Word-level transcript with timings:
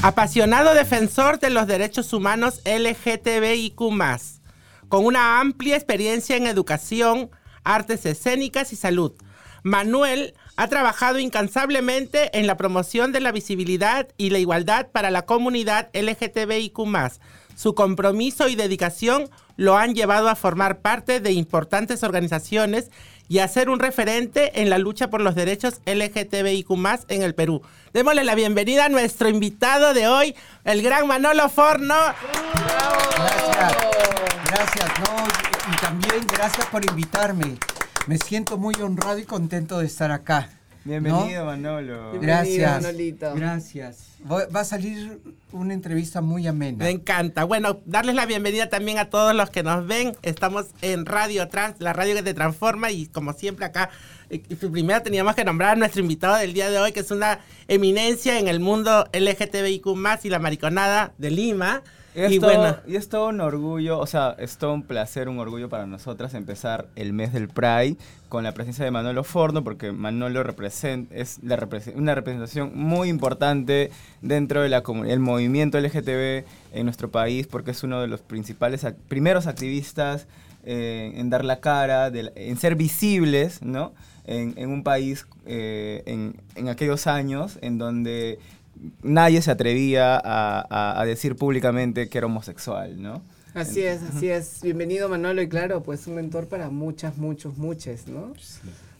Apasionado 0.00 0.74
defensor 0.74 1.40
de 1.40 1.50
los 1.50 1.66
derechos 1.66 2.12
humanos 2.12 2.60
LGTBIQ, 2.64 3.80
con 4.88 5.04
una 5.04 5.40
amplia 5.40 5.74
experiencia 5.74 6.36
en 6.36 6.46
educación, 6.46 7.30
artes 7.64 8.06
escénicas 8.06 8.72
y 8.72 8.76
salud. 8.76 9.12
Manuel 9.64 10.34
ha 10.56 10.68
trabajado 10.68 11.18
incansablemente 11.18 12.38
en 12.38 12.46
la 12.46 12.56
promoción 12.56 13.10
de 13.10 13.18
la 13.18 13.32
visibilidad 13.32 14.06
y 14.16 14.30
la 14.30 14.38
igualdad 14.38 14.86
para 14.92 15.10
la 15.10 15.22
comunidad 15.26 15.90
LGTBIQ. 15.92 16.78
Su 17.56 17.74
compromiso 17.74 18.46
y 18.46 18.54
dedicación 18.54 19.28
lo 19.56 19.76
han 19.76 19.96
llevado 19.96 20.28
a 20.28 20.36
formar 20.36 20.80
parte 20.80 21.18
de 21.18 21.32
importantes 21.32 22.04
organizaciones 22.04 22.92
y 23.28 23.38
a 23.40 23.48
ser 23.48 23.68
un 23.68 23.78
referente 23.78 24.60
en 24.60 24.70
la 24.70 24.78
lucha 24.78 25.10
por 25.10 25.20
los 25.20 25.34
derechos 25.34 25.80
LGTBIQ 25.86 26.70
en 27.08 27.22
el 27.22 27.34
Perú. 27.34 27.62
Démosle 27.92 28.24
la 28.24 28.34
bienvenida 28.34 28.86
a 28.86 28.88
nuestro 28.88 29.28
invitado 29.28 29.94
de 29.94 30.08
hoy, 30.08 30.34
el 30.64 30.82
gran 30.82 31.06
Manolo 31.06 31.48
Forno. 31.48 31.94
Gracias, 33.14 33.76
gracias, 34.46 34.92
y 35.72 35.76
también 35.76 36.26
gracias 36.26 36.66
por 36.66 36.84
invitarme. 36.84 37.58
Me 38.06 38.16
siento 38.18 38.56
muy 38.56 38.74
honrado 38.76 39.18
y 39.18 39.24
contento 39.24 39.78
de 39.78 39.86
estar 39.86 40.10
acá. 40.10 40.57
Bienvenido, 40.84 41.44
Manolo. 41.44 42.12
Gracias. 42.20 42.84
Gracias. 43.34 44.06
Va 44.30 44.60
a 44.60 44.64
salir 44.64 45.20
una 45.52 45.74
entrevista 45.74 46.20
muy 46.20 46.46
amena. 46.46 46.84
Me 46.84 46.90
encanta. 46.90 47.44
Bueno, 47.44 47.80
darles 47.84 48.14
la 48.14 48.26
bienvenida 48.26 48.68
también 48.68 48.98
a 48.98 49.10
todos 49.10 49.34
los 49.34 49.50
que 49.50 49.62
nos 49.62 49.86
ven. 49.86 50.16
Estamos 50.22 50.66
en 50.82 51.06
Radio 51.06 51.48
Trans, 51.48 51.76
la 51.78 51.92
radio 51.92 52.14
que 52.14 52.22
te 52.22 52.34
transforma 52.34 52.90
y 52.90 53.06
como 53.06 53.32
siempre 53.32 53.66
acá, 53.66 53.90
eh, 54.30 54.40
primero 54.70 55.02
teníamos 55.02 55.34
que 55.34 55.44
nombrar 55.44 55.72
a 55.72 55.76
nuestro 55.76 56.00
invitado 56.00 56.36
del 56.36 56.52
día 56.52 56.70
de 56.70 56.78
hoy, 56.78 56.92
que 56.92 57.00
es 57.00 57.10
una 57.10 57.40
eminencia 57.68 58.38
en 58.38 58.48
el 58.48 58.60
mundo 58.60 59.06
LGTBIQ+, 59.12 59.86
y 60.24 60.28
la 60.30 60.38
mariconada 60.38 61.12
de 61.18 61.30
Lima. 61.30 61.82
Y, 62.26 62.38
bueno. 62.38 62.76
y 62.86 62.96
es 62.96 63.08
todo 63.08 63.28
un 63.28 63.40
orgullo, 63.40 63.98
o 64.00 64.06
sea, 64.06 64.34
es 64.38 64.58
todo 64.58 64.74
un 64.74 64.82
placer, 64.82 65.28
un 65.28 65.38
orgullo 65.38 65.68
para 65.68 65.86
nosotras 65.86 66.34
empezar 66.34 66.88
el 66.96 67.12
mes 67.12 67.32
del 67.32 67.48
Pride 67.48 67.96
con 68.28 68.42
la 68.42 68.52
presencia 68.52 68.84
de 68.84 68.90
Manolo 68.90 69.22
Forno, 69.22 69.62
porque 69.62 69.92
Manolo 69.92 70.42
represent, 70.42 71.10
es 71.12 71.38
la 71.42 71.56
una 71.94 72.14
representación 72.14 72.72
muy 72.74 73.08
importante 73.08 73.90
dentro 74.20 74.62
del 74.62 75.20
movimiento 75.20 75.78
LGTB 75.78 76.44
en 76.72 76.84
nuestro 76.84 77.10
país, 77.10 77.46
porque 77.46 77.70
es 77.70 77.82
uno 77.84 78.00
de 78.00 78.08
los 78.08 78.20
principales, 78.20 78.84
primeros 79.08 79.46
activistas 79.46 80.26
eh, 80.64 81.12
en 81.14 81.30
dar 81.30 81.44
la 81.44 81.60
cara, 81.60 82.08
en 82.08 82.56
ser 82.56 82.74
visibles, 82.74 83.62
¿no? 83.62 83.92
En, 84.30 84.68
un 84.68 84.82
país 84.82 85.26
eh, 85.46 86.02
en, 86.04 86.34
en 86.54 86.68
aquellos 86.68 87.06
años 87.06 87.58
en 87.62 87.78
donde 87.78 88.38
nadie 89.02 89.42
se 89.42 89.50
atrevía 89.50 90.20
a, 90.22 91.04
decir 91.04 91.36
públicamente 91.36 92.08
que 92.08 92.18
era 92.18 92.26
homosexual, 92.26 93.00
¿no? 93.00 93.22
Así 93.54 93.82
es, 93.82 94.02
así 94.02 94.28
es. 94.28 94.60
Bienvenido 94.62 95.08
Manolo 95.08 95.42
y 95.42 95.48
claro, 95.48 95.82
pues 95.82 96.06
un 96.06 96.14
mentor 96.14 96.46
para 96.46 96.70
muchas, 96.70 97.16
muchos, 97.16 97.56
muchas, 97.56 98.06
¿no? 98.06 98.32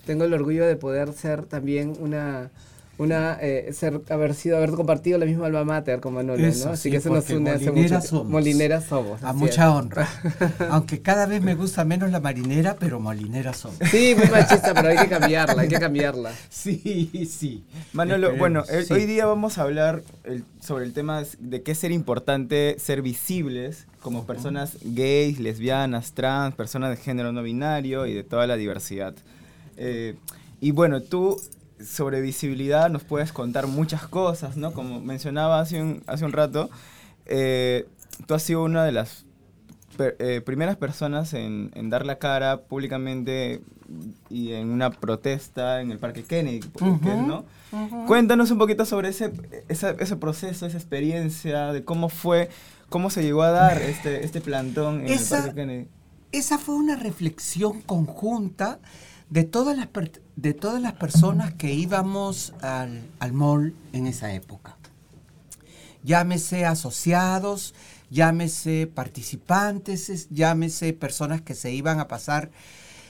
Tengo 0.06 0.24
el 0.24 0.32
orgullo 0.32 0.66
de 0.66 0.76
poder 0.76 1.12
ser 1.12 1.44
también 1.44 1.94
una 2.00 2.50
una 2.98 3.38
eh, 3.40 3.72
ser, 3.72 4.02
haber 4.10 4.34
sido, 4.34 4.56
haber 4.56 4.72
compartido 4.72 5.18
la 5.18 5.24
misma 5.24 5.46
alma 5.46 5.64
mater 5.64 6.00
con 6.00 6.14
Manolo, 6.14 6.42
¿no? 6.42 6.70
Así 6.70 6.90
que 6.90 6.96
eso 6.96 7.10
nos 7.10 7.30
une 7.30 7.50
hace 7.50 7.70
mucho 7.70 8.00
somos. 8.00 8.26
Molineras 8.26 8.86
somos. 8.86 9.22
A 9.22 9.32
mucha 9.32 9.72
honra. 9.72 10.08
Aunque 10.70 11.00
cada 11.00 11.26
vez 11.26 11.40
me 11.40 11.54
gusta 11.54 11.84
menos 11.84 12.10
la 12.10 12.18
marinera, 12.18 12.76
pero 12.78 12.98
molinera 12.98 13.54
somos. 13.54 13.78
Sí, 13.90 14.14
muy 14.18 14.26
machista, 14.28 14.74
pero 14.74 14.88
hay 14.88 14.98
que 14.98 15.08
cambiarla, 15.08 15.62
hay 15.62 15.68
que 15.68 15.78
cambiarla. 15.78 16.32
Sí, 16.50 17.28
sí. 17.30 17.64
Manolo, 17.92 18.36
bueno, 18.36 18.64
hoy 18.90 19.06
día 19.06 19.26
vamos 19.26 19.58
a 19.58 19.62
hablar 19.62 20.02
sobre 20.60 20.84
el 20.84 20.92
tema 20.92 21.22
de 21.38 21.62
qué 21.62 21.72
es 21.72 21.78
ser 21.78 21.92
importante 21.92 22.76
ser 22.78 23.00
visibles 23.00 23.86
como 24.00 24.26
personas 24.26 24.76
gays, 24.82 25.38
lesbianas, 25.38 26.12
trans, 26.12 26.54
personas 26.54 26.90
de 26.90 26.96
género 26.96 27.32
no 27.32 27.42
binario 27.42 28.06
y 28.06 28.14
de 28.14 28.24
toda 28.24 28.46
la 28.46 28.56
diversidad. 28.56 29.14
Eh, 29.76 30.16
y 30.60 30.72
bueno, 30.72 31.00
tú 31.02 31.40
sobre 31.84 32.20
visibilidad 32.20 32.90
nos 32.90 33.04
puedes 33.04 33.32
contar 33.32 33.66
muchas 33.66 34.06
cosas, 34.06 34.56
¿no? 34.56 34.72
Como 34.72 35.00
mencionaba 35.00 35.60
hace 35.60 35.80
un, 35.80 36.02
hace 36.06 36.24
un 36.24 36.32
rato, 36.32 36.70
eh, 37.26 37.86
tú 38.26 38.34
has 38.34 38.42
sido 38.42 38.64
una 38.64 38.84
de 38.84 38.92
las 38.92 39.24
eh, 39.98 40.40
primeras 40.44 40.76
personas 40.76 41.34
en, 41.34 41.70
dar 41.90 42.06
la 42.06 42.18
cara 42.18 42.62
públicamente 42.62 43.62
y 44.28 44.52
en 44.52 44.70
una 44.70 44.90
protesta 44.90 45.80
en 45.80 45.90
el 45.90 45.98
Parque 45.98 46.22
Kennedy, 46.22 46.60
¿no? 46.80 47.44
Cuéntanos 48.06 48.50
un 48.50 48.58
poquito 48.58 48.84
sobre 48.84 49.08
ese, 49.08 49.32
ese 49.68 50.16
proceso, 50.16 50.66
esa 50.66 50.76
experiencia, 50.76 51.72
de 51.72 51.84
cómo 51.84 52.08
fue, 52.08 52.48
cómo 52.88 53.10
se 53.10 53.22
llegó 53.22 53.42
a 53.42 53.50
dar 53.50 53.82
este, 53.82 54.24
este 54.24 54.40
plantón 54.40 55.00
en 55.00 55.12
el 55.12 55.20
Parque 55.28 55.54
Kennedy. 55.54 55.88
Esa 56.30 56.58
fue 56.58 56.76
una 56.76 56.94
reflexión 56.94 57.80
conjunta 57.82 58.78
de 59.30 59.44
todas 59.44 59.76
las, 59.76 59.88
de 60.36 60.54
todas 60.54 60.80
las 60.80 60.94
personas 60.94 61.54
que 61.54 61.72
íbamos 61.72 62.54
al, 62.62 63.02
al 63.18 63.32
mall 63.32 63.74
en 63.92 64.06
esa 64.06 64.32
época. 64.32 64.76
Llámese 66.02 66.64
asociados, 66.64 67.74
llámese 68.10 68.86
participantes, 68.86 70.28
llámese 70.30 70.92
personas 70.92 71.42
que 71.42 71.54
se 71.54 71.72
iban 71.72 72.00
a 72.00 72.08
pasar. 72.08 72.50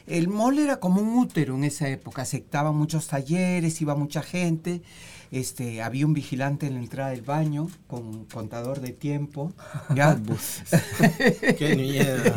El 0.07 0.29
mall 0.29 0.59
era 0.59 0.81
como 0.81 1.03
un 1.03 1.19
útero 1.19 1.55
en 1.55 1.65
esa 1.65 1.89
época, 1.89 2.23
aceptaba 2.23 2.73
muchos 2.73 3.09
talleres, 3.09 3.81
iba 3.83 3.95
mucha 3.95 4.23
gente 4.23 4.83
este, 5.31 5.83
había 5.83 6.07
un 6.07 6.15
vigilante 6.15 6.67
en 6.67 6.75
la 6.75 6.81
entrada 6.81 7.11
del 7.11 7.23
baño 7.23 7.69
con 7.87 8.07
un 8.07 8.25
contador 8.25 8.81
de 8.81 8.91
tiempo. 8.93 9.53
¿ya? 9.95 10.19
qué 11.59 11.77
miedo. 11.77 12.35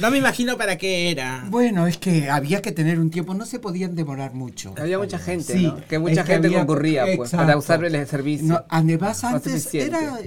No 0.00 0.10
me 0.10 0.18
imagino 0.18 0.56
para 0.56 0.78
qué 0.78 1.10
era. 1.10 1.46
Bueno, 1.48 1.86
es 1.86 1.98
que 1.98 2.30
había 2.30 2.62
que 2.62 2.72
tener 2.72 2.98
un 2.98 3.10
tiempo, 3.10 3.34
no 3.34 3.46
se 3.46 3.58
podían 3.58 3.94
demorar 3.94 4.34
mucho. 4.34 4.74
Había 4.78 4.98
mucha 4.98 5.18
gente, 5.18 5.52
sí, 5.52 5.72
que 5.88 5.98
mucha 5.98 6.24
gente 6.24 6.52
concurría 6.52 7.06
pues, 7.16 7.30
para 7.30 7.56
usar 7.56 7.84
el 7.84 8.06
servicio. 8.06 8.46
No, 8.46 8.64
además, 8.68 9.24
antes 9.24 9.72
era 9.74 10.18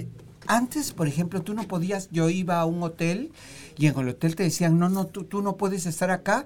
antes, 0.49 0.93
por 0.93 1.07
ejemplo, 1.07 1.43
tú 1.43 1.53
no 1.53 1.67
podías, 1.67 2.09
yo 2.11 2.27
iba 2.27 2.59
a 2.59 2.65
un 2.65 2.81
hotel 2.81 3.31
y 3.77 3.85
en 3.85 3.97
el 3.99 4.09
hotel 4.09 4.35
te 4.35 4.41
decían, 4.41 4.79
no, 4.79 4.89
no, 4.89 5.05
tú, 5.05 5.23
tú 5.23 5.43
no 5.43 5.57
puedes 5.57 5.85
estar 5.85 6.09
acá 6.09 6.45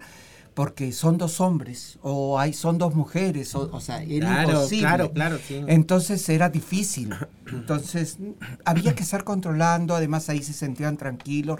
porque 0.54 0.92
son 0.92 1.18
dos 1.18 1.42
hombres 1.42 1.98
o 2.02 2.40
hay 2.40 2.54
son 2.54 2.78
dos 2.78 2.94
mujeres 2.94 3.56
o, 3.56 3.80
sea 3.80 4.04
era 4.04 4.28
claro, 4.28 4.52
imposible. 4.52 4.82
claro 4.82 5.12
claro 5.12 5.40
sí. 5.46 5.62
entonces 5.68 6.28
era 6.30 6.50
difícil. 6.50 7.14
Entonces 7.48 8.18
había 8.66 8.96
que 8.96 9.04
estar 9.04 9.24
controlando 9.24 9.96
además 9.96 10.30
ahí 10.30 10.44
se 10.44 10.54
sentían 10.54 10.98
tranquilos 10.98 11.60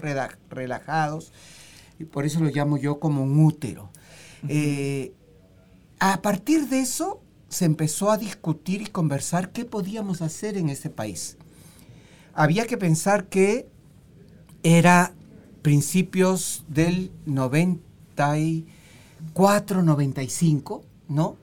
relajados 0.50 1.32
y 1.98 2.04
por 2.04 2.24
eso 2.24 2.40
lo 2.40 2.50
llamo 2.50 2.76
yo 2.76 2.98
como 2.98 3.22
un 3.22 3.44
útero. 3.44 3.90
Eh, 4.48 5.12
a 6.00 6.20
partir 6.20 6.68
de 6.68 6.80
eso 6.80 7.20
se 7.48 7.64
empezó 7.64 8.10
a 8.10 8.18
discutir 8.18 8.82
y 8.82 8.86
conversar 8.86 9.52
qué 9.52 9.64
podíamos 9.64 10.22
hacer 10.22 10.56
en 10.56 10.68
este 10.68 10.90
país. 10.90 11.36
Había 12.34 12.66
que 12.66 12.76
pensar 12.76 13.26
que 13.26 13.68
era 14.64 15.14
principios 15.62 16.64
del 16.68 17.12
90 17.26 18.38
4.95, 19.34 20.82
¿no? 21.08 21.36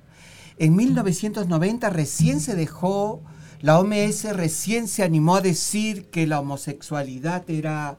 En 0.58 0.76
1990 0.76 1.90
recién 1.90 2.40
se 2.40 2.56
dejó, 2.56 3.22
la 3.62 3.80
OMS 3.80 4.24
recién 4.34 4.88
se 4.88 5.04
animó 5.04 5.36
a 5.36 5.42
decir 5.42 6.06
que 6.06 6.26
la 6.28 6.40
homosexualidad 6.40 7.50
era, 7.50 7.98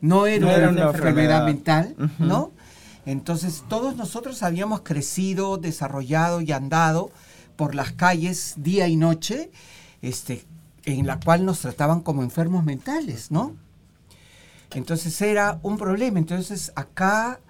no 0.00 0.26
era, 0.26 0.68
una, 0.68 0.84
enfermedad, 0.84 1.44
mental, 1.44 1.94
¿no? 2.18 2.52
Entonces 3.04 3.64
todos 3.68 3.96
nosotros 3.96 4.42
habíamos 4.42 4.82
crecido, 4.82 5.56
desarrollado 5.56 6.40
y 6.40 6.52
andado 6.52 7.10
por 7.56 7.74
las 7.74 7.92
calles 7.92 8.54
día 8.58 8.88
y 8.88 8.96
noche, 8.96 9.50
este, 10.02 10.44
en 10.84 11.06
la 11.06 11.18
cual 11.18 11.44
nos 11.44 11.60
trataban 11.60 12.00
como 12.00 12.22
enfermos 12.22 12.64
mentales, 12.64 13.30
¿no? 13.30 13.56
Entonces 14.74 15.20
era 15.20 15.58
un 15.62 15.78
problema. 15.78 16.18
Entonces 16.18 16.72
acá 16.76 17.40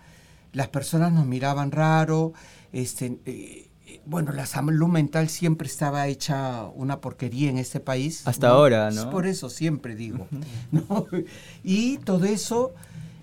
las 0.52 0.69
personas 0.69 1.12
nos 1.12 1.26
miraban 1.26 1.70
raro, 1.70 2.32
este, 2.72 3.19
eh, 3.26 3.69
bueno, 4.06 4.32
la 4.32 4.46
salud 4.46 4.88
mental 4.88 5.28
siempre 5.28 5.69
estaba 5.69 6.06
hecha 6.08 6.64
una 6.75 7.00
porquería 7.00 7.50
en 7.50 7.58
este 7.58 7.81
país. 7.81 8.26
Hasta 8.26 8.49
ahora, 8.49 8.90
¿no? 8.90 9.10
Por 9.10 9.26
eso 9.26 9.49
siempre 9.50 9.94
digo. 9.94 10.26
Y 11.64 11.99
todo 11.99 12.25
eso 12.25 12.75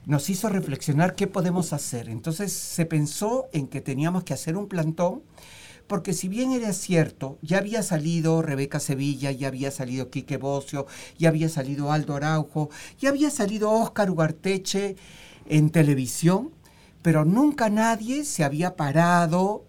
nos 0.05 0.29
hizo 0.29 0.49
reflexionar 0.49 1.15
qué 1.15 1.27
podemos 1.27 1.73
hacer. 1.73 2.09
Entonces 2.09 2.51
se 2.51 2.85
pensó 2.85 3.47
en 3.53 3.67
que 3.67 3.81
teníamos 3.81 4.23
que 4.23 4.33
hacer 4.33 4.57
un 4.57 4.67
plantón, 4.67 5.21
porque 5.87 6.13
si 6.13 6.27
bien 6.27 6.51
era 6.51 6.71
cierto, 6.73 7.37
ya 7.41 7.57
había 7.57 7.83
salido 7.83 8.41
Rebeca 8.41 8.79
Sevilla, 8.79 9.31
ya 9.31 9.47
había 9.47 9.71
salido 9.71 10.09
Quique 10.09 10.37
Bocio, 10.37 10.85
ya 11.17 11.29
había 11.29 11.49
salido 11.49 11.91
Aldo 11.91 12.15
Araujo, 12.15 12.69
ya 12.99 13.09
había 13.09 13.29
salido 13.29 13.71
Óscar 13.71 14.09
Ugarteche 14.09 14.95
en 15.47 15.71
televisión, 15.71 16.51
pero 17.01 17.25
nunca 17.25 17.69
nadie 17.69 18.23
se 18.23 18.43
había 18.43 18.75
parado 18.75 19.63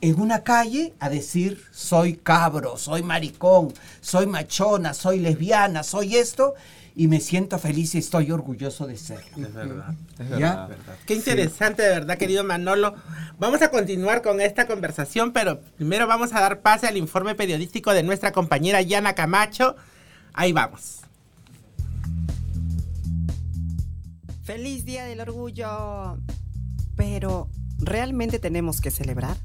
en 0.00 0.20
una 0.20 0.42
calle 0.42 0.92
a 1.00 1.08
decir 1.08 1.62
soy 1.70 2.14
cabro, 2.16 2.76
soy 2.76 3.02
maricón, 3.02 3.72
soy 4.00 4.26
machona, 4.26 4.92
soy 4.94 5.18
lesbiana, 5.18 5.82
soy 5.82 6.16
esto 6.16 6.54
y 6.96 7.08
me 7.08 7.20
siento 7.20 7.58
feliz 7.58 7.94
y 7.94 7.98
estoy 7.98 8.30
orgulloso 8.30 8.86
de 8.86 8.96
ser. 8.96 9.24
Es 9.36 9.52
verdad. 9.52 9.94
Es 10.18 10.28
¿Ya? 10.30 10.66
verdad. 10.66 10.96
Qué 11.06 11.14
interesante, 11.14 11.82
de 11.82 11.88
verdad, 11.88 12.18
querido 12.18 12.44
Manolo. 12.44 12.94
Vamos 13.38 13.62
a 13.62 13.70
continuar 13.70 14.22
con 14.22 14.40
esta 14.40 14.66
conversación, 14.66 15.32
pero 15.32 15.60
primero 15.76 16.06
vamos 16.06 16.32
a 16.34 16.40
dar 16.40 16.60
pase 16.60 16.86
al 16.86 16.96
informe 16.96 17.34
periodístico 17.34 17.92
de 17.92 18.02
nuestra 18.02 18.32
compañera 18.32 18.80
Yana 18.82 19.14
Camacho. 19.14 19.74
Ahí 20.34 20.52
vamos. 20.52 21.03
¡Feliz 24.44 24.84
Día 24.84 25.06
del 25.06 25.22
Orgullo! 25.22 26.18
Pero, 26.96 27.48
¿realmente 27.78 28.38
tenemos 28.38 28.82
que 28.82 28.90
celebrar? 28.90 29.38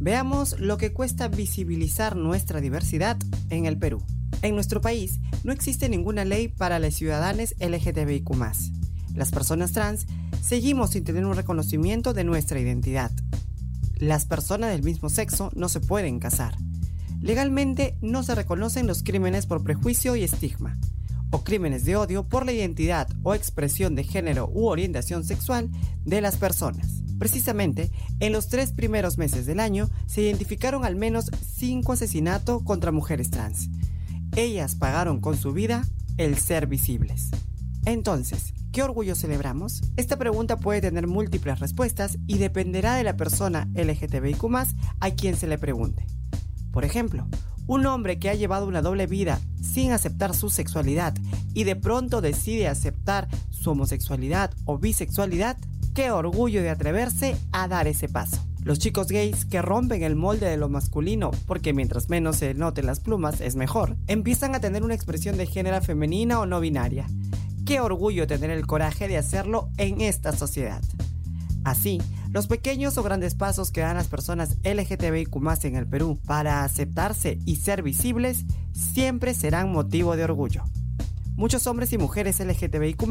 Veamos 0.00 0.58
lo 0.58 0.78
que 0.78 0.90
cuesta 0.90 1.28
visibilizar 1.28 2.16
nuestra 2.16 2.62
diversidad 2.62 3.18
en 3.50 3.66
el 3.66 3.76
Perú. 3.76 4.02
En 4.40 4.54
nuestro 4.54 4.80
país 4.80 5.20
no 5.44 5.52
existe 5.52 5.90
ninguna 5.90 6.24
ley 6.24 6.48
para 6.48 6.78
las 6.78 6.94
ciudadanas 6.94 7.56
LGTBIQ. 7.60 8.30
Las 9.14 9.32
personas 9.32 9.72
trans 9.72 10.06
seguimos 10.40 10.90
sin 10.90 11.04
tener 11.04 11.26
un 11.26 11.36
reconocimiento 11.36 12.14
de 12.14 12.24
nuestra 12.24 12.58
identidad. 12.58 13.12
Las 13.98 14.24
personas 14.24 14.70
del 14.70 14.82
mismo 14.82 15.10
sexo 15.10 15.50
no 15.56 15.68
se 15.68 15.80
pueden 15.80 16.20
casar. 16.20 16.56
Legalmente 17.20 17.98
no 18.00 18.22
se 18.22 18.34
reconocen 18.34 18.86
los 18.86 19.02
crímenes 19.02 19.44
por 19.44 19.62
prejuicio 19.62 20.16
y 20.16 20.22
estigma, 20.22 20.78
o 21.30 21.44
crímenes 21.44 21.84
de 21.84 21.96
odio 21.96 22.28
por 22.28 22.46
la 22.46 22.52
identidad 22.52 23.08
o 23.22 23.34
expresión 23.34 23.94
de 23.94 24.04
género 24.04 24.48
u 24.52 24.66
orientación 24.66 25.24
sexual 25.24 25.70
de 26.04 26.20
las 26.20 26.36
personas. 26.36 27.02
Precisamente, 27.18 27.90
en 28.20 28.32
los 28.32 28.48
tres 28.48 28.72
primeros 28.72 29.18
meses 29.18 29.44
del 29.44 29.60
año 29.60 29.90
se 30.06 30.22
identificaron 30.22 30.84
al 30.84 30.96
menos 30.96 31.30
cinco 31.56 31.92
asesinatos 31.92 32.62
contra 32.62 32.92
mujeres 32.92 33.30
trans. 33.30 33.68
Ellas 34.36 34.76
pagaron 34.76 35.20
con 35.20 35.36
su 35.36 35.52
vida 35.52 35.84
el 36.16 36.38
ser 36.38 36.66
visibles. 36.66 37.30
Entonces, 37.84 38.52
¿qué 38.70 38.82
orgullo 38.82 39.14
celebramos? 39.14 39.82
Esta 39.96 40.16
pregunta 40.16 40.58
puede 40.58 40.80
tener 40.80 41.06
múltiples 41.06 41.58
respuestas 41.58 42.18
y 42.26 42.38
dependerá 42.38 42.94
de 42.94 43.04
la 43.04 43.16
persona 43.16 43.68
LGTBIQ 43.74 44.44
a 45.00 45.10
quien 45.10 45.36
se 45.36 45.46
le 45.46 45.58
pregunte. 45.58 46.06
Por 46.70 46.84
ejemplo, 46.84 47.26
un 47.68 47.86
hombre 47.86 48.18
que 48.18 48.30
ha 48.30 48.34
llevado 48.34 48.66
una 48.66 48.82
doble 48.82 49.06
vida 49.06 49.40
sin 49.62 49.92
aceptar 49.92 50.34
su 50.34 50.50
sexualidad 50.50 51.14
y 51.54 51.62
de 51.62 51.76
pronto 51.76 52.20
decide 52.20 52.66
aceptar 52.66 53.28
su 53.50 53.70
homosexualidad 53.70 54.50
o 54.64 54.78
bisexualidad, 54.78 55.56
qué 55.94 56.10
orgullo 56.10 56.62
de 56.62 56.70
atreverse 56.70 57.36
a 57.52 57.68
dar 57.68 57.86
ese 57.86 58.08
paso. 58.08 58.44
Los 58.64 58.78
chicos 58.78 59.08
gays 59.08 59.44
que 59.44 59.62
rompen 59.62 60.02
el 60.02 60.16
molde 60.16 60.48
de 60.48 60.56
lo 60.56 60.68
masculino, 60.68 61.30
porque 61.46 61.72
mientras 61.72 62.08
menos 62.08 62.36
se 62.36 62.54
noten 62.54 62.86
las 62.86 63.00
plumas 63.00 63.40
es 63.40 63.54
mejor, 63.54 63.96
empiezan 64.06 64.54
a 64.54 64.60
tener 64.60 64.82
una 64.82 64.94
expresión 64.94 65.36
de 65.36 65.46
género 65.46 65.80
femenina 65.80 66.40
o 66.40 66.46
no 66.46 66.60
binaria. 66.60 67.06
Qué 67.64 67.80
orgullo 67.80 68.26
tener 68.26 68.50
el 68.50 68.66
coraje 68.66 69.08
de 69.08 69.18
hacerlo 69.18 69.68
en 69.76 70.00
esta 70.00 70.32
sociedad. 70.32 70.82
Así, 71.64 72.00
los 72.30 72.46
pequeños 72.46 72.98
o 72.98 73.02
grandes 73.02 73.34
pasos 73.34 73.70
que 73.70 73.80
dan 73.80 73.96
las 73.96 74.08
personas 74.08 74.56
LGTBIQ 74.64 75.36
en 75.64 75.76
el 75.76 75.86
Perú 75.86 76.18
para 76.26 76.64
aceptarse 76.64 77.38
y 77.46 77.56
ser 77.56 77.82
visibles 77.82 78.44
siempre 78.72 79.34
serán 79.34 79.72
motivo 79.72 80.16
de 80.16 80.24
orgullo. 80.24 80.64
Muchos 81.36 81.68
hombres 81.68 81.92
y 81.92 81.98
mujeres 81.98 82.40
LGTBIQ 82.40 83.02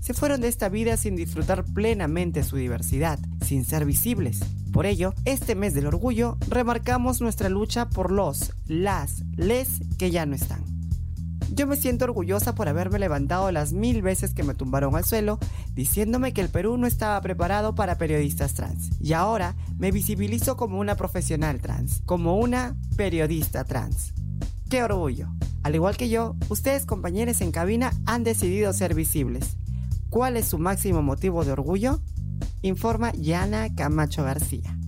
se 0.00 0.12
fueron 0.14 0.42
de 0.42 0.48
esta 0.48 0.68
vida 0.68 0.98
sin 0.98 1.16
disfrutar 1.16 1.64
plenamente 1.64 2.42
su 2.42 2.56
diversidad, 2.56 3.18
sin 3.44 3.64
ser 3.64 3.86
visibles. 3.86 4.40
Por 4.70 4.84
ello, 4.86 5.14
este 5.24 5.54
mes 5.54 5.74
del 5.74 5.86
orgullo 5.86 6.36
remarcamos 6.48 7.20
nuestra 7.20 7.48
lucha 7.48 7.88
por 7.88 8.12
los, 8.12 8.52
las, 8.66 9.22
les 9.36 9.80
que 9.98 10.10
ya 10.10 10.26
no 10.26 10.34
están. 10.34 10.79
Yo 11.52 11.66
me 11.66 11.76
siento 11.76 12.04
orgullosa 12.04 12.54
por 12.54 12.68
haberme 12.68 13.00
levantado 13.00 13.50
las 13.50 13.72
mil 13.72 14.02
veces 14.02 14.34
que 14.34 14.44
me 14.44 14.54
tumbaron 14.54 14.94
al 14.94 15.04
suelo, 15.04 15.38
diciéndome 15.74 16.32
que 16.32 16.40
el 16.40 16.48
Perú 16.48 16.76
no 16.76 16.86
estaba 16.86 17.20
preparado 17.20 17.74
para 17.74 17.98
periodistas 17.98 18.54
trans. 18.54 18.90
Y 19.00 19.14
ahora 19.14 19.56
me 19.76 19.90
visibilizo 19.90 20.56
como 20.56 20.78
una 20.78 20.94
profesional 20.94 21.60
trans, 21.60 22.02
como 22.06 22.38
una 22.38 22.76
periodista 22.96 23.64
trans. 23.64 24.12
¡Qué 24.68 24.84
orgullo! 24.84 25.28
Al 25.64 25.74
igual 25.74 25.96
que 25.96 26.08
yo, 26.08 26.36
ustedes 26.48 26.86
compañeros 26.86 27.40
en 27.40 27.50
cabina 27.50 27.92
han 28.06 28.22
decidido 28.22 28.72
ser 28.72 28.94
visibles. 28.94 29.56
¿Cuál 30.08 30.36
es 30.36 30.46
su 30.46 30.58
máximo 30.58 31.02
motivo 31.02 31.44
de 31.44 31.52
orgullo? 31.52 32.00
Informa 32.62 33.12
Yana 33.12 33.74
Camacho 33.74 34.22
García. 34.22 34.79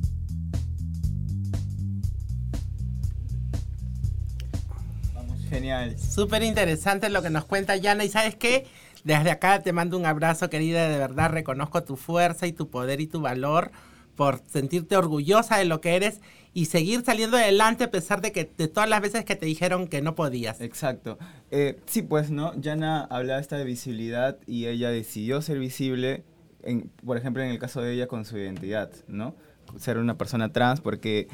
Genial. 5.53 5.99
Súper 5.99 6.43
interesante 6.43 7.11
lo 7.11 7.23
que 7.23 7.29
nos 7.29 7.45
cuenta 7.45 7.77
Yana. 7.77 8.05
¿Y 8.05 8.09
sabes 8.09 8.37
qué? 8.37 8.65
Desde 9.05 9.31
acá 9.31 9.63
te 9.63 9.75
mando 9.75 9.99
un 9.99 10.07
abrazo, 10.07 10.49
querida. 10.49 10.89
De 10.89 10.97
verdad 10.97 11.31
reconozco 11.31 11.83
tu 11.85 11.97
fuerza 11.97 12.47
y 12.47 12.53
tu 12.53 12.71
poder 12.71 13.03
y 13.03 13.07
tu 13.07 13.21
valor 13.21 13.71
por 14.17 14.41
sentirte 14.47 14.97
orgullosa 14.97 15.59
de 15.59 15.67
lo 15.67 15.83
que 15.83 15.95
eres 15.97 16.23
y 16.55 16.67
seguir 16.67 17.05
saliendo 17.05 17.37
adelante 17.37 17.85
a 17.85 17.91
pesar 17.91 18.23
de 18.23 18.33
que 18.33 18.51
de 18.57 18.69
todas 18.69 18.89
las 18.89 19.03
veces 19.03 19.27
que 19.27 19.37
te 19.37 19.45
dijeron 19.45 19.89
que 19.89 20.01
no 20.01 20.15
podías. 20.15 20.63
Exacto. 20.63 21.19
Eh, 21.51 21.79
sí, 21.85 22.01
pues, 22.01 22.31
¿no? 22.31 22.59
Yana 22.59 23.05
hablaba 23.05 23.39
esta 23.39 23.59
de 23.59 23.65
visibilidad 23.65 24.39
y 24.47 24.67
ella 24.67 24.91
decidió 24.91 25.43
ser 25.43 25.59
visible, 25.59 26.25
en, 26.63 26.91
por 27.05 27.19
ejemplo, 27.19 27.43
en 27.43 27.51
el 27.51 27.59
caso 27.59 27.83
de 27.83 27.93
ella 27.93 28.07
con 28.07 28.25
su 28.25 28.39
identidad, 28.39 28.91
¿no? 29.07 29.35
Ser 29.79 29.99
una 29.99 30.17
persona 30.17 30.51
trans 30.51 30.81
porque 30.81 31.29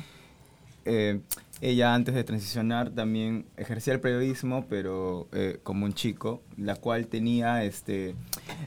eh, 0.84 1.20
ella 1.60 1.94
antes 1.94 2.14
de 2.14 2.24
transicionar 2.24 2.90
también 2.90 3.46
ejercía 3.56 3.92
el 3.94 4.00
periodismo, 4.00 4.66
pero 4.68 5.28
eh, 5.32 5.58
como 5.62 5.84
un 5.86 5.92
chico, 5.92 6.42
la 6.56 6.76
cual 6.76 7.06
tenía 7.08 7.64
este, 7.64 8.14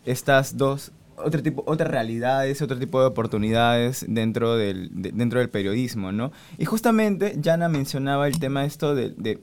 estas 0.06 0.58
dos 0.58 0.92
otro 1.24 1.44
tipo, 1.44 1.64
otras 1.68 1.92
realidades, 1.92 2.62
otro 2.64 2.80
tipo 2.80 3.00
de 3.00 3.06
oportunidades 3.06 4.06
dentro 4.10 4.56
del, 4.58 4.90
de- 4.92 5.12
dentro 5.12 5.40
del 5.40 5.50
periodismo, 5.50 6.12
¿no? 6.12 6.32
Y 6.58 6.66
justamente 6.66 7.38
Jana 7.44 7.70
mencionaba 7.70 8.28
el 8.28 8.40
tema 8.40 8.66
esto 8.66 8.96
de, 8.96 9.10
de, 9.12 9.40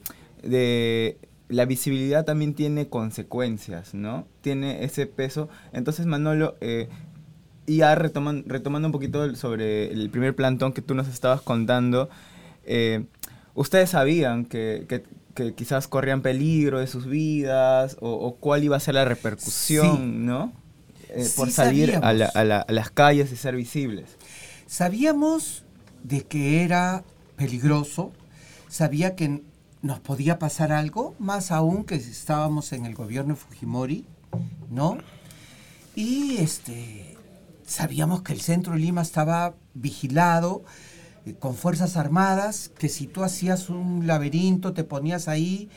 la 1.49 1.67
visibilidad 1.67 2.25
también 2.25 2.55
tiene 2.55 2.89
consecuencias, 2.89 3.95
¿no? 3.95 4.27
Tiene 4.41 4.83
ese 4.85 5.07
peso. 5.07 5.49
Entonces, 5.73 6.05
Manolo, 6.07 6.57
eh, 6.61 6.89
ya 7.67 7.95
retoman- 7.97 8.45
retomando 8.47 8.89
un 8.89 8.93
poquito 8.93 9.35
sobre 9.37 9.93
el 9.93 10.11
primer 10.11 10.35
plantón 10.35 10.73
que 10.73 10.83
tú 10.83 10.95
nos 10.95 11.07
estabas 11.07 11.43
contando, 11.43 12.09
eh, 12.65 13.05
ustedes 13.61 13.91
sabían 13.91 14.45
que, 14.45 14.87
que- 14.89 15.05
que 15.35 15.55
quizás 15.55 15.87
corrían 15.87 16.21
peligro 16.23 16.81
de 16.81 16.87
sus 16.89 17.07
vidas 17.07 17.97
o, 18.01 18.11
o 18.11 18.35
cuál 18.37 18.65
iba 18.65 18.77
a 18.77 18.81
ser 18.81 18.95
la 18.95 19.05
repercusión, 19.05 19.97
Sí. 19.97 20.03
¿no? 20.03 20.53
Eh, 21.11 21.25
Sí 21.25 21.33
por 21.37 21.51
salir 21.51 21.97
a, 22.03 22.13
la- 22.13 22.27
sabíamos. 22.31 22.37
a 22.37 22.45
la- 22.45 22.61
a 22.63 22.73
las 22.73 22.91
calles 22.91 23.31
y 23.33 23.37
ser 23.37 23.55
visibles. 23.55 24.17
Sabíamos 24.67 25.65
de 26.03 26.23
que 26.25 26.63
era 26.65 27.05
peligroso, 27.37 28.13
sabía 28.69 29.15
que 29.17 29.43
nos 29.81 30.01
podía 30.01 30.39
pasar 30.39 30.73
algo, 30.73 31.15
más 31.21 31.51
aún 31.53 31.85
que 31.85 31.95
estábamos 31.95 32.73
en 32.73 32.85
el 32.85 32.95
gobierno 32.95 33.35
de 33.35 33.41
Fujimori, 33.41 34.05
¿no? 34.71 34.99
Y 35.95 36.37
este 36.39 37.17
sabíamos 37.67 38.23
que 38.23 38.33
el 38.33 38.41
centro 38.41 38.73
de 38.75 38.81
Lima 38.81 39.03
estaba 39.03 39.55
vigilado 39.75 40.63
con 41.35 41.55
fuerzas 41.55 41.97
armadas, 41.97 42.71
que 42.79 42.89
si 42.89 43.07
tú 43.07 43.25
hacías 43.25 43.69
un 43.71 44.07
laberinto, 44.07 44.73
te 44.73 44.85
ponías 44.85 45.29
ahí, 45.29 45.69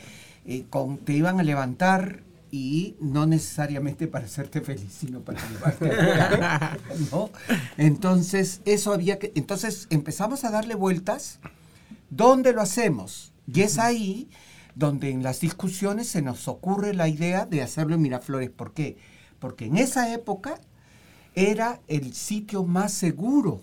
eh, 0.46 0.64
con- 0.70 0.98
te 0.98 1.12
iban 1.12 1.40
a 1.40 1.42
levantar 1.42 2.22
y 2.50 2.96
no 3.00 3.24
necesariamente 3.26 4.06
para 4.08 4.26
hacerte 4.26 4.60
feliz, 4.60 4.92
sino 5.00 5.20
para 5.20 5.40
llevarte 5.48 5.90
a 5.90 6.76
¿no? 7.10 7.30
Entonces, 7.78 8.60
eso 8.64 8.92
había 8.92 9.18
que. 9.18 9.32
Entonces 9.34 9.86
empezamos 9.90 10.44
a 10.44 10.50
darle 10.50 10.74
vueltas. 10.74 11.38
¿Dónde 12.10 12.52
lo 12.52 12.60
hacemos? 12.60 13.32
Y 13.46 13.62
es 13.62 13.78
ahí 13.78 14.28
donde 14.74 15.10
en 15.10 15.22
las 15.22 15.40
discusiones 15.40 16.08
se 16.08 16.20
nos 16.22 16.46
ocurre 16.46 16.92
la 16.94 17.08
idea 17.08 17.46
de 17.46 17.62
hacerlo 17.62 17.94
en 17.94 18.02
Miraflores. 18.02 18.50
¿Por 18.50 18.72
qué? 18.74 18.98
Porque 19.38 19.64
en 19.66 19.78
esa 19.78 20.12
época 20.12 20.60
era 21.34 21.80
el 21.88 22.12
sitio 22.14 22.64
más 22.64 22.92
seguro 22.92 23.60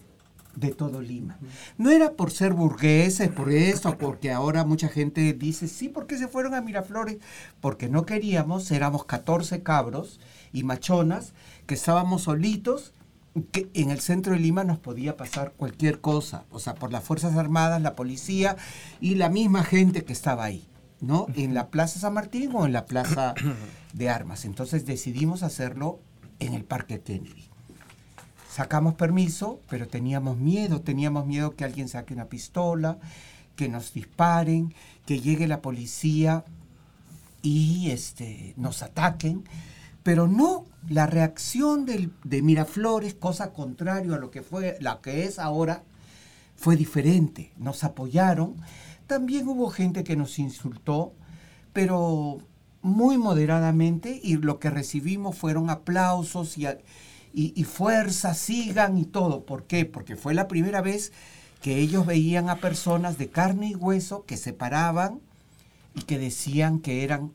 de 0.60 0.74
todo 0.74 1.01
Lima. 1.01 1.39
No 1.78 1.89
era 1.89 2.13
por 2.13 2.32
ser 2.32 2.54
burgueses, 2.54 3.30
por 3.30 3.51
esto, 3.51 3.98
porque 3.98 4.32
ahora 4.32 4.66
mucha 4.66 4.89
gente 4.89 5.34
dice, 5.34 5.68
sí, 5.68 5.88
¿por 5.89 6.06
qué 6.06 6.18
se 6.18 6.28
fueron 6.28 6.54
a 6.54 6.62
Miraflores? 6.62 7.18
Porque 7.62 7.88
no 7.88 8.06
queríamos, 8.06 8.70
éramos 8.72 9.06
14 9.06 9.63
cabros 9.63 10.20
y 10.51 10.63
machonas 10.63 11.34
que 11.66 11.75
estábamos 11.75 12.24
solitos, 12.24 12.94
que 13.51 13.70
en 13.74 13.89
el 13.92 14.01
centro 14.01 14.34
de 14.34 14.39
Lima 14.39 14.63
nos 14.63 14.80
podía 14.80 15.16
pasar 15.16 15.54
cualquier 15.56 16.01
cosa, 16.01 16.46
o 16.51 16.60
sea, 16.60 16.75
por 16.75 16.92
las 16.92 17.04
Fuerzas 17.04 17.38
Armadas, 17.38 17.82
la 17.82 17.96
policía 17.96 18.58
y 19.00 19.16
la 19.16 19.30
misma 19.30 19.63
gente 19.63 20.04
que 20.04 20.13
estaba 20.13 20.44
ahí, 20.44 20.68
¿no? 21.00 21.28
En 21.36 21.54
la 21.54 21.70
Plaza 21.70 22.00
San 22.00 22.16
Martín 22.16 22.51
o 22.54 22.66
en 22.66 22.74
la 22.74 22.86
Plaza 22.86 23.34
de 23.94 24.10
Armas. 24.10 24.44
Entonces 24.44 24.86
decidimos 24.86 25.44
hacerlo 25.44 26.01
en 26.39 26.54
el 26.54 26.66
Parque 26.66 27.00
Kennedy. 27.00 27.49
Sacamos 28.60 28.96
permiso, 28.96 29.62
pero 29.70 29.88
teníamos 29.88 30.36
miedo, 30.36 30.82
teníamos 30.82 31.25
miedo 31.25 31.56
que 31.56 31.63
alguien 31.63 31.88
saque 31.88 32.13
una 32.13 32.25
pistola, 32.25 32.98
que 33.56 33.70
nos 33.70 33.94
disparen, 33.94 34.74
que 35.06 35.22
llegue 35.22 35.48
la 35.48 35.62
policía 35.62 36.44
y 37.42 37.89
este, 37.92 38.54
nos 38.58 38.84
ataquen. 38.84 39.46
Pero 40.04 40.28
no, 40.28 40.66
la 40.89 41.08
reacción 41.08 41.86
de 41.86 42.42
Miraflores, 42.42 43.13
cosa 43.13 43.54
contrario 43.54 44.13
a 44.13 44.18
lo 44.18 44.30
que 44.30 44.42
fue, 44.42 44.75
la 44.82 45.00
que 45.00 45.24
es 45.24 45.39
ahora, 45.39 45.84
fue 46.58 46.75
diferente. 46.75 47.54
Nos 47.56 47.86
apoyaron. 47.86 48.56
También 49.08 49.48
hubo 49.48 49.70
gente 49.70 50.04
que 50.04 50.18
nos 50.18 50.38
insultó, 50.38 51.13
pero 51.72 52.39
muy 52.82 53.18
moderadamente 53.18 54.20
y 54.22 54.36
lo 54.36 54.60
que 54.60 54.70
recibimos 54.70 55.38
fueron 55.38 55.70
aplausos 55.70 56.58
y, 56.58 56.68
y, 57.33 57.63
fuerza, 57.63 58.33
sigan 58.33 58.98
y 58.98 59.05
todo. 59.05 59.45
¿Por 59.45 59.65
qué? 59.65 59.86
Porque 59.86 60.15
fue 60.15 60.33
la 60.33 60.48
primera 60.48 60.81
vez 60.81 61.12
que 61.62 61.77
ellos 61.77 62.05
veían 62.05 62.50
a 62.50 62.57
personas 62.57 63.17
de 63.17 63.29
carne 63.29 63.69
y 63.69 63.75
hueso 63.75 64.25
que 64.25 64.38
se 64.38 64.53
paraban 64.53 65.19
y 65.95 66.01
que 66.03 66.17
decían 66.17 66.79
que 66.79 67.03
eran 67.03 67.31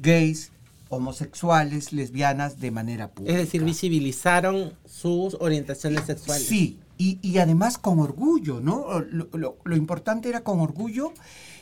gays, 0.00 0.52
homosexuales, 0.88 1.92
lesbianas 1.92 2.60
de 2.60 2.70
manera 2.70 3.10
pública. 3.10 3.36
Es 3.36 3.44
decir, 3.44 3.64
visibilizaron 3.64 4.74
sus 4.86 5.34
orientaciones 5.40 6.04
sexuales. 6.04 6.46
Sí, 6.46 6.78
y, 6.96 7.38
además 7.38 7.78
con 7.78 7.98
orgullo, 7.98 8.60
¿no? 8.60 8.86
Lo, 9.10 9.76
importante 9.76 10.28
era 10.28 10.42
con 10.42 10.60
orgullo 10.60 11.12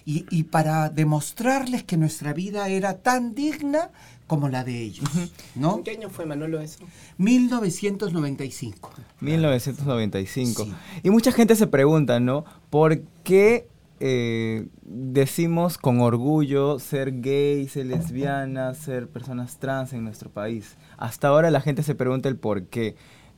y, 0.05 0.27
y, 0.31 0.45
para 0.45 0.91
demostrarles 0.91 1.85
que 1.85 1.97
nuestra 1.97 2.33
vida 2.33 2.69
era 2.69 2.99
tan 2.99 3.35
digna 3.35 3.91
como 4.33 4.49
la 4.49 4.65
de 4.65 4.81
ellos. 4.81 5.09
¿no? 5.55 5.77
¿En 5.77 5.85
qué 5.85 5.91
año 5.91 6.09
fue, 6.09 6.25
Manolo, 6.25 6.59
eso? 6.61 6.79
1995. 7.19 8.91
1995. 9.21 10.69
Y 11.03 11.11
mucha 11.11 11.33
gente 11.33 11.55
se 11.55 11.67
pregunta, 11.67 12.19
¿no? 12.19 12.47
¿Por 12.71 13.03
qué 13.25 13.69
eh, 14.01 14.69
decimos 14.85 15.77
con 15.77 16.01
orgullo 16.01 16.79
ser 16.79 17.21
gay, 17.21 17.69
ser 17.69 17.85
lesbiana, 17.85 18.73
ser 18.73 19.07
personas 19.07 19.59
trans 19.59 19.93
en 19.93 20.03
nuestro 20.03 20.31
país? 20.31 20.77
Hasta 20.97 21.29
ahora 21.29 21.51
la 21.51 21.61
gente 21.61 21.83
se 21.83 21.95
pregunta 21.95 22.31
el 22.31 22.37
por 22.37 22.65
qué. 22.69 22.97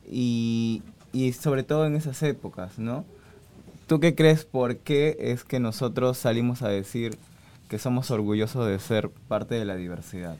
Y, 0.09 0.81
y 1.15 1.31
sobre 1.31 1.63
todo 1.63 1.87
en 1.87 1.95
esas 1.95 2.21
épocas, 2.23 2.77
¿no? 2.77 3.05
¿Tú 3.87 4.01
qué 4.01 4.15
crees 4.15 4.43
por 4.43 4.79
qué 4.79 5.15
es 5.17 5.45
que 5.45 5.61
nosotros 5.61 6.17
salimos 6.17 6.61
a 6.61 6.67
decir 6.67 7.17
que 7.69 7.79
somos 7.79 8.11
orgullosos 8.11 8.67
de 8.67 8.77
ser 8.79 9.09
parte 9.09 9.55
de 9.55 9.63
la 9.63 9.77
diversidad? 9.77 10.37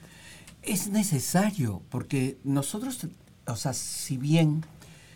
Es 0.63 0.89
necesario, 0.89 1.81
porque 1.89 2.37
nosotros, 2.43 3.07
o 3.47 3.55
sea, 3.55 3.71
si 3.71 4.17
bien 4.17 4.65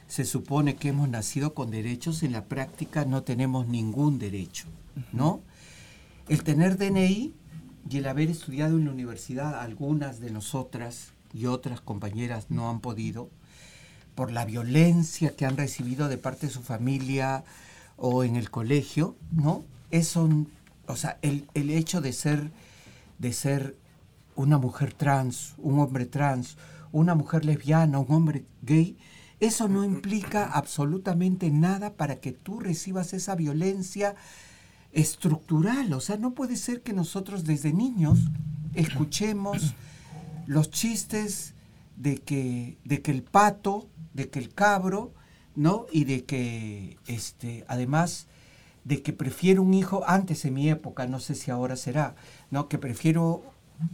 se 0.07 0.23
supone 0.23 0.77
que 0.77 0.89
hemos 0.89 1.09
nacido 1.09 1.53
con 1.53 1.71
derechos, 1.71 2.23
en 2.23 2.31
la 2.31 2.45
práctica 2.45 3.03
no 3.03 3.23
tenemos 3.23 3.67
ningún 3.67 4.17
derecho, 4.17 4.67
¿no? 5.11 5.41
El 6.29 6.43
tener 6.43 6.77
DNI 6.77 7.33
y 7.89 7.97
el 7.97 8.07
haber 8.07 8.29
estudiado 8.29 8.77
en 8.77 8.85
la 8.85 8.91
universidad, 8.91 9.59
algunas 9.59 10.21
de 10.21 10.31
nosotras 10.31 11.11
y 11.33 11.47
otras 11.47 11.81
compañeras 11.81 12.45
no 12.49 12.69
han 12.69 12.79
podido, 12.79 13.29
por 14.19 14.33
la 14.33 14.43
violencia 14.43 15.33
que 15.33 15.45
han 15.45 15.55
recibido 15.55 16.09
de 16.09 16.17
parte 16.17 16.47
de 16.47 16.51
su 16.51 16.61
familia 16.61 17.45
o 17.95 18.25
en 18.25 18.35
el 18.35 18.51
colegio, 18.51 19.15
¿no? 19.31 19.63
Eso, 19.91 20.27
o 20.87 20.97
sea, 20.97 21.17
el, 21.21 21.47
el 21.53 21.69
hecho 21.69 22.01
de 22.01 22.11
ser, 22.11 22.51
de 23.17 23.31
ser 23.31 23.77
una 24.35 24.57
mujer 24.57 24.91
trans, 24.91 25.53
un 25.57 25.79
hombre 25.79 26.05
trans, 26.05 26.57
una 26.91 27.15
mujer 27.15 27.45
lesbiana, 27.45 27.97
un 27.97 28.13
hombre 28.13 28.43
gay, 28.61 28.97
eso 29.39 29.69
no 29.69 29.85
implica 29.85 30.51
absolutamente 30.51 31.49
nada 31.49 31.93
para 31.93 32.17
que 32.17 32.33
tú 32.33 32.59
recibas 32.59 33.13
esa 33.13 33.35
violencia 33.35 34.15
estructural. 34.91 35.93
O 35.93 36.01
sea, 36.01 36.17
no 36.17 36.31
puede 36.31 36.57
ser 36.57 36.81
que 36.81 36.91
nosotros 36.91 37.45
desde 37.45 37.71
niños 37.71 38.19
escuchemos 38.73 39.75
los 40.45 40.69
chistes 40.71 41.53
de 41.95 42.17
que, 42.17 42.75
de 42.83 43.01
que 43.01 43.11
el 43.11 43.23
pato, 43.23 43.87
de 44.19 44.29
que 44.29 44.39
el 44.39 44.53
cabro, 44.53 45.13
¿no? 45.55 45.85
Y 45.91 46.03
de 46.03 46.25
que, 46.25 46.97
este, 47.07 47.63
además, 47.67 48.27
de 48.83 49.01
que 49.01 49.13
prefiero 49.13 49.61
un 49.63 49.73
hijo, 49.73 50.03
antes 50.05 50.43
en 50.45 50.53
mi 50.53 50.69
época, 50.69 51.07
no 51.07 51.19
sé 51.19 51.35
si 51.35 51.51
ahora 51.51 51.75
será, 51.77 52.15
¿no? 52.51 52.67
Que 52.67 52.77
prefiero 52.77 53.43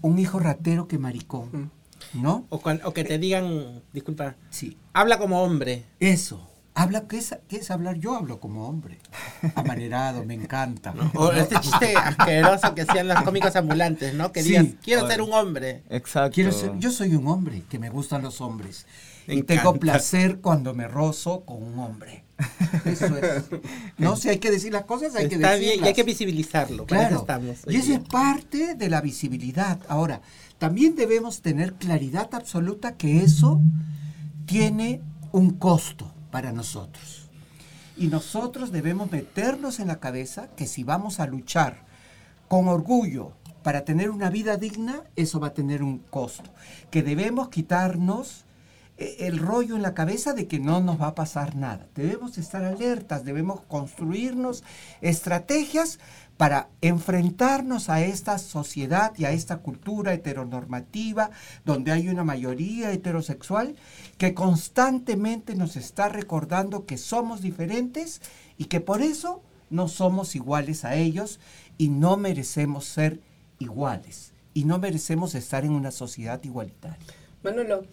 un 0.01 0.17
hijo 0.17 0.39
ratero 0.39 0.87
que 0.87 0.97
maricón, 0.97 1.71
¿no? 2.13 2.47
O, 2.49 2.59
que 2.61 3.03
te 3.03 3.19
digan, 3.19 3.83
disculpa, 3.93 4.35
sí. 4.49 4.77
habla 4.93 5.19
como 5.19 5.43
hombre. 5.43 5.85
Eso. 5.99 6.49
Habla, 6.77 7.07
¿qué 7.07 7.17
es, 7.17 7.33
¿qué 7.47 7.55
es 7.55 7.71
hablar? 7.71 7.95
Yo 7.95 8.15
hablo 8.15 8.41
como 8.41 8.67
hombre. 8.67 8.99
Amanerado, 9.55 10.25
me 10.25 10.33
encanta. 10.33 10.93
O 11.15 11.31
este 11.31 11.57
chiste 11.61 11.95
asqueroso 11.95 12.75
que 12.75 12.81
hacían 12.81 13.07
los 13.07 13.21
cómicos 13.21 13.55
ambulantes, 13.55 14.13
¿no? 14.13 14.33
Que 14.33 14.43
digan, 14.43 14.77
quiero 14.83 15.07
ser 15.07 15.21
un 15.21 15.31
hombre. 15.31 15.83
Exacto. 15.89 16.35
Quiero 16.35 16.51
ser, 16.51 16.77
yo 16.77 16.91
soy 16.91 17.15
un 17.15 17.27
hombre, 17.27 17.63
que 17.69 17.79
me 17.79 17.89
gustan 17.89 18.23
los 18.23 18.41
hombres. 18.41 18.85
y 19.25 19.41
tengo 19.43 19.75
placer 19.75 20.39
cuando 20.41 20.73
me 20.73 20.89
rozo 20.89 21.45
con 21.45 21.63
un 21.63 21.79
hombre. 21.79 22.25
Eso 22.83 23.17
es. 23.17 23.45
No, 23.97 24.17
si 24.17 24.27
hay 24.27 24.39
que 24.39 24.51
decir 24.51 24.73
las 24.73 24.83
cosas, 24.83 25.15
hay 25.15 25.29
que 25.29 25.37
decirlas. 25.37 25.59
bien, 25.61 25.85
y 25.85 25.87
hay 25.87 25.93
que 25.93 26.03
visibilizarlo. 26.03 26.85
Claro. 26.85 27.21
estamos 27.21 27.59
y 27.67 27.77
eso 27.77 27.93
es 27.93 27.99
parte 27.99 28.75
de 28.75 28.89
la 28.89 28.99
visibilidad. 28.99 29.79
Ahora, 29.87 30.19
también 30.57 30.95
debemos 30.95 31.41
tener 31.41 31.75
claridad 31.75 32.27
absoluta 32.33 32.97
que 32.97 33.23
eso 33.23 33.61
tiene 34.45 35.01
un 35.31 35.51
costo 35.51 36.14
para 36.35 36.51
nosotros. 36.51 37.29
Y 37.95 38.07
nosotros 38.07 38.73
debemos 38.73 39.09
meternos 39.09 39.79
en 39.79 39.87
la 39.87 40.01
cabeza 40.01 40.49
que 40.57 40.67
si 40.67 40.83
vamos 40.83 41.21
a 41.21 41.27
luchar 41.27 41.85
con 42.49 42.67
orgullo 42.67 43.31
para 43.63 43.85
tener 43.85 44.09
una 44.09 44.29
vida 44.29 44.57
digna, 44.57 45.03
eso 45.15 45.39
va 45.39 45.47
a 45.47 45.53
tener 45.53 45.81
un 45.81 45.99
costo. 45.99 46.49
Que 46.91 47.03
debemos 47.03 47.47
quitarnos 47.47 48.43
eh, 48.97 49.15
el 49.19 49.39
rollo 49.39 49.77
en 49.77 49.81
la 49.81 49.93
cabeza 49.93 50.33
de 50.33 50.45
que 50.45 50.59
no 50.59 50.81
nos 50.81 50.99
va 51.01 51.07
a 51.07 51.15
pasar 51.15 51.55
nada. 51.55 51.87
Debemos 51.95 52.37
estar 52.37 52.65
alertas, 52.65 53.23
debemos 53.23 53.61
construirnos 53.61 54.65
estrategias 54.99 55.99
para 56.37 56.69
enfrentarnos 56.81 57.89
a 57.89 58.01
esta 58.01 58.37
sociedad 58.37 59.13
y 59.17 59.25
a 59.25 59.31
esta 59.31 59.57
cultura 59.57 60.13
heteronormativa 60.13 61.31
donde 61.63 61.91
hay 61.91 62.09
una 62.09 62.23
mayoría 62.23 62.91
heterosexual 62.91 63.75
que 64.17 64.33
constantemente 64.33 65.55
nos 65.55 65.75
está 65.75 66.09
recordando 66.09 66.85
que 66.85 66.97
somos 66.97 67.41
diferentes 67.41 68.21
y 68.57 68.65
que 68.65 68.81
por 68.81 69.01
eso 69.01 69.41
no 69.69 69.87
somos 69.87 70.35
iguales 70.35 70.85
a 70.85 70.95
ellos 70.95 71.39
y 71.77 71.89
no 71.89 72.17
merecemos 72.17 72.85
ser 72.85 73.21
iguales 73.59 74.33
y 74.53 74.65
no 74.65 74.77
merecemos 74.79 75.35
estar 75.35 75.65
en 75.65 75.71
una 75.71 75.91
sociedad 75.91 76.41
igualitaria. 76.43 76.97
Manolo, 77.43 77.85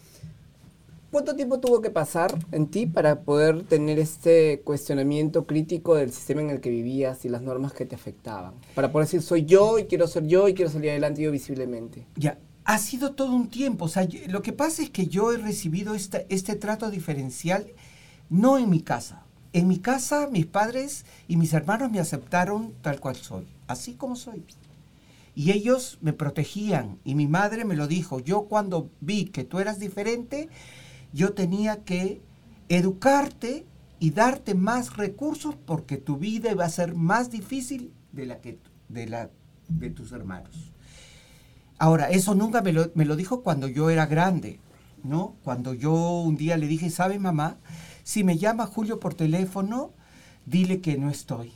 ¿Cuánto 1.13 1.37
tiempo 1.37 1.61
tuvo 1.61 1.83
que 1.83 1.91
pasar 1.91 2.39
en 2.53 2.69
ti 2.69 2.87
para 2.87 3.21
poder 3.21 3.65
tener 3.65 3.99
este 3.99 4.63
cuestionamiento 4.65 5.47
crítico 5.47 5.95
del 5.95 6.11
sistema 6.11 6.41
en 6.41 6.49
el 6.49 6.63
que 6.63 6.71
vivías 6.71 7.27
y 7.27 7.29
las 7.29 7.43
normas 7.43 7.75
que 7.75 7.85
te 7.85 7.95
afectaban? 7.95 8.55
Para 8.75 8.93
poder 8.93 9.07
decir, 9.07 9.21
soy 9.21 9.45
yo 9.45 9.79
y 9.79 9.85
quiero 9.85 10.07
ser 10.07 10.27
yo 10.27 10.49
y 10.49 10.55
quiero 10.55 10.71
salir 10.71 10.89
adelante 10.89 11.21
yo 11.21 11.31
visiblemente. 11.31 12.07
Ya, 12.17 12.39
ha 12.65 12.79
sido 12.79 13.13
todo 13.13 13.31
un 13.35 13.51
tiempo. 13.51 13.85
O 13.85 13.89
sea, 13.89 14.09
lo 14.29 14.41
que 14.41 14.55
pasa 14.55 14.81
es 14.81 14.89
que 14.89 15.07
yo 15.07 15.35
he 15.35 15.37
recibido 15.37 15.95
este 15.95 16.57
trato 16.57 16.91
diferencial 16.91 17.67
no 18.31 18.57
en 18.57 18.71
mi 18.71 18.81
casa. 18.81 19.27
En 19.53 19.69
mi 19.69 19.81
casa, 19.81 20.29
mis 20.33 20.47
padres 20.47 21.05
y 21.29 21.37
mis 21.37 21.53
hermanos 21.53 21.91
me 21.91 22.01
aceptaron 22.01 22.73
tal 22.81 23.01
cual 23.01 23.17
soy, 23.17 23.47
así 23.67 23.93
como 23.93 24.17
soy. 24.17 24.47
Y 25.35 25.51
ellos 25.51 25.99
me 26.01 26.15
protegían 26.15 26.97
y 27.05 27.17
mi 27.17 27.27
madre 27.27 27.67
me 27.67 27.77
lo 27.77 27.87
dijo. 27.87 28.19
Yo 28.19 28.45
cuando 28.45 28.89
vi 29.03 29.27
que 29.27 29.45
tú 29.45 29.59
eras 29.61 29.79
diferente, 29.79 30.49
yo 31.13 31.33
tenía 31.35 31.85
que 31.85 32.21
educarte 32.69 33.67
y 33.99 34.11
darte 34.11 34.55
más 34.55 34.97
recursos 34.97 35.55
porque 35.67 35.97
tu 35.97 36.17
vida 36.17 36.51
iba 36.51 36.65
a 36.65 36.71
ser 36.71 36.95
más 36.95 37.31
difícil 37.31 37.93
de 38.13 38.27
la 38.27 38.41
que 38.41 38.59
de 38.89 39.07
la 39.07 39.31
de 39.69 39.91
tus 39.91 40.13
hermanos. 40.13 40.73
Ahora, 41.79 42.11
eso 42.11 42.35
nunca 42.35 42.63
me 42.63 42.73
lo, 42.73 42.91
me 42.95 43.05
lo 43.05 43.17
dijo 43.17 43.43
cuando 43.43 43.67
yo 43.69 43.91
era 43.91 44.07
grande, 44.07 44.61
¿no? 45.03 45.37
Cuando 45.43 45.75
yo 45.75 46.21
un 46.21 46.37
día 46.37 46.57
le 46.57 46.67
dije, 46.67 46.91
¿sabe 46.91 47.19
mamá? 47.19 47.57
Si 48.05 48.25
me 48.25 48.39
llama 48.39 48.67
Julio 48.67 49.01
por 49.01 49.15
teléfono, 49.15 49.93
dile 50.47 50.81
que 50.81 50.97
no 50.97 51.11
estoy. 51.11 51.53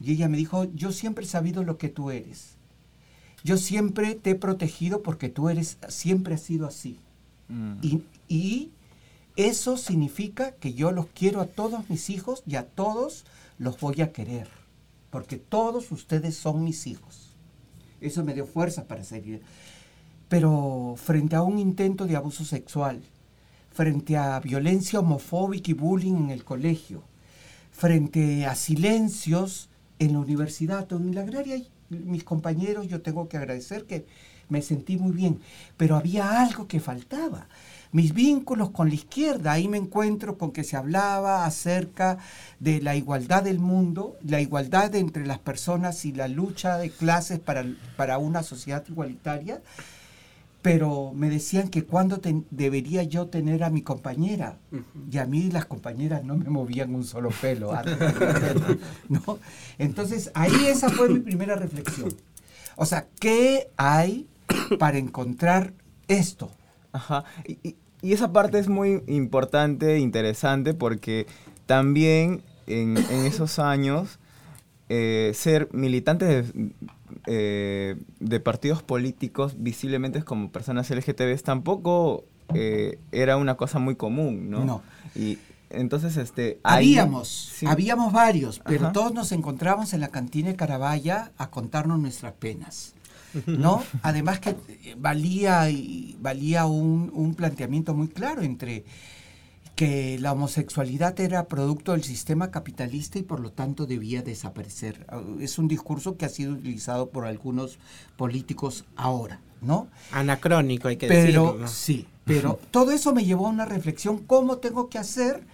Y 0.00 0.12
ella 0.12 0.28
me 0.28 0.36
dijo, 0.36 0.64
yo 0.74 0.92
siempre 0.92 1.24
he 1.24 1.28
sabido 1.28 1.64
lo 1.64 1.76
que 1.76 1.88
tú 1.88 2.10
eres. 2.10 2.56
Yo 3.44 3.56
siempre 3.56 4.14
te 4.14 4.30
he 4.30 4.34
protegido 4.34 5.02
porque 5.02 5.28
tú 5.28 5.48
eres, 5.48 5.78
siempre 5.88 6.34
has 6.34 6.42
sido 6.42 6.66
así. 6.66 6.98
Mm. 7.48 7.74
Y, 7.82 8.02
y 8.28 8.70
eso 9.38 9.76
significa 9.76 10.50
que 10.56 10.74
yo 10.74 10.90
los 10.90 11.06
quiero 11.06 11.40
a 11.40 11.46
todos 11.46 11.88
mis 11.88 12.10
hijos 12.10 12.42
y 12.44 12.56
a 12.56 12.66
todos 12.66 13.24
los 13.56 13.78
voy 13.78 14.02
a 14.02 14.10
querer, 14.12 14.48
porque 15.10 15.36
todos 15.36 15.92
ustedes 15.92 16.36
son 16.36 16.64
mis 16.64 16.88
hijos. 16.88 17.36
Eso 18.00 18.24
me 18.24 18.34
dio 18.34 18.46
fuerza 18.46 18.88
para 18.88 19.04
seguir. 19.04 19.42
Pero 20.28 20.96
frente 20.96 21.36
a 21.36 21.42
un 21.42 21.60
intento 21.60 22.06
de 22.06 22.16
abuso 22.16 22.44
sexual, 22.44 23.00
frente 23.70 24.16
a 24.16 24.40
violencia 24.40 24.98
homofóbica 24.98 25.70
y 25.70 25.74
bullying 25.74 26.16
en 26.16 26.30
el 26.30 26.44
colegio, 26.44 27.04
frente 27.70 28.44
a 28.44 28.56
silencios 28.56 29.68
en 30.00 30.14
la 30.14 30.18
universidad, 30.18 30.92
en 30.92 31.14
la 31.14 31.20
agraria, 31.20 31.62
mis 31.90 32.24
compañeros, 32.24 32.88
yo 32.88 33.02
tengo 33.02 33.28
que 33.28 33.36
agradecer 33.36 33.84
que 33.84 34.04
me 34.48 34.62
sentí 34.62 34.96
muy 34.96 35.12
bien, 35.12 35.38
pero 35.76 35.94
había 35.94 36.42
algo 36.42 36.66
que 36.66 36.80
faltaba. 36.80 37.46
Mis 37.90 38.12
vínculos 38.12 38.70
con 38.70 38.88
la 38.88 38.94
izquierda, 38.94 39.52
ahí 39.52 39.68
me 39.68 39.78
encuentro 39.78 40.36
con 40.36 40.52
que 40.52 40.64
se 40.64 40.76
hablaba 40.76 41.46
acerca 41.46 42.18
de 42.60 42.82
la 42.82 42.96
igualdad 42.96 43.42
del 43.42 43.58
mundo, 43.58 44.16
la 44.22 44.40
igualdad 44.40 44.94
entre 44.94 45.26
las 45.26 45.38
personas 45.38 46.04
y 46.04 46.12
la 46.12 46.28
lucha 46.28 46.76
de 46.78 46.90
clases 46.90 47.38
para, 47.38 47.64
para 47.96 48.18
una 48.18 48.42
sociedad 48.42 48.84
igualitaria, 48.88 49.62
pero 50.60 51.12
me 51.14 51.30
decían 51.30 51.68
que 51.68 51.84
cuando 51.84 52.20
debería 52.50 53.02
yo 53.04 53.28
tener 53.28 53.64
a 53.64 53.70
mi 53.70 53.82
compañera, 53.82 54.58
y 55.10 55.18
a 55.18 55.24
mí 55.24 55.50
las 55.50 55.66
compañeras 55.66 56.24
no 56.24 56.36
me 56.36 56.50
movían 56.50 56.94
un 56.94 57.04
solo 57.04 57.30
pelo. 57.30 57.72
¿no? 59.08 59.38
Entonces 59.78 60.30
ahí 60.34 60.66
esa 60.66 60.90
fue 60.90 61.08
mi 61.08 61.20
primera 61.20 61.54
reflexión. 61.54 62.12
O 62.76 62.86
sea, 62.86 63.06
¿qué 63.18 63.70
hay 63.76 64.28
para 64.78 64.98
encontrar 64.98 65.72
esto? 66.06 66.50
Ajá. 66.92 67.24
Y, 67.46 67.76
esa 68.02 68.32
parte 68.32 68.60
es 68.60 68.68
muy 68.68 69.02
importante 69.08 69.94
e 69.94 69.98
interesante 69.98 70.72
porque 70.72 71.26
también 71.66 72.42
en, 72.68 72.96
esos 72.96 73.58
años 73.58 74.20
eh, 74.88 75.32
ser 75.34 75.68
militantes 75.72 76.52
eh, 77.26 77.96
de, 78.20 78.40
partidos 78.40 78.84
políticos 78.84 79.56
visiblemente 79.58 80.22
como 80.22 80.52
personas 80.52 80.88
LGTB 80.90 81.42
tampoco 81.42 82.24
eh, 82.54 83.00
era 83.10 83.36
una 83.36 83.56
cosa 83.56 83.80
muy 83.80 83.96
común, 83.96 84.48
¿no? 84.48 84.64
No. 84.64 84.82
Y 85.16 85.38
entonces, 85.70 86.16
este... 86.16 86.60
Habíamos, 86.62 87.52
habíamos 87.66 88.12
varios, 88.12 88.60
pero 88.64 88.92
todos 88.92 89.12
nos 89.12 89.32
encontramos 89.32 89.92
en 89.92 90.00
la 90.00 90.08
cantina 90.08 90.48
de 90.48 90.56
Carabaya 90.56 91.32
a 91.36 91.50
contarnos 91.50 91.98
nuestras 91.98 92.32
penas. 92.34 92.94
¿No? 93.46 93.82
Además 94.02 94.40
que 94.40 94.50
eh, 94.50 94.94
valía, 94.98 95.70
y 95.70 96.16
valía 96.20 96.66
un, 96.66 97.10
un, 97.14 97.34
planteamiento 97.34 97.94
muy 97.94 98.08
claro 98.08 98.42
entre 98.42 98.84
que 99.78 100.18
la 100.18 100.32
homosexualidad 100.32 101.20
era 101.20 101.46
producto 101.46 101.92
del 101.92 102.02
sistema 102.02 102.50
capitalista 102.50 103.20
y 103.20 103.22
por 103.22 103.38
lo 103.38 103.52
tanto 103.52 103.86
debía 103.86 104.22
desaparecer. 104.22 105.06
Ah, 105.08 105.22
es 105.38 105.56
un 105.56 105.68
discurso 105.68 106.16
que 106.16 106.24
ha 106.24 106.28
sido 106.28 106.54
utilizado 106.54 107.10
por 107.10 107.26
algunos 107.26 107.78
políticos 108.16 108.84
ahora, 108.96 109.38
¿no? 109.62 109.86
Anacrónico, 110.10 110.88
hay 110.88 110.96
que 110.96 111.06
pero, 111.06 111.52
decirlo. 111.52 111.68
Sí, 111.68 112.08
pero 112.24 112.58
todo 112.72 112.90
eso 112.90 113.14
me 113.14 113.24
llevó 113.24 113.46
a 113.46 113.50
una 113.50 113.66
reflexión, 113.66 114.18
¿cómo 114.18 114.56
tengo 114.58 114.88
que 114.88 114.98
hacer 114.98 115.44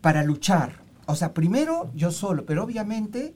para 0.00 0.24
luchar? 0.24 0.80
O 1.06 1.14
sea, 1.14 1.32
primero 1.32 1.92
yo 1.94 2.10
solo, 2.10 2.44
pero 2.44 2.64
obviamente 2.64 3.34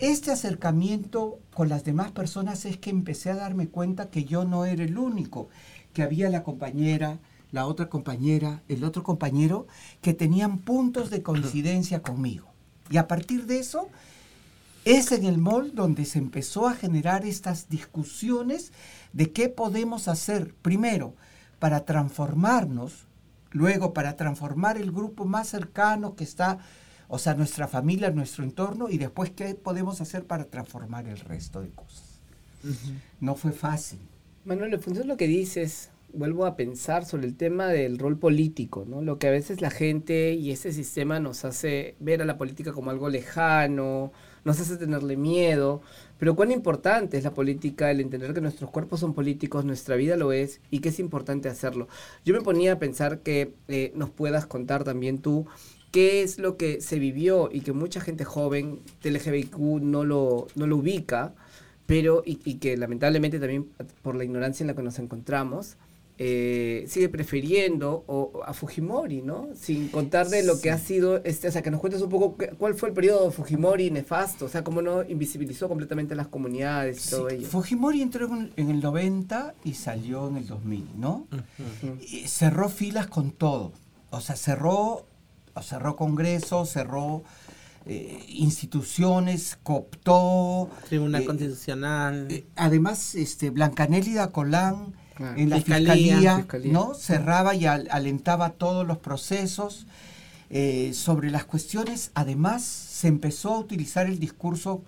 este 0.00 0.30
acercamiento 0.30 1.38
con 1.52 1.68
las 1.68 1.84
demás 1.84 2.10
personas 2.10 2.64
es 2.64 2.78
que 2.78 2.90
empecé 2.90 3.30
a 3.30 3.36
darme 3.36 3.68
cuenta 3.68 4.10
que 4.10 4.24
yo 4.24 4.44
no 4.44 4.64
era 4.64 4.82
el 4.82 4.96
único, 4.96 5.48
que 5.92 6.02
había 6.02 6.30
la 6.30 6.42
compañera, 6.42 7.18
la 7.52 7.66
otra 7.66 7.88
compañera, 7.88 8.62
el 8.68 8.84
otro 8.84 9.02
compañero, 9.02 9.66
que 10.00 10.14
tenían 10.14 10.58
puntos 10.58 11.10
de 11.10 11.22
coincidencia 11.22 12.00
conmigo. 12.00 12.48
Y 12.88 12.96
a 12.96 13.08
partir 13.08 13.44
de 13.46 13.58
eso, 13.58 13.88
es 14.86 15.12
en 15.12 15.26
el 15.26 15.36
mall 15.36 15.74
donde 15.74 16.06
se 16.06 16.18
empezó 16.18 16.66
a 16.66 16.74
generar 16.74 17.26
estas 17.26 17.68
discusiones 17.68 18.72
de 19.12 19.32
qué 19.32 19.50
podemos 19.50 20.08
hacer, 20.08 20.54
primero, 20.62 21.14
para 21.58 21.84
transformarnos, 21.84 23.06
luego 23.50 23.92
para 23.92 24.16
transformar 24.16 24.78
el 24.78 24.92
grupo 24.92 25.26
más 25.26 25.48
cercano 25.48 26.14
que 26.14 26.24
está 26.24 26.58
o 27.12 27.18
sea, 27.18 27.34
nuestra 27.34 27.66
familia, 27.66 28.10
nuestro 28.10 28.44
entorno 28.44 28.88
y 28.88 28.96
después 28.96 29.30
qué 29.30 29.54
podemos 29.56 30.00
hacer 30.00 30.24
para 30.24 30.44
transformar 30.44 31.08
el 31.08 31.18
resto 31.18 31.60
de 31.60 31.70
cosas. 31.70 32.20
No 33.20 33.34
fue 33.34 33.50
fácil. 33.50 33.98
Manuel, 34.44 34.72
en 34.74 34.80
función 34.80 35.06
de 35.06 35.12
lo 35.12 35.16
que 35.16 35.26
dices, 35.26 35.90
vuelvo 36.12 36.46
a 36.46 36.54
pensar 36.54 37.04
sobre 37.04 37.26
el 37.26 37.36
tema 37.36 37.66
del 37.66 37.98
rol 37.98 38.16
político, 38.16 38.84
¿no? 38.88 39.02
Lo 39.02 39.18
que 39.18 39.26
a 39.26 39.32
veces 39.32 39.60
la 39.60 39.70
gente 39.70 40.34
y 40.34 40.52
ese 40.52 40.72
sistema 40.72 41.18
nos 41.18 41.44
hace 41.44 41.96
ver 41.98 42.22
a 42.22 42.24
la 42.24 42.38
política 42.38 42.72
como 42.72 42.90
algo 42.90 43.08
lejano, 43.08 44.12
nos 44.44 44.60
hace 44.60 44.76
tenerle 44.76 45.16
miedo, 45.16 45.82
pero 46.18 46.36
cuán 46.36 46.52
importante 46.52 47.18
es 47.18 47.24
la 47.24 47.34
política, 47.34 47.90
el 47.90 48.00
entender 48.00 48.34
que 48.34 48.40
nuestros 48.40 48.70
cuerpos 48.70 49.00
son 49.00 49.14
políticos, 49.14 49.64
nuestra 49.64 49.96
vida 49.96 50.16
lo 50.16 50.30
es 50.30 50.60
y 50.70 50.78
que 50.78 50.90
es 50.90 51.00
importante 51.00 51.48
hacerlo. 51.48 51.88
Yo 52.24 52.34
me 52.34 52.40
ponía 52.40 52.74
a 52.74 52.78
pensar 52.78 53.18
que 53.18 53.54
eh, 53.66 53.92
nos 53.96 54.10
puedas 54.10 54.46
contar 54.46 54.84
también 54.84 55.18
tú 55.18 55.46
qué 55.90 56.22
es 56.22 56.38
lo 56.38 56.56
que 56.56 56.80
se 56.80 56.98
vivió 56.98 57.50
y 57.52 57.60
que 57.60 57.72
mucha 57.72 58.00
gente 58.00 58.24
joven 58.24 58.80
del 59.02 59.14
LGBTQ 59.14 59.58
no 59.82 60.04
lo, 60.04 60.46
no 60.54 60.66
lo 60.66 60.76
ubica, 60.76 61.34
pero 61.86 62.22
y, 62.24 62.36
que 62.36 62.76
lamentablemente 62.76 63.40
también 63.40 63.68
por 64.02 64.14
la 64.14 64.24
ignorancia 64.24 64.62
en 64.62 64.68
la 64.68 64.74
que 64.74 64.82
nos 64.82 64.98
encontramos, 64.98 65.76
eh, 66.22 66.84
sigue 66.86 67.08
prefiriendo 67.08 68.04
o, 68.06 68.42
a 68.44 68.52
Fujimori, 68.52 69.22
¿no? 69.22 69.48
Sin 69.54 69.88
contar 69.88 70.28
de 70.28 70.42
lo 70.44 70.60
que 70.60 70.70
ha 70.70 70.78
sido, 70.78 71.24
este, 71.24 71.48
o 71.48 71.50
sea, 71.50 71.62
que 71.62 71.70
nos 71.70 71.80
cuentes 71.80 72.02
un 72.02 72.10
poco 72.10 72.36
cuál 72.58 72.74
fue 72.74 72.90
el 72.90 72.94
periodo 72.94 73.24
de 73.24 73.30
Fujimori 73.32 73.90
nefasto, 73.90 74.44
o 74.44 74.48
sea, 74.48 74.62
cómo 74.62 74.82
no 74.82 75.02
invisibilizó 75.02 75.66
completamente 75.66 76.14
las 76.14 76.28
comunidades 76.28 77.06
y 77.06 77.10
todo 77.10 77.28
ello. 77.30 77.48
Fujimori 77.48 78.02
entró 78.02 78.28
en, 78.56 78.70
el 78.70 78.80
90 78.80 79.54
y 79.64 79.72
salió 79.72 80.28
en 80.28 80.36
el 80.36 80.46
2000, 80.46 80.88
¿no? 80.98 81.26
y 82.02 82.28
cerró 82.28 82.68
filas 82.68 83.06
con 83.06 83.30
todo, 83.30 83.72
o 84.10 84.20
sea, 84.20 84.36
cerró 84.36 85.06
cerró 85.62 85.96
congresos, 85.96 86.70
cerró 86.70 87.22
eh, 87.86 88.24
instituciones, 88.28 89.58
cooptó. 89.62 90.70
Tribunal 90.88 91.22
eh, 91.22 91.24
Constitucional. 91.24 92.26
Eh, 92.30 92.44
además, 92.54 93.14
este, 93.14 93.50
Blancanélida 93.50 94.32
Colán 94.32 94.94
en 95.36 95.50
la 95.50 95.56
fiscalía, 95.56 96.46
¿no? 96.64 96.94
cerraba 96.94 97.54
y 97.54 97.66
alentaba 97.66 98.50
todos 98.50 98.86
los 98.86 98.98
procesos. 98.98 99.86
sobre 100.92 101.30
las 101.30 101.44
cuestiones, 101.44 102.10
además, 102.14 102.62
se 102.62 103.08
empezó 103.08 103.54
a 103.54 103.58
utilizar 103.58 104.06
el 104.06 104.18
discurso 104.18 104.82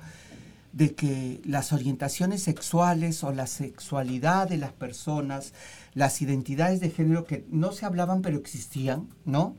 de 0.73 0.95
que 0.95 1.41
las 1.45 1.73
orientaciones 1.73 2.43
sexuales 2.43 3.23
o 3.25 3.33
la 3.33 3.47
sexualidad 3.47 4.49
de 4.49 4.57
las 4.57 4.73
personas, 4.73 5.53
las 5.95 6.23
identidades 6.23 6.81
de 6.81 6.91
género 6.91 7.25
que 7.25 7.45
no 7.51 7.73
se 7.73 7.85
hablaban 7.85 8.23
pero 8.23 8.39
existían, 8.39 9.09
¿no? 9.25 9.55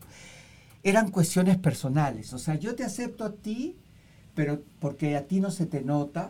Eran 0.84 1.10
cuestiones 1.10 1.58
personales. 1.58 2.34
O 2.34 2.38
sea, 2.38 2.56
yo 2.56 2.76
te 2.76 2.84
acepto 2.84 3.24
a 3.24 3.32
ti, 3.32 3.78
pero 4.36 4.62
porque 4.80 5.16
a 5.16 5.26
ti 5.28 5.40
no 5.40 5.50
se 5.50 5.66
te 5.66 5.82
nota. 5.82 6.30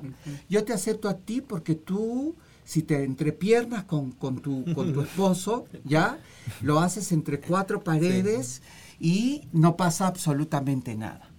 Yo 0.50 0.64
te 0.64 0.74
acepto 0.74 1.10
a 1.10 1.18
ti 1.18 1.42
porque 1.42 1.76
tú, 1.76 2.36
si 2.64 2.84
te 2.84 3.04
entrepiernas 3.04 3.84
con, 3.86 4.12
con, 4.12 4.42
tu, 4.42 4.64
con 4.74 4.94
tu 4.94 5.02
esposo, 5.04 5.66
¿ya? 5.84 6.20
Lo 6.62 6.80
haces 6.80 7.12
entre 7.12 7.40
cuatro 7.40 7.84
paredes 7.84 8.62
y 9.00 9.48
no 9.52 9.76
pasa 9.76 10.08
absolutamente 10.08 10.96
nada. 10.96 11.30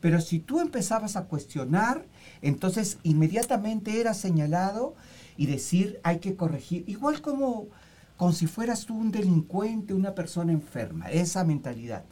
Pero 0.00 0.20
si 0.20 0.40
tú 0.40 0.60
empezabas 0.60 1.14
a 1.16 1.26
cuestionar, 1.26 2.06
entonces 2.40 2.98
inmediatamente 3.04 4.00
era 4.00 4.14
señalado 4.14 4.96
y 5.36 5.46
decir 5.46 6.00
hay 6.02 6.18
que 6.18 6.34
corregir. 6.34 6.84
Igual 6.88 7.20
como, 7.20 7.68
como 8.16 8.32
si 8.32 8.46
fueras 8.46 8.86
tú 8.86 8.96
un 8.96 9.12
delincuente, 9.12 9.94
una 9.94 10.14
persona 10.14 10.52
enferma, 10.52 11.10
esa 11.10 11.44
mentalidad. 11.44 12.04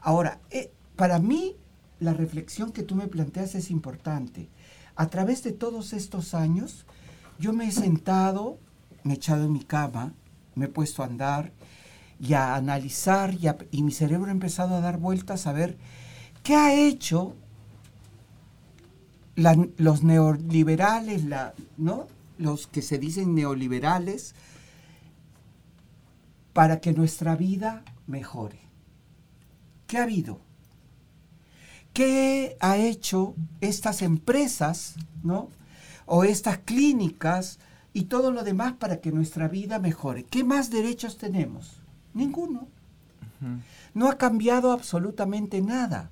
Ahora, 0.00 0.40
eh, 0.50 0.72
para 0.96 1.18
mí 1.18 1.56
la 2.00 2.12
reflexión 2.12 2.72
que 2.72 2.82
tú 2.82 2.94
me 2.94 3.08
planteas 3.08 3.54
es 3.54 3.70
importante. 3.70 4.48
A 4.96 5.08
través 5.08 5.42
de 5.42 5.52
todos 5.52 5.92
estos 5.92 6.34
años, 6.34 6.86
yo 7.38 7.52
me 7.52 7.68
he 7.68 7.72
sentado, 7.72 8.58
me 9.04 9.14
he 9.14 9.16
echado 9.16 9.44
en 9.44 9.52
mi 9.52 9.62
cama, 9.62 10.14
me 10.54 10.66
he 10.66 10.68
puesto 10.68 11.02
a 11.02 11.06
andar 11.06 11.52
y 12.20 12.34
a 12.34 12.56
analizar 12.56 13.34
y, 13.70 13.82
mi 13.82 13.92
cerebro 13.92 14.28
ha 14.28 14.32
empezado 14.32 14.74
a 14.74 14.80
dar 14.80 14.98
vueltas 14.98 15.46
a 15.46 15.52
ver 15.52 15.78
qué 16.42 16.56
ha 16.56 16.74
hecho 16.74 17.36
los 19.36 20.02
neoliberales, 20.02 21.22
¿no? 21.76 22.08
los 22.38 22.66
que 22.66 22.82
se 22.82 22.98
dicen 22.98 23.34
neoliberales, 23.34 24.34
para 26.52 26.80
que 26.80 26.92
nuestra 26.92 27.36
vida 27.36 27.84
mejore. 28.06 28.67
¿Qué 29.88 29.96
ha 29.96 30.02
habido? 30.02 30.38
¿Qué 31.94 32.56
ha 32.60 32.76
hecho 32.76 33.34
estas 33.62 34.02
empresas, 34.02 34.96
¿no? 35.24 35.48
O 36.04 36.24
estas 36.24 36.58
clínicas 36.58 37.58
y 37.94 38.04
todo 38.04 38.30
lo 38.30 38.44
demás 38.44 38.74
para 38.74 39.00
que 39.00 39.10
nuestra 39.10 39.48
vida 39.48 39.78
mejore? 39.78 40.24
¿Qué 40.24 40.44
más 40.44 40.70
derechos 40.70 41.16
tenemos? 41.16 41.80
Ninguno. 42.12 42.68
No 43.94 44.10
ha 44.10 44.18
cambiado 44.18 44.72
absolutamente 44.72 45.62
nada. 45.62 46.10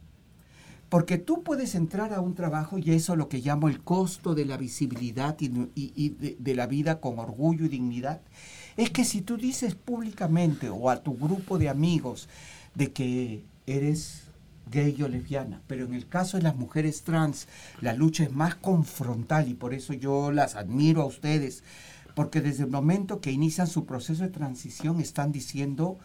Porque 0.89 1.19
tú 1.19 1.43
puedes 1.43 1.75
entrar 1.75 2.15
a 2.15 2.21
un 2.21 2.35
trabajo 2.35 2.79
y 2.79 2.93
eso 2.93 3.13
es 3.13 3.19
lo 3.19 3.29
que 3.29 3.41
llamo 3.41 3.69
el 3.69 3.83
costo 3.83 4.35
de 4.35 4.47
la 4.47 4.57
visibilidad 4.57 5.37
y, 5.39 6.09
de, 6.09 6.55
la 6.55 6.67
vida 6.67 7.01
con 7.01 7.19
orgullo 7.19 7.67
y 7.67 7.69
dignidad. 7.69 8.23
Es 8.79 8.91
que 8.91 9.05
si 9.05 9.21
tú 9.21 9.37
dices 9.37 9.75
públicamente 9.75 10.71
o 10.71 10.89
a 10.89 11.03
tu 11.03 11.15
grupo 11.15 11.59
de 11.59 11.69
amigos 11.69 12.29
de 12.75 12.93
que 12.93 13.45
eres 13.67 14.23
gay 14.71 15.01
o 15.03 15.09
lesbiana, 15.09 15.61
pero 15.67 15.85
en 15.85 15.95
el 15.95 16.09
caso 16.09 16.37
de 16.37 16.43
las 16.43 16.57
mujeres 16.57 17.03
trans 17.03 17.47
la 17.81 17.93
lucha 17.93 18.25
es 18.25 18.33
más 18.33 18.57
confrontal 18.57 19.49
y 19.49 19.55
por 19.55 19.75
eso 19.75 19.93
yo 19.93 20.33
las 20.33 20.57
admiro 20.57 21.03
a 21.03 21.07
ustedes, 21.07 21.63
porque 22.15 22.41
desde 22.41 22.65
el 22.65 22.71
momento 22.71 23.21
que 23.21 23.31
inician 23.31 23.67
su 23.69 23.87
proceso 23.87 24.23
de 24.25 24.31
transición 24.31 25.01
están 25.01 25.31
diciendo, 25.33 25.99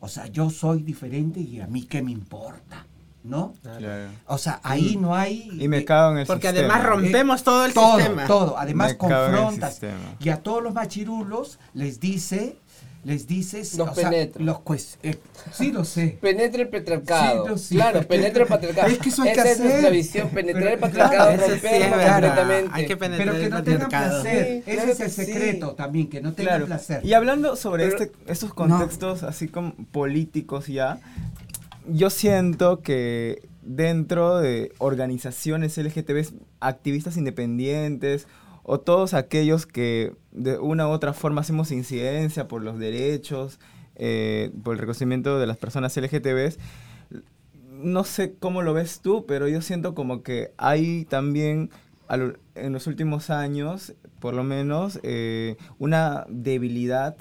o 0.00 0.08
sea, 0.08 0.26
yo 0.26 0.50
soy 0.50 0.82
diferente 0.82 1.40
y 1.40 1.60
a 1.60 1.66
mí 1.66 1.84
qué 1.84 2.02
me 2.02 2.10
importa. 2.12 2.86
¿no? 3.24 3.52
Claro. 3.62 4.10
O 4.26 4.38
sea, 4.38 4.60
ahí 4.62 4.96
no 4.96 5.14
hay... 5.14 5.50
Y 5.60 5.68
me 5.68 5.84
cago 5.84 6.12
en 6.12 6.18
el 6.18 6.26
Porque 6.26 6.48
sistema. 6.48 6.74
además 6.76 6.88
rompemos 6.88 7.42
todo 7.42 7.66
el 7.66 7.74
todo, 7.74 7.96
sistema. 7.98 8.26
todo. 8.26 8.56
Además 8.56 8.94
confrontas. 8.94 9.72
sistema. 9.72 10.16
Y 10.20 10.30
a 10.30 10.38
todos 10.38 10.62
los 10.62 10.72
machirulos 10.72 11.58
les 11.74 12.00
dice, 12.00 12.58
les 13.08 13.26
dices... 13.26 13.74
Los 13.76 13.94
sea, 13.96 14.10
penetra. 14.10 14.44
los 14.44 14.58
eh, 15.02 15.18
sí, 15.52 15.72
lo 15.72 15.84
sé. 15.84 16.18
Penetra 16.20 16.62
el 16.62 16.68
patriarcado. 16.68 17.44
Sí, 17.44 17.50
no, 17.50 17.58
sí. 17.58 17.74
Claro, 17.76 18.02
penetra 18.06 18.42
el 18.42 18.48
patriarcado. 18.48 18.88
Es 18.88 18.98
que 18.98 19.08
eso 19.08 19.22
hay 19.22 19.30
Esa 19.30 19.42
que 19.42 19.50
es 19.52 19.58
nuestra 19.60 19.78
hacer. 19.80 19.92
visión, 19.92 20.28
penetrar 20.28 20.62
Pero, 20.64 20.74
el 20.74 20.80
patriarcado, 20.80 21.34
claro, 21.36 21.42
sí 21.46 21.50
romperlo 21.52 21.84
es 21.84 21.90
verdad. 21.90 22.12
completamente. 22.12 22.70
Hay 22.74 22.86
que 22.86 22.96
penetrar 22.96 23.26
Pero 23.28 23.38
que 23.38 23.44
el 23.44 23.50
no 23.50 23.62
tengan 23.62 23.88
placer. 23.88 24.46
Sí, 24.46 24.62
Ese 24.70 24.76
claro 24.76 24.92
es 24.92 25.00
el 25.00 25.10
sí. 25.10 25.24
secreto 25.24 25.70
también, 25.74 26.08
que 26.10 26.20
no 26.20 26.32
tengan 26.34 26.52
Claro. 26.52 26.66
placer. 26.66 27.04
Y 27.04 27.12
hablando 27.14 27.56
sobre 27.56 27.88
Pero- 27.88 28.02
este, 28.04 28.12
estos 28.30 28.52
contextos 28.54 29.22
así 29.22 29.48
como 29.48 29.74
políticos 29.90 30.66
ya, 30.66 31.00
yo 31.86 32.10
siento 32.10 32.82
que 32.82 33.42
dentro 33.62 34.38
de 34.38 34.72
organizaciones 34.78 35.76
LGTB, 35.78 36.32
activistas 36.60 37.16
independientes 37.16 38.26
o 38.70 38.78
todos 38.80 39.14
aquellos 39.14 39.64
que 39.64 40.12
de 40.30 40.58
una 40.58 40.86
u 40.88 40.90
otra 40.90 41.14
forma 41.14 41.40
hacemos 41.40 41.70
incidencia 41.72 42.48
por 42.48 42.62
los 42.62 42.78
derechos, 42.78 43.58
eh, 43.96 44.50
por 44.62 44.74
el 44.74 44.78
reconocimiento 44.78 45.38
de 45.38 45.46
las 45.46 45.56
personas 45.56 45.96
LGTB, 45.96 46.58
no 47.72 48.04
sé 48.04 48.34
cómo 48.38 48.60
lo 48.62 48.74
ves 48.74 49.00
tú, 49.00 49.24
pero 49.26 49.48
yo 49.48 49.62
siento 49.62 49.94
como 49.94 50.22
que 50.22 50.52
hay 50.58 51.06
también 51.06 51.70
a 52.08 52.16
lo- 52.18 52.36
en 52.54 52.72
los 52.74 52.86
últimos 52.86 53.30
años, 53.30 53.94
por 54.20 54.34
lo 54.34 54.44
menos, 54.44 55.00
eh, 55.02 55.56
una 55.78 56.26
debilidad 56.28 57.16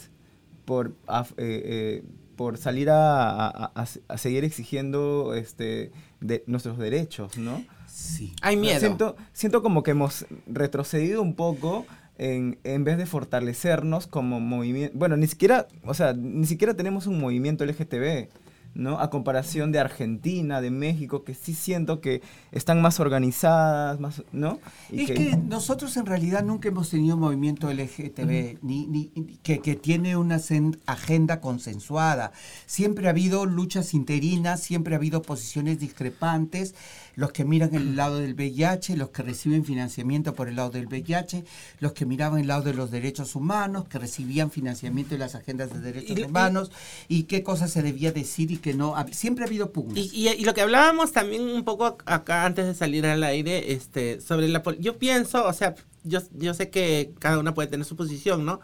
por, 0.66 0.94
eh, 1.38 2.04
por 2.36 2.58
salir 2.58 2.90
a- 2.90 3.72
a 4.08 4.18
seguir 4.18 4.44
exigiendo 4.44 5.34
este, 5.34 5.92
de, 6.20 6.44
nuestros 6.46 6.78
derechos, 6.78 7.38
¿no? 7.38 7.64
Sí. 7.98 8.34
Hay 8.44 8.58
miedo. 8.58 8.80
Siento, 8.80 9.16
siento 9.34 9.64
como 9.64 9.82
que 9.82 9.92
hemos 9.92 10.28
retrocedido 10.46 11.22
un 11.24 11.34
poco 11.34 11.86
en, 12.20 12.60
en 12.64 12.84
vez 12.84 12.98
de 13.00 13.08
fortalecernos 13.08 14.06
como 14.06 14.40
movimiento. 14.40 14.96
Bueno, 14.98 15.18
ni 15.18 15.26
siquiera, 15.26 15.68
o 15.84 15.96
sea, 15.96 16.14
ni 16.14 16.46
siquiera 16.46 16.76
tenemos 16.76 17.08
un 17.08 17.20
movimiento 17.20 17.66
LGTB, 17.66 18.28
¿no? 18.76 19.00
A 19.00 19.10
comparación 19.10 19.72
de 19.72 19.80
Argentina, 19.80 20.62
de 20.62 20.70
México, 20.70 21.24
que 21.24 21.34
sí 21.34 21.56
siento 21.56 22.00
que 22.00 22.22
están 22.52 22.80
más 22.84 23.00
organizadas, 23.00 24.00
más, 24.00 24.24
¿no? 24.32 24.60
Y 24.92 25.02
Es 25.04 25.12
que 25.12 25.36
nosotros 25.38 25.98
en 25.98 26.06
realidad 26.06 26.44
nunca 26.44 26.68
hemos 26.68 26.92
tenido 26.92 27.16
un 27.16 27.22
movimiento 27.22 27.72
LGTB 27.72 28.60
ni, 28.62 28.86
ni- 28.86 29.12
ni- 29.16 29.38
que, 29.42 29.60
que 29.60 29.76
tiene 29.76 30.16
una 30.18 30.40
agenda 30.86 31.42
consensuada. 31.42 32.32
Siempre 32.68 33.08
ha 33.08 33.10
habido 33.12 33.48
luchas 33.48 33.96
interinas, 33.96 34.62
siempre 34.62 34.94
ha 34.94 34.98
habido 34.98 35.24
posiciones 35.24 35.80
discrepantes, 35.80 36.76
los 37.18 37.32
que 37.32 37.44
miran 37.46 37.74
el 37.74 37.96
lado 37.96 38.20
del 38.20 38.36
VIH, 38.36 38.96
los 38.96 39.10
que 39.10 39.24
reciben 39.24 39.66
financiamiento 39.66 40.36
por 40.36 40.48
el 40.48 40.56
lado 40.56 40.70
del 40.70 40.86
VIH, 40.86 41.44
los 41.80 41.94
que 41.94 42.06
miraban 42.06 42.40
el 42.40 42.46
lado 42.48 42.62
de 42.62 42.76
los 42.76 42.92
derechos 42.92 43.36
humanos, 43.36 43.88
que 43.88 43.98
recibían 43.98 44.52
financiamiento 44.52 45.16
de 45.16 45.18
las 45.18 45.34
agendas 45.34 45.74
de 45.74 45.80
derechos 45.82 46.16
Y- 46.18 46.24
humanos, 46.24 46.72
y 47.08 47.24
qué 47.24 47.42
cosas 47.42 47.72
se 47.72 47.82
debía 47.82 48.12
decir 48.12 48.52
y 48.52 48.58
qué 48.58 48.76
no. 48.76 48.94
Siempre 49.12 49.44
ha 49.44 49.48
habido 49.48 49.72
pugnas. 49.72 49.98
Y, 49.98 50.46
lo 50.46 50.54
que 50.54 50.62
hablábamos 50.62 51.12
también 51.12 51.42
un 51.42 51.64
poco 51.64 51.98
acá 52.06 52.46
antes 52.46 52.68
de 52.68 52.76
salir 52.76 53.04
al 53.08 53.24
aire, 53.24 53.74
este, 53.74 54.22
sobre 54.22 54.48
la 54.48 54.62
yo 54.80 55.00
pienso, 55.00 55.44
o 55.48 55.54
sea, 55.54 55.74
yo, 56.04 56.20
yo 56.36 56.54
sé 56.54 56.70
que 56.70 57.14
cada 57.18 57.40
una 57.40 57.56
puede 57.56 57.68
tener 57.68 57.86
su 57.88 57.96
posición, 57.96 58.46
¿no? 58.46 58.60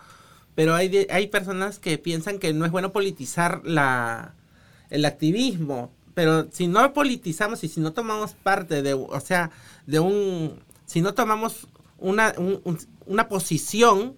Pero 0.53 0.75
hay, 0.75 0.89
de- 0.89 1.07
hay 1.09 1.25
personas 1.25 1.79
que 1.79 1.97
piensan 1.97 2.37
que 2.37 2.53
no 2.53 2.65
es 2.65 2.71
bueno 2.71 2.91
politizar 2.91 3.61
la, 3.65 4.35
el 4.91 5.05
activismo. 5.05 5.91
Pero 6.13 6.47
si 6.51 6.67
no 6.67 6.93
politizamos 6.93 7.63
y 7.63 7.67
si 7.69 7.79
no 7.79 7.93
tomamos 7.93 8.33
parte 8.33 8.81
de, 8.81 8.93
o 8.93 9.19
sea, 9.19 9.49
de 9.87 9.99
un, 9.99 10.59
si 10.85 11.01
no 11.01 11.13
tomamos 11.13 11.67
una, 11.97 12.33
un- 12.37 12.61
un- 12.63 12.79
una 13.05 13.27
posición, 13.29 14.15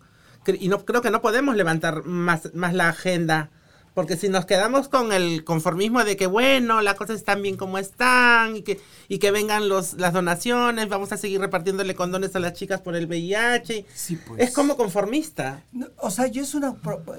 y 0.60 0.67
no 0.67 0.86
creo 0.86 1.01
que 1.01 1.10
no 1.12 1.21
podemos 1.21 1.55
levantar 1.55 2.03
más, 2.05 2.53
más 2.53 2.73
la 2.73 2.89
agenda. 2.89 3.49
Porque 3.95 4.17
si 4.17 4.27
nos 4.27 4.45
quedamos 4.45 4.89
con 4.89 5.13
el 5.13 5.45
conformismo 5.45 6.03
de 6.03 6.17
que, 6.17 6.27
bueno, 6.27 6.81
las 6.81 6.95
cosas 6.95 7.15
están 7.15 7.41
bien 7.41 7.55
como 7.55 7.77
están 7.77 8.58
y 8.58 8.62
que, 8.62 8.81
y 9.08 9.19
que 9.19 9.31
vengan 9.31 9.69
los, 9.69 9.93
las 9.93 10.12
donaciones, 10.12 10.89
vamos 10.89 11.13
a 11.13 11.17
seguir 11.17 11.39
repartiéndole 11.39 11.95
condones 11.95 12.36
a 12.36 12.39
las 12.39 12.51
chicas 12.53 12.81
por 12.81 12.97
el 12.97 13.05
VIH. 13.08 13.86
Sí, 13.93 14.17
pues. 14.27 14.41
Es 14.41 14.53
como 14.53 14.75
conformista. 14.75 15.63
No, 15.71 15.88
o 16.01 16.12
sea, 16.12 16.27
yo 16.27 16.43
es 16.43 16.53
una, 16.55 16.75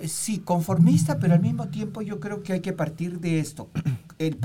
sí, 0.06 0.40
conformista, 0.40 1.18
pero 1.18 1.32
al 1.32 1.40
mismo 1.40 1.68
tiempo 1.68 2.02
yo 2.02 2.20
creo 2.20 2.42
que 2.42 2.52
hay 2.52 2.60
que 2.60 2.74
partir 2.74 3.20
de 3.20 3.40
esto. 3.40 3.70
El 4.18 4.38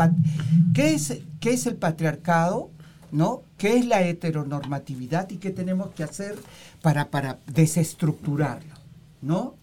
¿qué, 0.74 0.94
es, 0.94 1.20
¿Qué 1.40 1.54
es 1.54 1.66
el 1.66 1.76
patriarcado? 1.76 2.70
¿No? 3.12 3.44
¿Qué 3.58 3.78
es 3.78 3.86
la 3.86 4.02
heteronormatividad 4.02 5.30
y 5.30 5.38
qué 5.38 5.52
tenemos 5.52 5.92
que 5.92 6.04
hacer 6.04 6.38
para, 6.82 7.10
para 7.10 7.40
desestructurarlo? 7.48 8.74
¿No? 9.22 9.56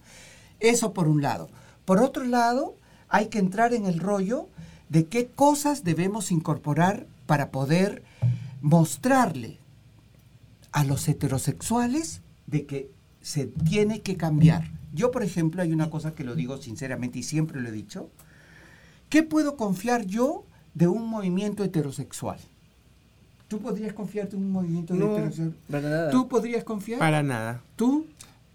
Eso 0.61 0.93
por 0.93 1.09
un 1.09 1.23
lado. 1.23 1.49
Por 1.85 2.01
otro 2.01 2.25
lado, 2.25 2.77
hay 3.09 3.27
que 3.27 3.39
entrar 3.39 3.73
en 3.73 3.87
el 3.87 3.99
rollo 3.99 4.49
de 4.89 5.07
qué 5.07 5.27
cosas 5.27 5.85
debemos 5.85 6.31
incorporar 6.31 7.07
para 7.27 7.51
poder 7.51 8.03
mostrarle 8.61 9.59
a 10.73 10.85
los 10.85 11.09
heterosexuales 11.09 12.21
de 12.47 12.67
que 12.67 12.91
se 13.21 13.47
tiene 13.47 14.01
que 14.01 14.17
cambiar. 14.17 14.71
Yo, 14.93 15.11
por 15.11 15.23
ejemplo, 15.23 15.63
hay 15.63 15.73
una 15.73 15.91
cosa 15.91 16.15
que 16.15 16.25
lo 16.25 16.35
digo 16.35 16.57
sinceramente 16.59 17.19
y 17.19 17.23
siempre 17.23 17.61
lo 17.61 17.69
he 17.69 17.73
dicho. 17.73 18.11
¿Qué 19.09 19.23
puedo 19.23 19.57
confiar 19.57 20.05
yo 20.07 20.45
de 20.75 20.87
un 20.89 21.07
movimiento 21.09 21.65
heterosexual? 21.65 22.39
¿Tú 23.49 23.59
podrías 23.61 23.95
confiar 23.95 24.29
de 24.29 24.37
un 24.37 24.51
movimiento 24.51 24.95
No, 24.95 25.13
heterosexual? 25.13 25.55
para 25.71 25.89
nada. 25.89 26.11
¿Tú 26.11 26.29
podrías 26.29 26.65
confiar? 26.65 26.99
Para 26.99 27.23
nada. 27.23 27.63
¿Tú? 27.77 28.07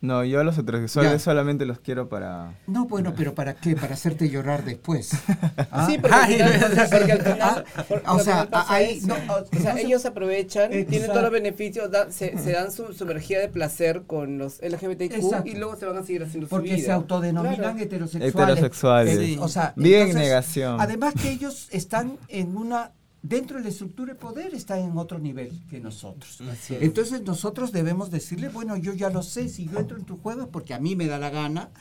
No, 0.04 0.26
yo 0.26 0.42
a 0.42 0.44
los 0.44 0.58
heterosexuales 0.58 1.14
Ya. 1.14 1.20
solamente 1.20 1.66
los 1.66 1.80
quiero 1.80 2.10
para... 2.10 2.60
No, 2.68 2.86
bueno, 2.88 3.14
pero 3.16 3.34
¿para 3.34 3.54
qué? 3.54 3.74
Para 3.78 3.94
hacerte 3.94 4.30
llorar 4.30 4.66
después. 4.66 5.12
¿Ah? 5.72 5.88
Sí, 5.90 5.98
porque 5.98 6.14
al 6.16 6.24
Ay, 6.24 6.34
final, 6.34 6.52
¿verdad? 6.60 6.90
porque 6.92 7.12
al 7.14 7.22
final- 7.22 7.40
Ah, 7.42 7.64
porque 7.88 8.10
o 8.10 8.20
sea, 8.20 8.34
final 8.34 8.48
pasa 8.50 8.74
ahí- 8.74 9.02
no, 9.06 9.16
o 9.16 9.60
sea, 9.62 9.80
ellos 9.80 10.06
aprovechan, 10.06 10.70
tienen 10.72 11.08
todos 11.08 11.22
los 11.22 11.32
beneficios, 11.32 11.90
da- 11.90 12.12
se, 12.12 12.38
se 12.38 12.52
dan 12.52 12.72
su, 12.74 12.92
su 12.92 13.06
energía 13.06 13.40
de 13.40 13.48
placer 13.48 14.04
con 14.06 14.38
los 14.38 14.60
LGBTQ 14.62 15.14
Exacto. 15.16 15.50
y 15.50 15.56
luego 15.56 15.78
se 15.78 15.86
van 15.86 15.98
a 15.98 16.04
seguir 16.04 16.24
haciendo 16.24 16.48
su 16.48 16.50
Porque 16.50 16.76
vida. 16.76 16.86
se 16.86 16.92
autodenominan 16.92 17.56
Claro. 17.56 17.80
heterosexuales. 17.80 18.34
Heterosexuales. 18.58 19.18
Eh, 19.18 19.26
Sí. 19.26 19.38
O 19.40 19.48
sea, 19.48 19.72
Viven 19.78 20.10
en 20.10 20.16
negación. 20.18 20.82
Además 20.82 21.14
que 21.14 21.30
ellos 21.32 21.70
están 21.72 22.18
en 22.28 22.58
una 22.58 22.92
dentro 23.24 23.58
de 23.58 23.64
la 23.64 23.70
estructura 23.70 24.14
de 24.14 24.20
poder 24.20 24.54
están 24.54 24.80
en 24.80 24.98
otro 24.98 25.18
nivel 25.18 25.52
que 25.70 25.80
nosotros. 25.80 26.40
Entonces 26.70 27.22
nosotros 27.24 27.72
debemos 27.72 28.12
decirle, 28.12 28.50
bueno, 28.50 28.76
yo 28.78 28.94
ya 28.94 29.10
lo 29.10 29.24
sé, 29.24 29.50
si 29.50 29.68
yo 29.68 29.80
entro 29.80 29.98
en 29.98 30.04
tu 30.04 30.18
juego 30.18 30.44
es 30.44 30.48
porque 30.50 30.74
a 30.74 30.80
mí 30.80 30.96
me 30.96 31.08
da 31.08 31.18
la 31.18 31.30
gana, 31.30 31.72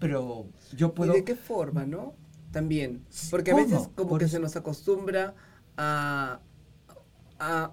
pero 0.00 0.48
yo 0.76 0.92
puedo... 0.94 1.14
¿Y 1.14 1.18
de 1.18 1.24
qué 1.24 1.36
forma, 1.36 1.86
no? 1.86 2.14
También. 2.50 3.04
Porque 3.30 3.52
a 3.52 3.54
veces 3.54 3.88
como 3.94 4.10
Por 4.10 4.20
que 4.20 4.28
se 4.28 4.40
nos 4.40 4.56
acostumbra 4.56 5.34
a, 5.76 6.40
a... 7.38 7.72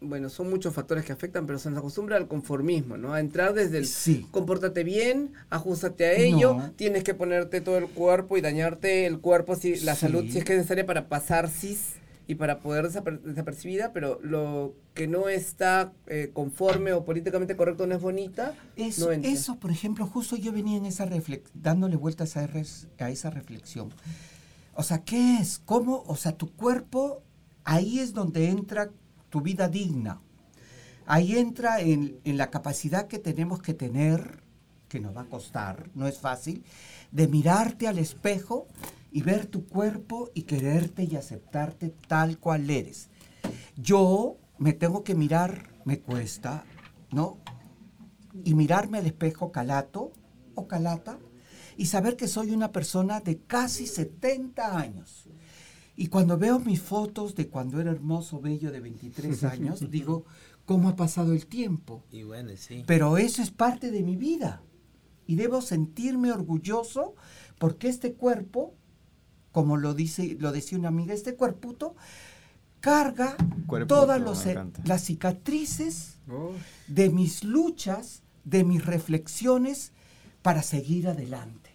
Bueno, 0.00 0.28
son 0.28 0.50
muchos 0.50 0.74
factores 0.74 1.04
que 1.04 1.12
afectan, 1.12 1.46
pero 1.46 1.58
se 1.58 1.70
nos 1.70 1.78
acostumbra 1.78 2.16
al 2.16 2.26
conformismo, 2.28 2.96
¿no? 2.98 3.14
A 3.14 3.20
entrar 3.20 3.54
desde 3.54 3.78
el... 3.78 3.86
Sí. 3.86 4.26
Compórtate 4.32 4.84
bien, 4.84 5.32
ajustate 5.48 6.04
a 6.06 6.12
ello, 6.14 6.54
No. 6.54 6.72
tienes 6.72 7.04
que 7.04 7.14
ponerte 7.14 7.60
todo 7.62 7.78
el 7.78 7.86
cuerpo 7.86 8.36
y 8.36 8.40
dañarte 8.42 9.06
el 9.06 9.20
cuerpo, 9.20 9.54
si 9.56 9.76
la 9.80 9.94
Sí. 9.94 10.00
salud, 10.02 10.24
si 10.28 10.38
es 10.38 10.44
que 10.44 10.52
es 10.52 10.58
necesaria 10.58 10.84
para 10.84 11.08
pasar 11.08 11.48
cis 11.48 11.94
y 12.26 12.36
para 12.36 12.60
poder 12.60 12.86
desaper- 12.86 13.20
desapercibida, 13.20 13.92
pero 13.92 14.18
lo 14.22 14.74
que 14.94 15.06
no 15.06 15.28
está 15.28 15.92
eh, 16.06 16.30
conforme 16.32 16.92
o 16.92 17.04
políticamente 17.04 17.56
correcto 17.56 17.86
no 17.86 17.94
es 17.94 18.00
bonita, 18.00 18.54
Eso, 18.76 19.06
no 19.06 19.12
entra. 19.12 19.30
eso, 19.30 19.56
por 19.56 19.70
ejemplo, 19.70 20.06
justo 20.06 20.36
yo 20.36 20.52
venía 20.52 20.78
en 20.78 20.86
esa 20.86 21.06
dándole 21.54 21.96
vueltas 21.96 22.36
a, 22.36 22.48
a 22.98 23.10
esa 23.10 23.30
reflexión. 23.30 23.90
O 24.74 24.82
sea, 24.82 25.04
¿qué 25.04 25.38
es? 25.38 25.58
¿Cómo? 25.64 26.02
O 26.06 26.16
sea, 26.16 26.32
tu 26.32 26.50
cuerpo, 26.52 27.22
ahí 27.64 28.00
es 28.00 28.12
donde 28.14 28.48
entra 28.48 28.90
tu 29.30 29.40
vida 29.40 29.68
digna. 29.68 30.20
Ahí 31.06 31.36
entra 31.36 31.80
en, 31.80 32.18
en 32.24 32.38
la 32.38 32.50
capacidad 32.50 33.06
que 33.06 33.18
tenemos 33.18 33.60
que 33.60 33.74
tener, 33.74 34.42
que 34.88 35.00
nos 35.00 35.14
va 35.14 35.22
a 35.22 35.26
costar, 35.28 35.90
no 35.94 36.08
es 36.08 36.18
fácil, 36.18 36.64
de 37.12 37.28
mirarte 37.28 37.86
al 37.86 37.98
espejo 37.98 38.66
y 39.14 39.22
ver 39.22 39.46
tu 39.46 39.64
cuerpo 39.66 40.30
y 40.34 40.42
quererte 40.42 41.04
y 41.04 41.16
aceptarte 41.16 41.94
tal 42.08 42.38
cual 42.38 42.68
eres. 42.68 43.08
Yo 43.76 44.36
me 44.58 44.74
tengo 44.74 45.04
que 45.04 45.14
mirar, 45.14 45.70
me 45.86 46.00
cuesta, 46.00 46.66
¿no? 47.10 47.38
y 48.42 48.54
mirarme 48.54 48.98
al 48.98 49.06
espejo 49.06 49.52
calato 49.52 50.12
o 50.54 50.66
calata 50.66 51.18
y 51.76 51.86
saber 51.86 52.16
que 52.16 52.26
soy 52.26 52.50
una 52.50 52.72
persona 52.72 53.20
de 53.20 53.38
casi 53.38 53.86
70 53.86 54.78
años. 54.78 55.28
Y 55.96 56.08
cuando 56.08 56.36
veo 56.36 56.58
mis 56.58 56.80
fotos 56.80 57.36
de 57.36 57.48
cuando 57.48 57.80
era 57.80 57.92
hermoso, 57.92 58.40
bello, 58.40 58.72
de 58.72 58.80
23 58.80 59.44
años, 59.44 59.90
digo, 59.90 60.24
¿cómo 60.64 60.88
ha 60.88 60.96
pasado 60.96 61.32
el 61.32 61.46
tiempo? 61.46 62.04
Y 62.10 62.24
bueno, 62.24 62.50
sí. 62.56 62.82
Pero 62.86 63.16
eso 63.16 63.42
es 63.42 63.52
parte 63.52 63.92
de 63.92 64.02
mi 64.02 64.16
vida. 64.16 64.62
Y 65.26 65.36
debo 65.36 65.62
sentirme 65.62 66.32
orgulloso 66.32 67.14
porque 67.58 67.88
este 67.88 68.14
cuerpo, 68.14 68.74
como 69.54 69.76
lo, 69.76 69.94
dice, 69.94 70.36
lo 70.40 70.50
decía 70.52 70.76
una 70.76 70.88
amiga, 70.88 71.14
este 71.14 71.36
cuerputo 71.36 71.94
carga 72.80 73.36
Cuerputo, 73.66 73.94
todas 74.00 74.20
los- 74.20 74.44
las 74.84 75.02
cicatrices 75.04 76.18
de 76.88 77.08
mis 77.08 77.44
luchas, 77.44 78.22
de 78.44 78.64
mis 78.64 78.84
reflexiones 78.84 79.92
para 80.42 80.62
seguir 80.62 81.08
adelante. 81.08 81.70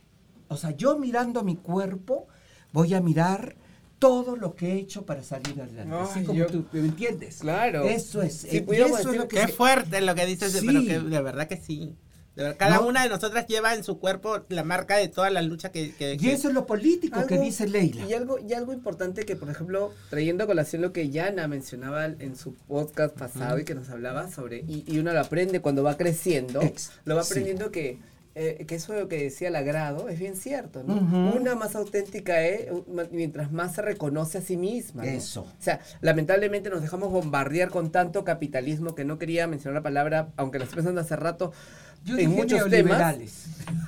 O 0.49 0.57
sea, 0.57 0.71
yo 0.71 0.99
mirando 0.99 1.41
mi 1.43 1.55
cuerpo 1.55 2.27
voy 2.73 2.93
a 2.93 3.01
mirar 3.01 3.55
todo 3.97 4.35
lo 4.35 4.55
que 4.55 4.73
he 4.73 4.75
hecho 4.75 5.05
para 5.05 5.23
salir 5.23 5.59
adelante. 5.61 5.95
Así 5.95 6.23
como 6.23 6.37
yo- 6.39 6.47
tú, 6.47 6.65
¿me 6.73 6.79
entiendes? 6.81 7.37
Claro. 7.39 7.83
Eso 7.85 8.21
es. 8.21 8.43
Eh, 8.45 8.65
eso 8.69 9.09
es 9.11 9.17
lo 9.17 9.27
que 9.27 9.37
Qué 9.37 9.47
se- 9.47 9.53
fuerte 9.53 10.01
lo 10.01 10.15
que 10.15 10.25
dices, 10.25 10.51
Sí. 10.53 10.65
pero 10.67 10.81
que 10.83 10.99
de 10.99 11.21
verdad 11.21 11.47
que 11.47 11.57
sí. 11.57 11.95
De 12.39 12.45
verdad, 12.45 12.57
cada 12.57 12.75
No. 12.77 12.87
una 12.87 13.03
de 13.03 13.09
nosotras 13.09 13.47
lleva 13.47 13.73
en 13.75 13.83
su 13.83 13.99
cuerpo 13.99 14.45
la 14.47 14.63
marca 14.63 14.95
de 14.95 15.09
toda 15.09 15.29
la 15.29 15.41
lucha 15.41 15.73
que... 15.73 15.93
que- 15.93 16.13
Y 16.13 16.17
que- 16.19 16.31
eso 16.31 16.47
es 16.47 16.53
lo 16.53 16.65
político 16.65 17.27
que 17.27 17.37
dice 17.37 17.67
Leila. 17.67 18.05
Y 18.05 18.13
algo, 18.13 18.39
y 18.39 18.53
algo 18.53 18.71
importante 18.71 19.25
que, 19.25 19.35
por 19.35 19.49
ejemplo, 19.49 19.93
trayendo 20.09 20.45
a 20.45 20.47
colación 20.47 20.81
lo 20.81 20.93
que 20.93 21.09
Yana 21.09 21.49
mencionaba 21.49 22.05
en 22.05 22.37
su 22.37 22.53
podcast 22.55 23.13
pasado 23.13 23.59
y 23.59 23.65
que 23.65 23.75
nos 23.75 23.89
hablaba 23.89 24.31
sobre, 24.31 24.59
y, 24.67 24.85
y 24.87 24.99
uno 24.99 25.11
lo 25.11 25.19
aprende 25.19 25.59
cuando 25.59 25.83
va 25.83 25.97
creciendo, 25.97 26.61
Ex- 26.61 26.91
lo 27.03 27.15
va 27.17 27.23
sí. 27.23 27.33
aprendiendo 27.33 27.71
que, 27.71 27.99
eh, 28.41 28.65
que 28.65 28.75
eso 28.75 28.93
de 28.93 29.01
lo 29.01 29.07
que 29.09 29.21
decía 29.21 29.49
Lagrado 29.49 30.07
es 30.07 30.17
bien 30.17 30.35
cierto, 30.37 30.81
¿no? 30.83 30.95
Ujú. 30.95 31.37
Una 31.37 31.55
más 31.55 31.75
auténtica 31.75 32.41
es 32.45 32.67
mientras 33.11 33.51
más 33.51 33.75
se 33.75 33.81
reconoce 33.81 34.37
a 34.37 34.41
sí 34.41 34.55
misma. 34.55 35.03
¿no? 35.03 35.09
Eso. 35.09 35.41
O 35.41 35.61
sea, 35.61 35.81
lamentablemente 35.99 36.69
nos 36.69 36.81
dejamos 36.81 37.11
bombardear 37.11 37.69
con 37.69 37.91
tanto 37.91 38.23
capitalismo 38.23 38.95
que 38.95 39.03
no 39.03 39.17
quería 39.17 39.45
mencionar 39.47 39.75
la 39.75 39.83
palabra, 39.83 40.29
aunque 40.37 40.57
la 40.57 40.63
estoy 40.63 40.77
pensando 40.77 41.01
hace 41.01 41.15
rato, 41.17 41.51
Yo 42.05 42.17
en 42.17 42.31
muchos 42.31 42.69
temas. 42.69 43.17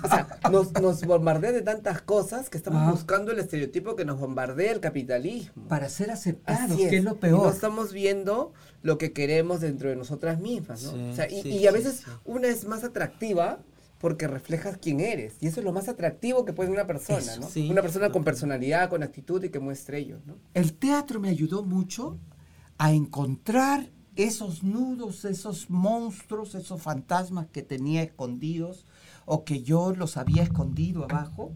O 0.04 0.08
sea, 0.10 0.28
nos, 0.52 0.74
nos 0.74 1.06
bombardea 1.06 1.54
de 1.54 1.62
tantas 1.62 2.02
cosas 2.02 2.50
que 2.50 2.58
estamos 2.58 2.82
Ah. 2.86 2.92
buscando 2.92 3.32
el 3.32 3.40
estereotipo 3.40 3.96
que 3.96 4.04
nos 4.04 4.20
bombardea 4.20 4.74
el 4.74 4.82
capitalismo. 4.82 5.64
Para 5.70 5.88
ser 5.88 6.12
aceptados, 6.12 6.72
Así 6.72 6.90
que 6.90 6.98
es 6.98 7.04
lo 7.06 7.12
Y 7.12 7.14
no 7.14 7.20
peor. 7.22 7.54
estamos 7.54 7.94
viendo 7.94 8.52
lo 8.82 8.98
que 8.98 9.14
queremos 9.14 9.62
dentro 9.62 9.88
de 9.90 9.96
nosotras 9.96 10.40
mismas, 10.42 10.84
¿no? 10.84 10.92
Sí, 10.92 11.10
o 11.12 11.16
sea, 11.16 11.30
y, 11.30 11.42
sí, 11.42 11.50
y 11.50 11.68
a 11.68 11.72
veces 11.72 11.98
sí. 12.04 12.12
una 12.26 12.50
es 12.50 12.66
más 12.66 12.84
atractiva 12.84 13.60
porque 14.02 14.28
reflejas 14.28 14.78
quién 14.82 15.00
eres. 15.00 15.36
Y 15.40 15.48
eso 15.48 15.60
es 15.62 15.66
lo 15.66 15.72
más 15.72 15.88
atractivo 15.88 16.44
que 16.44 16.54
puede 16.54 16.72
una 16.72 16.88
persona, 16.88 17.20
Eso, 17.20 17.42
¿no? 17.42 17.48
sí. 17.50 17.70
Una 17.70 17.82
persona 17.82 18.12
con 18.12 18.24
personalidad, 18.24 18.90
con 18.90 19.04
actitud 19.04 19.44
y 19.44 19.50
que 19.50 19.60
muestre 19.60 20.00
ello, 20.00 20.20
¿no? 20.26 20.36
El 20.54 20.74
teatro 20.74 21.20
me 21.20 21.30
ayudó 21.30 21.64
mucho 21.64 22.18
a 22.78 22.92
encontrar 22.92 23.90
esos 24.16 24.64
nudos, 24.64 25.24
esos 25.24 25.70
monstruos, 25.70 26.56
esos 26.56 26.82
fantasmas 26.82 27.48
que 27.48 27.62
tenía 27.62 28.02
escondidos 28.04 28.86
o 29.26 29.44
que 29.46 29.62
yo 29.64 29.94
los 29.96 30.18
había 30.18 30.44
escondido 30.44 31.04
abajo, 31.06 31.54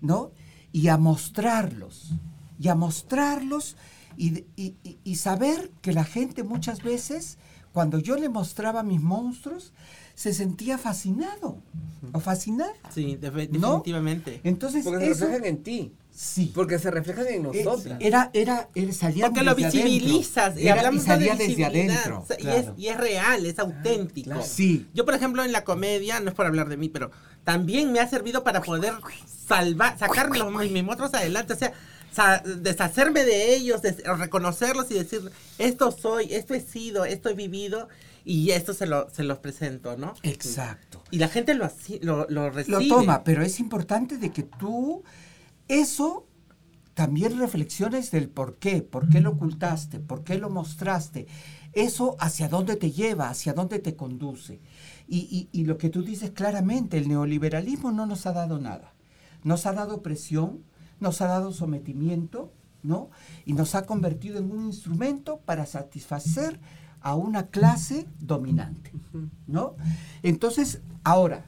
¿no? 0.00 0.32
Y 0.72 0.88
a 0.88 0.98
mostrarlos, 0.98 2.12
y 2.58 2.68
a 2.68 2.74
mostrarlos 2.74 3.76
y, 4.16 4.44
y- 4.56 4.76
y- 4.84 4.98
y 5.04 5.14
saber 5.16 5.70
que 5.80 5.92
la 5.92 6.04
gente 6.04 6.42
muchas 6.42 6.82
veces, 6.82 7.38
cuando 7.72 7.98
yo 7.98 8.16
le 8.16 8.28
mostraba 8.28 8.82
mis 8.82 9.00
monstruos, 9.00 9.72
se 10.14 10.32
sentía 10.32 10.78
fascinado 10.78 11.58
o 12.12 12.20
fascinada. 12.20 12.72
Sí, 12.94 13.16
definitivamente. 13.16 14.40
Entonces, 14.44 14.84
Porque 14.84 15.06
se 15.14 15.26
reflejan 15.26 15.44
en 15.46 15.62
ti. 15.62 15.92
sí. 16.12 16.52
Porque 16.54 16.78
se 16.78 16.90
reflejan 16.90 17.26
en 17.26 17.46
Eh, 17.46 17.64
nosotras. 17.64 17.98
Era, 18.00 18.30
era, 18.32 18.68
era 18.74 18.92
salía 18.92 19.26
Porque 19.26 19.42
lo 19.42 19.54
desde 19.54 19.68
adentro. 19.68 19.90
visibilizas 19.90 20.56
y 20.58 20.62
Era- 20.68 20.74
hablamos 20.76 21.02
y 21.02 21.06
salía 21.06 21.34
de 21.34 21.48
desde 21.48 21.64
adentro. 21.64 22.20
o 22.22 22.26
sea, 22.26 22.36
y, 22.38 22.42
claro. 22.42 22.58
es, 22.60 22.66
y 22.78 22.88
es 22.88 22.96
real, 22.96 23.46
es 23.46 23.58
auténtico. 23.58 24.26
claro. 24.30 24.42
Sí. 24.44 24.86
Yo, 24.94 25.04
por 25.04 25.14
ejemplo, 25.14 25.42
en 25.44 25.50
la 25.52 25.64
comedia, 25.64 26.20
no 26.20 26.28
es 26.30 26.34
por 26.36 26.46
hablar 26.46 26.68
de 26.68 26.76
mí, 26.76 26.88
pero 26.88 27.10
también 27.42 27.90
me 27.92 28.00
ha 28.00 28.08
servido 28.08 28.44
para 28.44 28.62
poder 28.62 28.94
salvar, 29.48 29.98
sacar 29.98 30.28
los, 30.36 30.52
adelante, 31.14 31.54
o 31.54 31.56
sea, 31.56 31.72
deshacerme 32.44 33.24
de 33.24 33.54
ellos, 33.56 33.82
des- 33.82 34.02
reconocerlos 34.04 34.90
y 34.90 34.94
decir, 34.94 35.30
esto 35.58 35.90
soy, 35.90 36.32
esto 36.32 36.54
he 36.54 36.60
sido, 36.60 37.04
esto 37.04 37.28
he 37.30 37.34
vivido 37.34 37.88
y 38.24 38.50
esto 38.50 38.72
se, 38.72 38.86
lo, 38.86 39.10
se 39.10 39.22
los 39.22 39.38
presento, 39.38 39.96
¿no? 39.96 40.14
Exacto. 40.22 41.02
Y 41.10 41.18
la 41.18 41.28
gente 41.28 41.54
lo, 41.54 41.68
lo, 42.02 42.26
lo 42.28 42.50
recibe. 42.50 42.82
Lo 42.82 42.88
toma, 42.96 43.22
pero 43.24 43.42
es 43.42 43.60
importante 43.60 44.16
de 44.18 44.30
que 44.30 44.42
tú 44.44 45.02
eso 45.68 46.26
también 46.94 47.38
reflexiones 47.38 48.10
del 48.12 48.28
por 48.28 48.56
qué, 48.58 48.80
por 48.82 49.08
qué 49.08 49.20
lo 49.20 49.30
ocultaste, 49.30 49.98
por 49.98 50.22
qué 50.24 50.38
lo 50.38 50.48
mostraste. 50.48 51.26
Eso 51.72 52.16
hacia 52.20 52.48
dónde 52.48 52.76
te 52.76 52.92
lleva, 52.92 53.28
hacia 53.30 53.52
dónde 53.52 53.80
te 53.80 53.96
conduce. 53.96 54.60
Y, 55.08 55.18
y- 55.18 55.48
y 55.60 55.64
lo 55.64 55.76
que 55.76 55.90
tú 55.90 56.04
dices 56.04 56.30
claramente, 56.30 56.96
el 56.98 57.08
neoliberalismo 57.08 57.90
no 57.90 58.06
nos 58.06 58.26
ha 58.26 58.32
dado 58.32 58.58
nada. 58.60 58.94
Nos 59.42 59.66
ha 59.66 59.72
dado 59.72 60.00
presión, 60.02 60.62
nos 61.00 61.20
ha 61.20 61.26
dado 61.26 61.52
sometimiento, 61.52 62.52
¿no? 62.84 63.10
Y 63.44 63.54
nos 63.54 63.74
ha 63.74 63.86
convertido 63.86 64.38
en 64.38 64.52
un 64.52 64.66
instrumento 64.66 65.40
para 65.44 65.66
satisfacer 65.66 66.60
a 67.04 67.14
una 67.14 67.48
clase 67.48 68.06
dominante, 68.18 68.90
¿no? 69.46 69.76
Entonces, 70.22 70.80
ahora, 71.04 71.44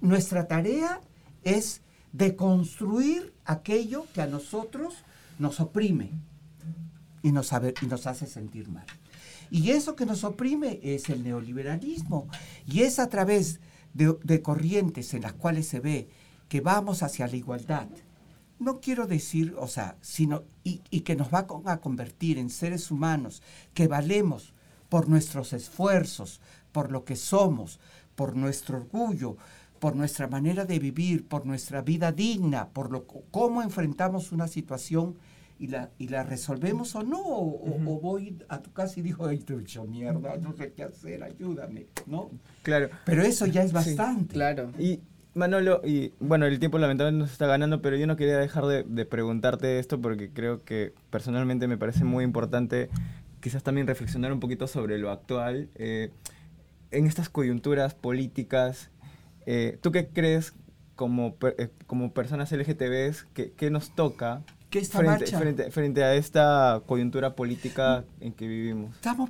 nuestra 0.00 0.48
tarea 0.48 1.02
es 1.42 1.82
deconstruir 2.12 3.34
aquello 3.44 4.06
que 4.14 4.22
a 4.22 4.26
nosotros 4.26 4.94
nos 5.38 5.60
oprime 5.60 6.10
y 7.22 7.32
nos, 7.32 7.52
hace 7.52 8.26
sentir 8.26 8.70
mal. 8.70 8.86
Y 9.50 9.72
eso 9.72 9.94
que 9.94 10.06
nos 10.06 10.24
oprime 10.24 10.80
es 10.82 11.10
el 11.10 11.22
neoliberalismo. 11.22 12.26
Y 12.66 12.80
es 12.80 12.98
a 12.98 13.10
través 13.10 13.60
de, 13.92 14.40
corrientes 14.40 15.12
en 15.12 15.20
las 15.20 15.34
cuales 15.34 15.68
se 15.68 15.80
ve 15.80 16.08
que 16.48 16.62
vamos 16.62 17.02
hacia 17.02 17.28
la 17.28 17.36
igualdad. 17.36 17.88
No 18.58 18.80
quiero 18.80 19.06
decir, 19.06 19.54
o 19.58 19.68
sea, 19.68 19.98
sino, 20.00 20.44
y, 20.62 20.78
que 21.00 21.14
nos 21.14 21.28
va 21.28 21.46
a 21.66 21.80
convertir 21.82 22.38
en 22.38 22.48
seres 22.48 22.90
humanos 22.90 23.42
que 23.74 23.86
valemos 23.86 24.53
por 24.94 25.08
nuestros 25.08 25.52
esfuerzos, 25.52 26.40
por 26.70 26.92
lo 26.92 27.04
que 27.04 27.16
somos, 27.16 27.80
por 28.14 28.36
nuestro 28.36 28.76
orgullo, 28.76 29.36
por 29.80 29.96
nuestra 29.96 30.28
manera 30.28 30.64
de 30.66 30.78
vivir, 30.78 31.26
por 31.26 31.46
nuestra 31.46 31.82
vida 31.82 32.12
digna, 32.12 32.68
por 32.68 32.92
lo, 32.92 33.04
cómo 33.32 33.60
enfrentamos 33.60 34.30
una 34.30 34.46
situación 34.46 35.16
y 35.58 35.66
la, 35.66 35.90
y 35.98 36.06
la 36.10 36.22
resolvemos 36.22 36.94
o 36.94 37.02
no, 37.02 37.20
o, 37.26 37.76
voy 38.00 38.38
a 38.48 38.62
tu 38.62 38.72
casa 38.72 39.00
y 39.00 39.02
digo, 39.02 39.26
ay, 39.26 39.38
te 39.38 39.54
he 39.54 39.58
hecho 39.62 39.84
mierda, 39.84 40.36
no 40.36 40.52
sé 40.52 40.72
qué 40.76 40.84
hacer, 40.84 41.24
ayúdame, 41.24 41.86
¿no? 42.06 42.30
Claro. 42.62 42.88
Pero 43.04 43.22
eso 43.22 43.46
ya 43.46 43.64
es 43.64 43.72
bastante. 43.72 44.34
Claro. 44.34 44.70
Y 44.78 45.00
Manolo, 45.34 45.80
y 45.84 46.12
bueno, 46.20 46.46
el 46.46 46.60
tiempo 46.60 46.78
lamentablemente 46.78 47.24
nos 47.24 47.32
está 47.32 47.48
ganando, 47.48 47.82
pero 47.82 47.96
yo 47.96 48.06
no 48.06 48.14
quería 48.14 48.38
dejar 48.38 48.66
de, 48.66 48.84
de 48.84 49.04
preguntarte 49.06 49.80
esto 49.80 50.00
porque 50.00 50.30
creo 50.30 50.62
que 50.62 50.92
personalmente 51.10 51.66
me 51.66 51.76
parece 51.76 52.04
muy 52.04 52.22
importante 52.22 52.90
quizás 53.44 53.62
también 53.62 53.86
reflexionar 53.86 54.32
un 54.32 54.40
poquito 54.40 54.66
sobre 54.66 54.96
lo 54.96 55.10
actual. 55.10 55.68
eh, 55.74 56.10
en 56.90 57.06
estas 57.06 57.28
coyunturas 57.28 57.94
políticas, 57.94 58.88
eh, 59.44 59.78
¿tú 59.82 59.92
qué 59.92 60.08
crees 60.08 60.54
como, 60.94 61.34
per- 61.34 61.54
eh, 61.58 61.68
como 61.86 62.12
personas 62.14 62.50
LGTBs 62.52 63.24
que, 63.34 63.52
que 63.52 63.68
nos 63.70 63.94
toca 63.94 64.42
Que 64.70 64.78
esta 64.78 64.98
frente, 65.00 65.24
marcha- 65.24 65.38
frente, 65.38 65.70
frente 65.70 66.04
a 66.04 66.14
esta 66.14 66.82
coyuntura 66.86 67.34
política 67.34 68.04
en 68.20 68.32
que 68.32 68.46
vivimos? 68.48 68.94
Estamos, 68.96 69.28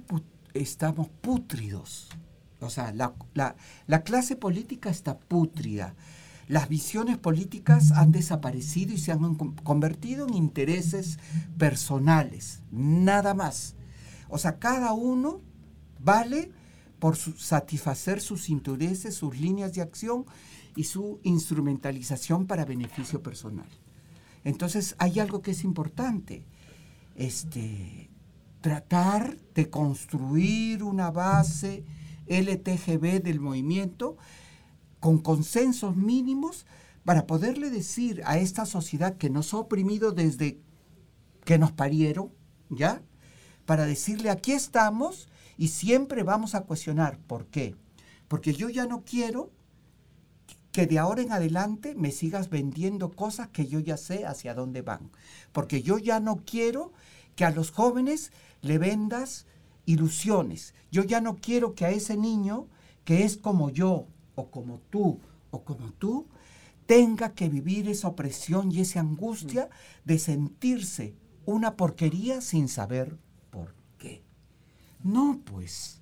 estamos 0.53 1.09
pútridos. 1.09 2.09
O 2.61 2.70
sea, 2.70 2.92
la, 2.92 3.14
la- 3.35 3.57
la 3.88 4.03
clase 4.03 4.37
política 4.37 4.90
está 4.90 5.18
pútrida. 5.18 5.94
Las 6.46 6.68
visiones 6.68 7.16
políticas 7.16 7.90
han 7.92 8.12
desaparecido 8.12 8.92
y 8.92 8.98
se 8.98 9.11
han 9.11 9.35
con- 9.35 9.55
convertido 9.57 10.29
en 10.29 10.35
intereses 10.35 11.18
personales, 11.59 12.61
nada 12.70 13.35
más. 13.35 13.74
O 14.35 14.38
sea, 14.38 14.59
cada 14.59 14.94
uno 14.94 15.42
vale 16.01 16.51
por 16.99 17.14
satisfacer 17.16 18.20
sus 18.20 18.49
intereses, 18.49 19.14
sus 19.14 19.38
líneas 19.38 19.75
de 19.75 19.81
acción 19.81 20.27
y 20.75 20.83
su 20.83 21.20
instrumentalización 21.23 22.49
para 22.49 22.64
beneficio 22.64 23.23
personal. 23.23 23.68
Entonces, 24.42 24.97
hay 24.99 25.20
algo 25.20 25.40
que 25.40 25.53
es 25.53 25.62
importante. 25.62 26.49
Este, 27.14 28.11
tratar 28.61 29.37
de 29.55 29.70
construir 29.70 30.83
una 30.83 31.12
base 31.12 31.85
LTGB 32.27 33.23
del 33.23 33.38
movimiento 33.38 34.16
con 34.99 35.18
consensos 35.18 35.94
mínimos 35.94 36.66
para 37.05 37.29
poderle 37.29 37.70
decir 37.70 38.20
a 38.27 38.38
esta 38.38 38.66
sociedad 38.66 39.16
que 39.16 39.31
nos 39.31 39.55
ha 39.55 39.59
oprimido 39.59 40.11
desde 40.11 40.59
que 41.44 41.57
nos 41.57 41.70
parieron, 41.70 42.33
¿ya? 42.68 43.01
Para 43.66 43.87
decirle, 43.87 44.31
aquí 44.31 44.53
estamos 44.53 45.29
y 45.57 45.68
siempre 45.68 46.22
vamos 46.22 46.55
a 46.55 46.62
cuestionar. 46.62 47.18
¿Por 47.18 47.46
qué? 47.46 47.74
Porque 48.29 48.55
yo 48.55 48.68
ya 48.68 48.87
no 48.87 49.05
quiero 49.05 49.50
que 50.72 50.87
de 50.87 50.98
ahora 50.98 51.22
en 51.22 51.33
adelante 51.33 51.94
me 51.94 52.11
sigas 52.11 52.50
vendiendo 52.50 53.12
cosas 53.12 53.48
que 53.48 53.66
yo 53.66 53.79
ya 53.79 53.96
sé 53.96 54.27
hacia 54.27 54.55
dónde 54.55 54.83
van. 54.83 55.11
Porque 55.53 55.83
yo 55.83 55.98
ya 55.98 56.18
no 56.18 56.42
quiero 56.44 56.92
que 57.37 57.44
a 57.44 57.50
los 57.50 57.70
jóvenes 57.70 58.33
le 58.61 58.79
vendas 58.79 59.46
ilusiones. 59.87 60.74
Yo 60.90 61.05
ya 61.05 61.20
no 61.20 61.37
quiero 61.37 61.74
que 61.74 61.85
a 61.85 61.90
ese 61.90 62.16
niño 62.16 62.66
que 63.05 63.24
es 63.24 63.37
como 63.37 63.70
yo, 63.70 64.07
o 64.35 64.50
como 64.50 64.81
tú, 64.90 65.20
o 65.50 65.62
como 65.62 65.92
tú, 65.92 66.27
tenga 66.87 67.35
que 67.35 67.48
vivir 67.48 67.88
esa 67.88 68.09
opresión 68.09 68.72
y 68.72 68.81
esa 68.81 69.00
angustia 69.00 69.68
de 70.05 70.18
sentirse 70.18 71.14
una 71.46 71.77
porquería 71.77 72.40
sin 72.40 72.68
saber. 72.68 73.18
No, 75.05 75.40
pues. 75.45 76.01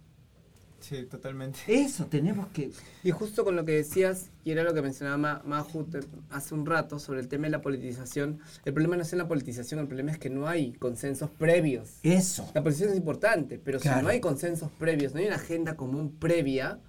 Sí, 0.80 1.04
totalmente. 1.04 1.60
Eso 1.68 2.06
tenemos 2.06 2.48
que... 2.48 2.72
Y 3.04 3.12
justo 3.12 3.44
con 3.44 3.54
lo 3.54 3.64
que 3.64 3.72
decías, 3.72 4.30
y 4.44 4.50
era 4.50 4.64
lo 4.64 4.74
que 4.74 4.82
mencionaba 4.82 5.42
Maju 5.44 5.86
hace 6.30 6.54
un 6.54 6.66
rato 6.66 6.98
sobre 6.98 7.20
el 7.20 7.28
tema 7.28 7.44
de 7.44 7.50
la 7.50 7.62
politización, 7.62 8.40
el 8.64 8.72
problema 8.72 8.96
no 8.96 9.02
es 9.02 9.12
en 9.12 9.18
la 9.18 9.28
politización, 9.28 9.78
el 9.78 9.86
problema 9.86 10.10
es 10.10 10.18
que 10.18 10.28
no 10.28 10.48
hay 10.48 10.72
consensos 10.72 11.30
previos. 11.30 11.98
Eso. 12.02 12.50
La 12.54 12.62
politización 12.62 12.90
es 12.90 12.96
importante, 12.96 13.60
pero 13.60 13.78
si 13.78 13.88
no 13.88 14.08
hay 14.08 14.20
consensos 14.20 14.70
previos, 14.72 15.14
no 15.14 15.20
hay 15.20 15.26
una 15.26 15.36
agenda 15.36 15.76
común 15.76 16.16
previa, 16.18 16.80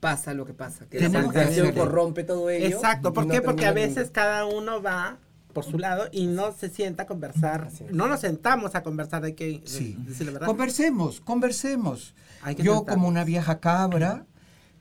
pasa 0.00 0.32
lo 0.32 0.46
que 0.46 0.54
pasa, 0.54 0.88
que 0.88 1.00
la 1.00 1.22
politización 1.22 1.72
corrompe 1.72 2.24
todo 2.24 2.48
ello. 2.48 2.76
Exacto, 2.76 3.12
¿por 3.12 3.28
qué? 3.28 3.42
Porque 3.42 3.66
a 3.66 3.72
veces 3.72 4.10
cada 4.10 4.46
uno 4.46 4.80
va 4.82 5.18
por 5.56 5.64
su 5.64 5.78
lado 5.78 6.08
y 6.12 6.26
no 6.26 6.52
se 6.52 6.68
sienta 6.68 7.04
a 7.04 7.06
conversar. 7.06 7.70
No 7.90 8.08
nos 8.08 8.20
sentamos 8.20 8.74
a 8.74 8.82
conversar 8.82 9.22
de 9.22 9.34
que 9.34 9.62
sí. 9.64 9.96
Conversemos, 10.44 11.22
conversemos. 11.22 12.14
Yo 12.58 12.84
como 12.84 13.08
una 13.08 13.24
vieja 13.24 13.58
cabra, 13.58 14.26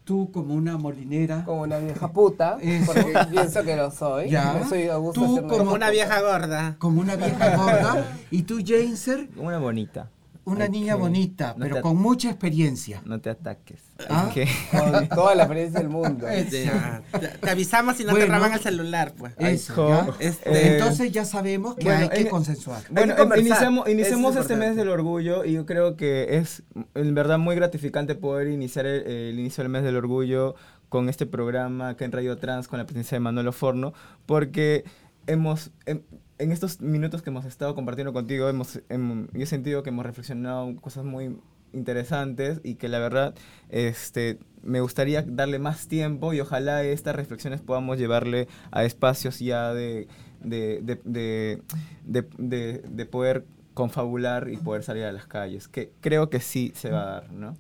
tú 0.03 0.31
como 0.33 0.53
una 0.53 0.77
molinera. 0.77 1.45
Como 1.45 1.61
una 1.61 1.79
vieja 1.79 2.11
puta, 2.11 2.57
porque 2.85 3.17
pienso 3.31 3.63
que 3.63 3.77
lo 3.77 3.89
soy. 3.89 4.29
Ya. 4.29 4.67
soy 4.67 4.89
tú 5.13 5.47
como 5.47 5.71
una 5.71 5.89
vieja 5.91 6.19
gorda. 6.19 6.75
Como 6.77 6.99
una 6.99 7.15
vieja 7.15 7.55
gorda. 7.55 8.05
y 8.31 8.41
tú, 8.43 8.59
Jameser. 8.61 9.29
Como 9.29 9.47
una 9.47 9.59
bonita. 9.59 10.09
Una 10.45 10.67
niña 10.67 10.95
bonita, 10.95 11.55
pero 11.59 11.81
con 11.81 11.97
mucha 11.97 12.29
experiencia. 12.29 13.01
No 13.03 13.19
te 13.19 13.31
ataques. 13.31 13.81
¿Ah? 14.09 14.31
Con 14.71 15.09
toda 15.09 15.33
la 15.33 15.43
experiencia 15.43 15.79
del 15.79 15.89
mundo. 15.89 16.27
te, 17.41 17.49
avisamos 17.49 17.97
si 17.97 18.03
no 18.03 18.13
te 18.13 18.27
roban 18.27 18.53
el 18.53 18.59
celular, 18.59 19.13
pues. 19.17 19.33
Eso, 19.39 20.15
este, 20.19 20.73
Entonces 20.73 21.11
ya 21.11 21.25
sabemos 21.25 21.75
que 21.75 21.89
hay 21.89 22.09
que 22.09 22.29
consensuar. 22.29 22.83
Bueno, 22.91 23.15
iniciamos, 23.35 23.89
iniciamos 23.89 24.35
este 24.35 24.55
mes 24.55 24.75
del 24.75 24.89
orgullo 24.89 25.45
y 25.45 25.53
yo 25.53 25.65
creo 25.65 25.95
que 25.95 26.37
es 26.37 26.61
en 26.93 27.15
verdad 27.15 27.39
muy 27.39 27.55
gratificante 27.55 28.13
poder 28.13 28.47
iniciar 28.47 28.85
el, 28.85 29.39
inicio 29.39 29.63
del 29.63 29.71
mes 29.71 29.83
del 29.83 29.95
orgullo 29.95 30.55
con 30.89 31.09
este 31.09 31.25
programa 31.25 31.97
que 31.97 32.05
en 32.05 32.11
Radio 32.11 32.37
Trans 32.37 32.67
con 32.67 32.77
la 32.77 32.85
presencia 32.85 33.15
de 33.15 33.19
Manuel 33.19 33.51
Forno, 33.51 33.93
porque 34.27 34.85
hemos... 35.25 35.71
Em, 35.87 36.01
en 36.37 36.51
estos 36.51 36.81
minutos 36.81 37.21
que 37.21 37.29
hemos 37.29 37.45
estado 37.45 37.75
compartiendo 37.75 38.13
contigo, 38.13 38.49
hemos, 38.49 38.81
yo 38.89 39.43
he 39.43 39.45
sentido 39.45 39.83
que 39.83 39.89
hemos 39.89 40.05
reflexionado 40.05 40.75
cosas 40.81 41.05
muy 41.05 41.37
interesantes 41.73 42.61
y 42.63 42.75
que 42.75 42.87
la 42.87 42.99
verdad 42.99 43.35
este, 43.69 44.39
me 44.63 44.79
gustaría 44.81 45.21
darle 45.21 45.59
más 45.59 45.87
tiempo 45.87 46.33
y 46.33 46.39
ojalá 46.39 46.83
estas 46.83 47.15
reflexiones 47.15 47.61
podamos 47.61 47.97
llevarle 47.97 48.47
a 48.71 48.85
espacios 48.85 49.39
ya 49.39 49.73
de, 49.73 50.07
de, 50.41 50.81
de, 51.03 51.61
de, 52.03 52.81
de 52.87 53.05
poder 53.05 53.45
confabular 53.73 54.49
y 54.49 54.57
poder 54.57 54.83
salir 54.83 55.03
a 55.03 55.11
las 55.11 55.27
calles, 55.27 55.67
que 55.67 55.91
creo 56.01 56.29
que 56.29 56.39
sí 56.39 56.71
se 56.75 56.89
va 56.89 57.01
a 57.01 57.05
dar, 57.05 57.31
¿no? 57.33 57.57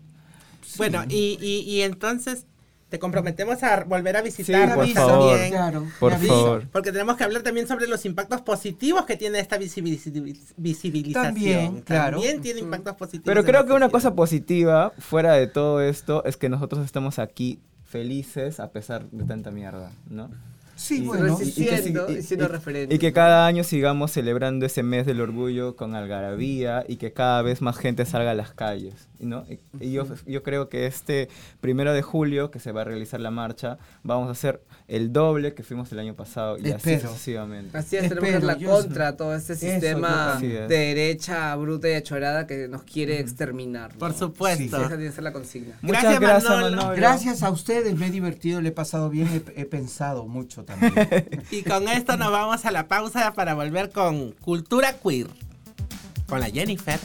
Bueno, 0.77 1.03
y, 1.09 1.37
y, 1.41 1.59
y 1.69 1.81
entonces 1.81 2.47
te 2.95 2.99
comprometemos 2.99 3.61
a 3.61 3.83
volver 3.83 4.15
a 4.15 4.21
visitar 4.21 4.69
sí, 4.69 4.73
por 4.73 4.87
favor, 4.87 5.37
por 5.99 6.13
favor. 6.13 6.67
Porque 6.71 6.93
tenemos 6.93 7.17
que 7.17 7.25
hablar 7.25 7.41
también 7.41 7.67
sobre 7.67 7.87
los 7.87 8.05
impactos 8.05 8.39
positivos 8.39 9.05
que 9.05 9.17
tiene 9.17 9.39
esta 9.39 9.57
visibilización. 9.57 11.13
También, 11.13 11.81
claro. 11.81 12.21
También 12.21 12.41
tiene 12.41 12.61
impactos 12.61 12.95
positivos. 12.95 13.25
Pero 13.25 13.43
creo 13.43 13.65
que 13.65 13.73
una 13.73 13.89
cosa 13.89 14.15
positiva, 14.15 14.93
fuera 14.97 15.33
de 15.33 15.47
todo 15.47 15.81
esto, 15.81 16.23
es 16.23 16.37
que 16.37 16.47
nosotros 16.47 16.85
estamos 16.85 17.19
aquí 17.19 17.59
felices 17.83 18.61
a 18.61 18.71
pesar 18.71 19.09
de 19.09 19.25
tanta 19.25 19.51
mierda, 19.51 19.91
¿no? 20.09 20.29
Sí, 20.75 21.01
bueno, 21.01 21.37
y, 21.41 21.51
que, 21.51 22.87
y, 22.89 22.99
que 22.99 23.13
cada 23.13 23.47
año 23.47 23.63
sigamos 23.63 24.11
celebrando 24.11 24.65
ese 24.65 24.83
mes 24.83 25.05
del 25.05 25.21
orgullo 25.21 25.75
con 25.77 25.95
algarabía 25.95 26.83
y 26.87 26.97
que 26.97 27.13
cada 27.13 27.41
vez 27.41 27.61
más 27.61 27.77
gente 27.77 28.05
salga 28.05 28.31
a 28.31 28.35
las 28.35 28.51
calles. 28.51 29.07
¿no? 29.19 29.45
Y, 29.79 29.91
yo, 29.91 30.05
yo 30.25 30.43
creo 30.43 30.69
que 30.69 30.85
este 30.85 31.29
primero 31.61 31.93
de 31.93 32.01
julio, 32.01 32.51
que 32.51 32.59
se 32.59 32.71
va 32.71 32.81
a 32.81 32.83
realizar 32.83 33.19
la 33.19 33.31
marcha, 33.31 33.77
vamos 34.03 34.27
a 34.27 34.31
hacer 34.31 34.61
el 34.87 35.13
doble 35.13 35.53
que 35.53 35.63
fuimos 35.63 35.91
el 35.91 35.99
año 35.99 36.13
pasado 36.13 36.57
y 36.57 36.71
así 36.71 36.99
sucesivamente. 36.99 37.77
Así 37.77 37.97
es, 37.97 38.09
tenemos 38.09 38.29
que 38.29 38.39
la 38.39 38.57
contra 38.57 39.15
todo 39.15 39.33
este 39.33 39.55
sistema 39.55 40.37
de 40.39 40.67
derecha 40.67 41.55
bruta 41.55 41.89
y 41.89 41.93
achorada 41.93 42.47
que 42.47 42.67
nos 42.67 42.83
quiere 42.83 43.19
exterminar. 43.19 43.95
Por 43.97 44.13
supuesto. 44.13 44.77
Esa 44.77 44.87
tiene 44.89 45.05
que 45.05 45.11
ser 45.11 45.23
la 45.23 45.33
consigna. 45.33 45.77
Muchas 45.81 46.19
gracias, 46.19 46.95
Gracias 46.95 47.43
a 47.43 47.49
ustedes, 47.49 47.97
me 47.97 48.07
he 48.07 48.11
divertido, 48.11 48.61
le 48.61 48.69
he 48.69 48.73
pasado 48.73 49.09
bien, 49.09 49.27
he, 49.55 49.61
he 49.61 49.65
pensado 49.65 50.27
mucho 50.27 50.64
y 51.51 51.63
con 51.63 51.87
esto 51.87 52.17
nos 52.17 52.31
vamos 52.31 52.65
a 52.65 52.71
la 52.71 52.87
pausa 52.87 53.33
para 53.33 53.53
volver 53.53 53.91
con 53.91 54.31
Cultura 54.31 54.93
Queer. 54.93 55.27
Con 56.27 56.39
la 56.39 56.49
Jennifer. 56.49 56.99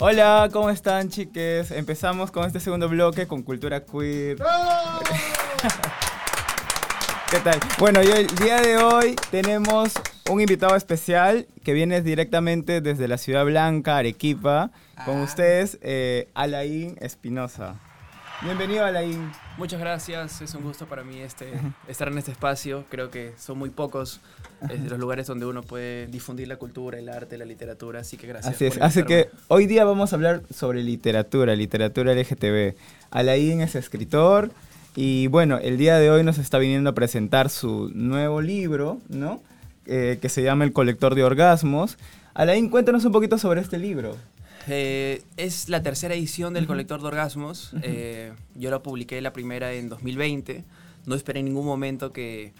Hola, 0.00 0.48
¿cómo 0.52 0.70
están, 0.70 1.08
chiques? 1.08 1.72
Empezamos 1.72 2.30
con 2.30 2.44
este 2.44 2.60
segundo 2.60 2.88
bloque 2.88 3.26
con 3.26 3.42
cultura 3.42 3.84
queer. 3.84 4.38
¿Qué 7.28 7.40
tal? 7.42 7.58
Bueno, 7.80 8.00
y 8.04 8.06
el 8.06 8.28
día 8.28 8.60
de 8.60 8.76
hoy 8.76 9.16
tenemos 9.32 9.94
un 10.30 10.40
invitado 10.40 10.76
especial 10.76 11.48
que 11.64 11.72
viene 11.72 12.00
directamente 12.00 12.80
desde 12.80 13.08
la 13.08 13.18
Ciudad 13.18 13.44
Blanca, 13.44 13.96
Arequipa. 13.96 14.70
Con 15.04 15.18
ah. 15.18 15.24
ustedes, 15.24 15.78
eh, 15.82 16.28
Alain 16.32 16.96
Espinosa. 17.00 17.74
Bienvenido, 18.42 18.84
Alain. 18.84 19.32
Muchas 19.56 19.80
gracias, 19.80 20.40
es 20.42 20.54
un 20.54 20.62
gusto 20.62 20.86
para 20.86 21.02
mí 21.02 21.18
este, 21.18 21.52
estar 21.88 22.06
en 22.06 22.18
este 22.18 22.30
espacio. 22.30 22.84
Creo 22.88 23.10
que 23.10 23.34
son 23.36 23.58
muy 23.58 23.70
pocos 23.70 24.20
los 24.88 24.98
lugares 24.98 25.26
donde 25.26 25.46
uno 25.46 25.62
puede 25.62 26.06
difundir 26.06 26.48
la 26.48 26.56
cultura, 26.56 26.98
el 26.98 27.08
arte, 27.08 27.38
la 27.38 27.44
literatura, 27.44 28.00
así 28.00 28.16
que 28.16 28.26
gracias. 28.26 28.54
Así 28.54 28.66
es, 28.66 28.78
así 28.80 29.02
que 29.04 29.28
hoy 29.48 29.66
día 29.66 29.84
vamos 29.84 30.12
a 30.12 30.16
hablar 30.16 30.42
sobre 30.52 30.82
literatura, 30.82 31.54
literatura 31.54 32.14
LGTB. 32.14 32.74
Alain 33.10 33.60
es 33.60 33.74
escritor 33.74 34.50
y 34.96 35.28
bueno, 35.28 35.58
el 35.58 35.78
día 35.78 35.98
de 35.98 36.10
hoy 36.10 36.24
nos 36.24 36.38
está 36.38 36.58
viniendo 36.58 36.90
a 36.90 36.94
presentar 36.94 37.50
su 37.50 37.90
nuevo 37.94 38.40
libro, 38.40 38.98
¿no? 39.08 39.40
Eh, 39.86 40.18
que 40.20 40.28
se 40.28 40.42
llama 40.42 40.64
El 40.64 40.72
colector 40.72 41.14
de 41.14 41.24
orgasmos. 41.24 41.96
Alain, 42.34 42.68
cuéntanos 42.68 43.04
un 43.04 43.12
poquito 43.12 43.38
sobre 43.38 43.60
este 43.60 43.78
libro. 43.78 44.16
Eh, 44.68 45.22
es 45.36 45.68
la 45.68 45.82
tercera 45.82 46.14
edición 46.14 46.52
del 46.52 46.66
Colector 46.66 47.00
de 47.00 47.06
Orgasmos. 47.06 47.72
Eh, 47.82 48.32
yo 48.54 48.70
la 48.70 48.82
publiqué 48.82 49.20
la 49.20 49.32
primera 49.32 49.72
en 49.72 49.88
2020. 49.88 50.62
No 51.06 51.14
esperé 51.14 51.40
en 51.40 51.46
ningún 51.46 51.64
momento 51.64 52.12
que 52.12 52.52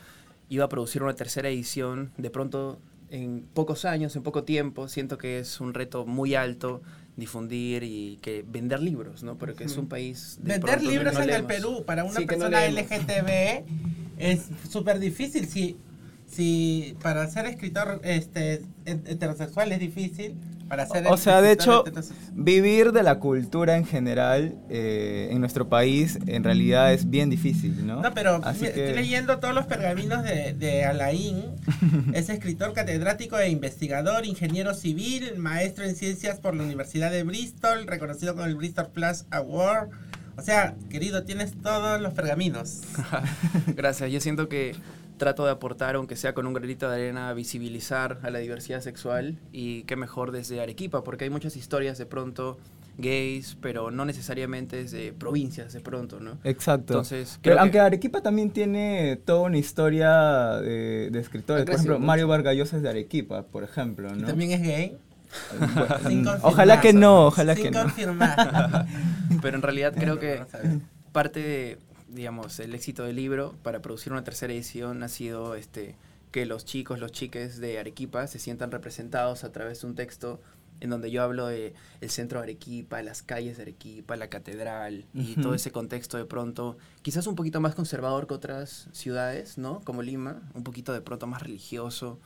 iba 0.49 0.65
a 0.65 0.69
producir 0.69 1.03
una 1.03 1.15
tercera 1.15 1.49
edición. 1.49 2.13
De 2.17 2.31
pronto, 2.31 2.79
en 3.11 3.47
pocos 3.55 3.85
años, 3.85 4.15
en 4.17 4.23
poco 4.23 4.45
tiempo, 4.45 4.89
siento 4.89 5.19
que 5.19 5.39
es 5.39 5.61
un 5.61 5.75
reto 5.75 6.07
muy 6.07 6.35
alto 6.35 6.83
difundir 7.17 7.83
y 7.83 8.19
que 8.23 8.45
vender 8.47 8.81
libros, 8.81 9.25
¿no? 9.25 9.37
Porque 9.37 9.65
es 9.65 9.77
un 9.77 9.89
país... 9.89 10.39
vender 10.41 10.83
libros 10.83 11.17
en 11.19 11.31
el 11.31 11.45
Perú 11.45 11.85
para 11.85 12.05
una 12.05 12.21
persona 12.21 12.69
LGTB 12.69 13.65
es 14.19 14.49
súper 14.71 15.01
difícil. 15.01 15.49
Si 15.49 15.77
si 16.29 16.97
para 17.03 17.27
ser 17.29 17.47
escritor 17.47 18.01
este, 18.05 18.63
heterosexual 18.85 19.73
es 19.73 19.81
difícil, 19.81 20.35
para 20.69 20.87
ser 20.87 21.07
o 21.07 21.17
sea, 21.17 21.41
de 21.41 21.53
hecho, 21.53 21.85
vivir 22.33 22.93
de 22.93 23.03
la 23.03 23.19
cultura 23.19 23.77
en 23.77 23.87
general 23.87 24.55
eh, 24.69 25.29
en 25.31 25.41
nuestro 25.41 25.69
país 25.69 26.19
en 26.27 26.45
realidad 26.45 26.93
es 26.93 27.09
bien 27.09 27.31
difícil, 27.31 27.87
¿no? 27.87 28.03
No, 28.03 28.13
pero 28.15 28.41
estoy 28.47 28.95
leyendo 28.95 29.39
todos 29.39 29.55
los 29.55 29.67
pergaminos 29.67 30.23
de, 30.23 30.53
de 30.53 30.85
Alain. 30.85 31.45
es 32.15 32.29
escritor, 32.29 32.73
catedrático 32.73 33.39
e 33.39 33.49
investigador, 33.49 34.27
ingeniero 34.27 34.75
civil, 34.75 35.39
maestro 35.39 35.85
en 35.85 35.97
ciencias 35.97 36.39
por 36.39 36.55
la 36.55 36.65
Universidad 36.65 37.11
de 37.11 37.23
Bristol, 37.23 37.87
reconocido 37.87 38.35
con 38.35 38.49
el 38.49 38.57
Bristol 38.57 38.89
Plus 38.93 39.25
Award. 39.31 39.89
O 40.37 40.43
sea, 40.43 40.77
querido, 40.89 41.25
tienes 41.25 41.53
todos 41.61 42.01
los 42.01 42.15
pergaminos. 42.15 42.83
Gracias, 43.67 44.13
yo 44.13 44.21
siento 44.21 44.49
que 44.49 44.77
trato 45.19 45.45
de 45.45 45.51
aportar, 45.51 45.97
aunque 45.97 46.17
sea 46.17 46.35
con 46.35 46.47
un 46.47 46.55
granito 46.55 46.89
de 46.89 46.97
arena, 46.97 47.29
a 47.29 47.35
visibilizar 47.35 48.19
a 48.23 48.31
la 48.31 48.39
diversidad 48.39 48.81
sexual 48.81 49.37
y 49.53 49.83
qué 49.83 49.97
mejor 49.97 50.33
desde 50.33 50.61
Arequipa, 50.61 51.05
porque 51.05 51.25
hay 51.25 51.31
muchas 51.31 51.57
historias 51.57 51.99
de 51.99 52.07
pronto 52.07 52.59
gays, 52.99 53.57
pero 53.61 53.91
no 53.91 54.05
necesariamente 54.05 54.77
desde 54.77 55.13
provincias 55.13 55.73
de 55.73 55.81
pronto, 55.81 56.19
¿no? 56.19 56.39
Exacto. 56.43 56.95
Entonces, 56.95 57.39
aunque 57.59 57.79
Arequipa 57.79 58.21
también 58.21 58.51
tiene 58.51 59.21
toda 59.25 59.43
una 59.43 59.59
historia 59.59 60.57
de, 60.61 61.11
escritores, 61.15 61.65
por 61.65 61.75
ejemplo, 61.75 61.99
Mario 62.01 62.29
Vargallosa 62.29 62.77
es 62.77 62.83
de 62.83 62.89
Arequipa, 62.89 63.45
por 63.45 63.63
ejemplo, 63.63 64.15
¿no? 64.15 64.27
¿También 64.27 64.51
es 64.51 64.63
gay? 64.63 64.99
ojalá 66.43 66.81
que 66.81 66.93
no, 66.93 67.27
ojalá 67.27 67.55
que 67.55 67.71
no. 67.71 67.87
pero 69.43 69.57
en 69.57 69.63
realidad 69.63 69.95
creo 69.97 70.19
que 70.19 70.41
parte 71.13 71.41
de 71.41 71.79
digamos, 72.09 72.59
el 72.61 72.75
éxito 72.75 73.05
del 73.05 73.17
libro 73.17 73.55
para 73.63 73.81
producir 73.81 74.13
una 74.13 74.25
tercera 74.25 74.53
edición 74.53 75.03
ha 75.03 75.09
sido 75.09 75.55
este, 75.55 75.97
que 76.31 76.47
los 76.47 76.65
chicos, 76.65 76.99
los 76.99 77.13
chiques 77.13 77.59
de 77.61 77.79
Arequipa 77.79 78.27
se 78.27 78.39
sientan 78.39 78.71
representados 78.71 79.45
a 79.45 79.53
través 79.53 79.81
de 79.83 79.87
un 79.87 79.95
texto 79.95 80.41
en 80.81 80.91
donde 80.91 81.11
yo 81.11 81.23
hablo 81.23 81.47
de 81.47 81.75
el 82.01 82.11
centro 82.11 82.39
de 82.39 82.45
Arequipa, 82.45 83.03
las 83.03 83.23
calles 83.23 83.57
de 83.57 83.65
Arequipa, 83.65 84.17
la 84.17 84.29
catedral 84.29 85.07
y 85.13 85.35
todo 85.35 85.55
ese 85.55 85.73
contexto 85.73 86.17
de 86.17 86.25
pronto, 86.25 86.79
quizás 87.03 87.27
un 87.27 87.35
poquito 87.35 87.61
más 87.61 87.75
conservador 87.75 88.27
que 88.27 88.35
otras 88.35 88.89
ciudades, 88.93 89.59
¿no? 89.59 89.81
Como 89.81 90.03
Lima, 90.03 90.41
un 90.55 90.63
poquito 90.63 90.93
de 90.93 91.01
pronto 91.01 91.27
más 91.27 91.43
religioso, 91.43 92.21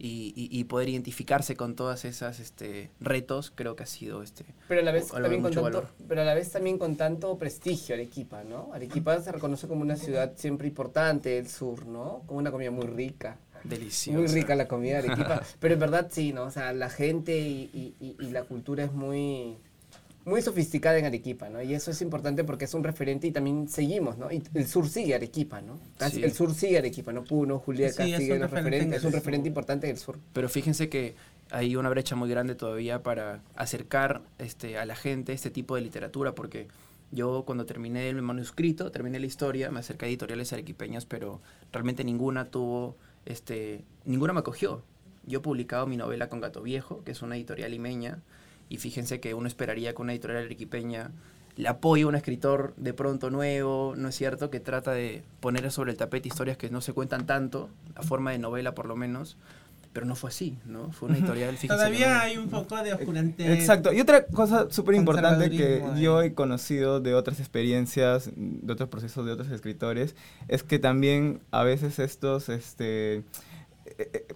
y, 0.00 0.64
poder 0.64 0.88
identificarse 0.88 1.56
con 1.56 1.74
todas 1.74 2.04
esas 2.04 2.38
este, 2.40 2.90
retos 3.00 3.52
creo 3.54 3.74
que 3.74 3.82
ha 3.82 3.86
sido 3.86 4.22
este 4.22 4.44
pero 4.68 4.80
a 4.80 4.84
la 4.84 4.92
vez 4.92 5.08
también 5.08 5.42
con 5.42 5.52
tanto, 5.52 5.88
pero 6.06 6.20
a 6.20 6.24
la 6.24 6.34
vez 6.34 6.50
también 6.50 6.78
con 6.78 6.96
tanto 6.96 7.36
prestigio 7.36 7.94
Arequipa 7.94 8.44
no 8.44 8.70
Arequipa 8.72 9.20
se 9.20 9.32
reconoce 9.32 9.66
como 9.66 9.82
una 9.82 9.96
ciudad 9.96 10.32
siempre 10.36 10.68
importante 10.68 11.30
del 11.30 11.48
sur 11.48 11.86
no 11.86 12.22
con 12.26 12.36
una 12.36 12.50
comida 12.50 12.70
muy 12.70 12.86
rica. 12.86 13.38
Deliciosa. 13.64 14.16
Muy 14.16 14.28
rica 14.28 14.54
la 14.54 14.68
comida 14.68 15.02
de 15.02 15.08
Arequipa. 15.08 15.42
Pero 15.58 15.74
en 15.74 15.80
verdad 15.80 16.08
sí 16.12 16.32
no 16.32 16.44
o 16.44 16.50
sea 16.50 16.72
la 16.72 16.90
gente 16.90 17.36
y, 17.36 17.94
y 17.98 18.30
la 18.30 18.44
cultura 18.44 18.84
es 18.84 18.92
muy 18.92 19.58
muy 20.28 20.42
sofisticada 20.42 20.98
en 20.98 21.06
Arequipa, 21.06 21.48
¿no? 21.48 21.62
Y 21.62 21.74
eso 21.74 21.90
es 21.90 22.00
importante 22.02 22.44
porque 22.44 22.66
es 22.66 22.74
un 22.74 22.84
referente 22.84 23.26
y 23.26 23.32
también 23.32 23.68
seguimos, 23.68 24.18
¿no? 24.18 24.30
Y 24.30 24.42
el 24.54 24.66
sur 24.66 24.88
sigue 24.88 25.14
Arequipa, 25.14 25.60
¿no? 25.60 25.78
El 26.00 26.32
sur 26.32 26.54
sigue 26.54 26.78
Arequipa, 26.78 27.12
¿no? 27.12 27.24
Puno, 27.24 27.58
Juliaca, 27.58 28.04
sí, 28.04 28.14
sigue 28.16 28.36
es 28.36 28.42
un, 28.42 28.48
referente, 28.48 28.96
es 28.96 29.04
un 29.04 29.12
referente 29.12 29.48
importante 29.48 29.86
del 29.86 29.98
sur. 29.98 30.18
Pero 30.32 30.48
fíjense 30.48 30.88
que 30.88 31.14
hay 31.50 31.76
una 31.76 31.88
brecha 31.88 32.14
muy 32.14 32.28
grande 32.28 32.54
todavía 32.54 33.02
para 33.02 33.40
acercar 33.56 34.22
este, 34.38 34.78
a 34.78 34.84
la 34.84 34.94
gente 34.94 35.32
este 35.32 35.50
tipo 35.50 35.74
de 35.74 35.80
literatura, 35.80 36.34
porque 36.34 36.68
yo 37.10 37.44
cuando 37.46 37.64
terminé 37.64 38.08
el 38.08 38.20
manuscrito, 38.20 38.92
terminé 38.92 39.18
la 39.18 39.26
historia, 39.26 39.70
me 39.70 39.80
acerqué 39.80 40.06
a 40.06 40.08
editoriales 40.08 40.52
arequipeñas, 40.52 41.06
pero 41.06 41.40
realmente 41.72 42.04
ninguna 42.04 42.50
tuvo, 42.50 42.96
este, 43.24 43.84
ninguna 44.04 44.32
me 44.32 44.40
acogió. 44.40 44.82
Yo 45.26 45.38
he 45.38 45.42
publicado 45.42 45.86
mi 45.86 45.96
novela 45.96 46.28
con 46.28 46.40
Gato 46.40 46.62
Viejo, 46.62 47.02
que 47.04 47.12
es 47.12 47.22
una 47.22 47.36
editorial 47.36 47.70
limeña, 47.70 48.20
y 48.68 48.78
fíjense 48.78 49.20
que 49.20 49.34
uno 49.34 49.48
esperaría 49.48 49.94
que 49.94 50.02
una 50.02 50.12
editorial 50.12 50.44
arequipeña 50.44 51.10
le 51.58 51.68
apoye 51.68 52.04
a 52.04 52.06
un 52.06 52.14
escritor 52.14 52.72
de 52.76 52.94
pronto 52.94 53.30
nuevo, 53.30 53.94
¿no 53.96 54.08
es 54.08 54.14
cierto? 54.14 54.48
Que 54.48 54.60
trata 54.60 54.92
de 54.92 55.24
poner 55.40 55.70
sobre 55.72 55.90
el 55.90 55.96
tapete 55.96 56.28
historias 56.28 56.56
que 56.56 56.70
no 56.70 56.80
se 56.80 56.92
cuentan 56.92 57.26
tanto, 57.26 57.68
a 57.96 58.02
forma 58.02 58.30
de 58.30 58.38
novela 58.38 58.74
por 58.74 58.86
lo 58.86 58.94
menos. 58.94 59.36
Pero 59.92 60.06
no 60.06 60.14
fue 60.14 60.30
así, 60.30 60.56
¿no? 60.66 60.92
Fue 60.92 61.08
una 61.08 61.18
editorial. 61.18 61.56
Todavía 61.66 62.20
hay 62.20 62.36
un 62.36 62.48
poco 62.48 62.76
de 62.76 62.92
oscurante. 62.92 63.52
Exacto. 63.52 63.92
Y 63.92 64.00
otra 64.00 64.26
cosa 64.26 64.70
súper 64.70 64.94
importante 64.94 65.50
que 65.50 65.82
yo 65.98 66.22
he 66.22 66.34
conocido 66.34 67.00
de 67.00 67.14
otras 67.14 67.40
experiencias, 67.40 68.30
de 68.36 68.72
otros 68.72 68.88
procesos 68.88 69.26
de 69.26 69.32
otros 69.32 69.48
escritores, 69.50 70.14
es 70.46 70.62
que 70.62 70.78
también 70.78 71.40
a 71.50 71.64
veces 71.64 71.98
estos, 71.98 72.50
este, 72.50 73.24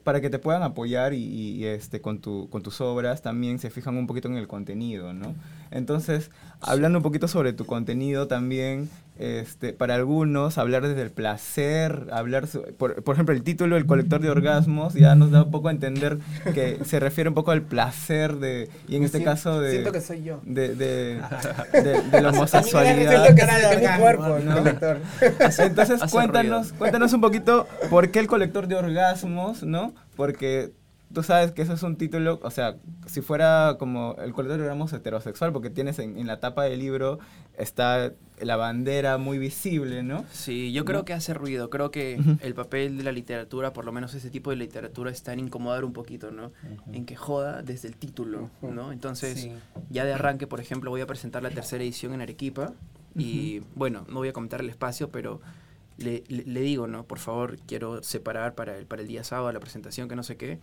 para 0.04 0.20
que 0.20 0.30
te 0.30 0.38
puedan 0.38 0.62
apoyar 0.62 1.14
y, 1.14 1.64
este, 1.66 2.00
con, 2.00 2.20
tu, 2.20 2.48
con 2.50 2.62
tus 2.62 2.80
obras 2.80 3.22
también 3.22 3.58
se 3.58 3.70
fijan 3.70 3.96
un 3.96 4.06
poquito 4.06 4.28
en 4.28 4.36
el 4.36 4.48
contenido, 4.48 5.12
¿no? 5.12 5.34
Entonces, 5.70 6.30
hablando 6.60 6.98
un 6.98 7.02
poquito 7.02 7.28
sobre 7.28 7.52
tu 7.52 7.64
contenido 7.64 8.28
también, 8.28 8.90
este, 9.18 9.72
para 9.72 9.94
algunos, 9.94 10.56
hablar 10.56 10.86
desde 10.86 11.02
el 11.02 11.10
placer, 11.10 12.08
hablar, 12.12 12.48
por, 12.78 13.02
por, 13.02 13.14
ejemplo, 13.14 13.34
el 13.34 13.42
título 13.42 13.76
El 13.76 13.86
colector 13.86 14.20
de 14.20 14.30
orgasmos 14.30 14.94
ya 14.94 15.14
nos 15.14 15.30
da 15.30 15.42
un 15.42 15.50
poco 15.50 15.68
a 15.68 15.70
entender 15.70 16.18
que 16.54 16.78
se 16.84 16.98
refiere 16.98 17.28
un 17.28 17.34
poco 17.34 17.50
al 17.50 17.62
placer 17.62 18.36
de, 18.36 18.70
y 18.88 18.96
en 18.96 19.04
este 19.04 19.22
caso 19.22 19.60
de... 19.60 19.70
Siento 19.72 19.92
que 19.92 20.00
soy 20.00 20.22
yo. 20.24 20.40
De, 20.44 20.74
de, 20.74 21.20
de, 21.72 22.20
la 22.22 22.30
homosexualidad. 22.30 23.24
Siento 23.24 23.34
que 23.34 23.74
es 23.74 23.80
mi 23.80 23.98
cuerpo, 23.98 24.38
¿no? 24.38 24.56
Entonces, 25.58 26.00
cuéntanos, 26.10 26.72
cuéntanos 26.72 27.12
un 27.12 27.20
poquito 27.20 27.68
por 27.90 28.10
qué 28.10 28.18
el 28.18 28.26
colector 28.26 28.66
de 28.66 28.76
orgasmos, 28.76 29.62
¿no? 29.62 29.94
Porque 30.16 30.72
tú 31.12 31.22
sabes 31.22 31.52
que 31.52 31.62
eso 31.62 31.72
es 31.72 31.82
un 31.82 31.96
título, 31.96 32.40
o 32.42 32.50
sea, 32.50 32.76
si 33.06 33.20
fuera 33.20 33.76
como 33.78 34.16
el 34.18 34.32
de 34.32 34.54
orgasmos 34.54 34.92
heterosexual, 34.92 35.52
porque 35.52 35.70
tienes 35.70 35.98
en, 35.98 36.18
en 36.18 36.26
la 36.26 36.40
tapa 36.40 36.64
del 36.64 36.78
libro, 36.78 37.18
está 37.56 38.12
la 38.40 38.56
bandera 38.56 39.18
muy 39.18 39.38
visible, 39.38 40.02
¿no? 40.02 40.24
Sí, 40.32 40.72
yo 40.72 40.84
creo 40.84 41.04
que 41.04 41.12
hace 41.12 41.34
ruido. 41.34 41.70
Creo 41.70 41.90
que 41.90 42.20
el 42.40 42.54
papel 42.54 42.96
de 42.96 43.04
la 43.04 43.12
literatura, 43.12 43.72
por 43.72 43.84
lo 43.84 43.92
menos 43.92 44.14
ese 44.14 44.30
tipo 44.30 44.50
de 44.50 44.56
literatura, 44.56 45.10
está 45.10 45.32
en 45.32 45.40
incomodar 45.40 45.84
un 45.84 45.92
poquito, 45.92 46.30
¿no? 46.30 46.52
En 46.92 47.04
que 47.04 47.16
joda 47.16 47.62
desde 47.62 47.88
el 47.88 47.96
título, 47.96 48.50
¿no? 48.62 48.92
Entonces, 48.92 49.48
ya 49.90 50.04
de 50.04 50.12
arranque, 50.12 50.46
por 50.46 50.60
ejemplo, 50.60 50.90
voy 50.90 51.00
a 51.00 51.06
presentar 51.06 51.42
la 51.42 51.50
tercera 51.50 51.82
edición 51.82 52.14
en 52.14 52.22
Arequipa. 52.22 52.72
Y 53.14 53.60
bueno, 53.74 54.04
no 54.08 54.16
voy 54.16 54.28
a 54.28 54.32
comentar 54.32 54.60
el 54.60 54.70
espacio, 54.70 55.10
pero 55.10 55.40
le, 55.98 56.22
digo, 56.60 56.86
¿no? 56.86 57.04
Por 57.04 57.18
favor, 57.18 57.58
quiero 57.66 58.02
separar 58.02 58.54
para 58.54 58.76
el, 58.76 58.86
para 58.86 59.02
el 59.02 59.08
día 59.08 59.24
sábado 59.24 59.52
la 59.52 59.60
presentación, 59.60 60.08
que 60.08 60.16
no 60.16 60.22
sé 60.22 60.36
qué. 60.36 60.58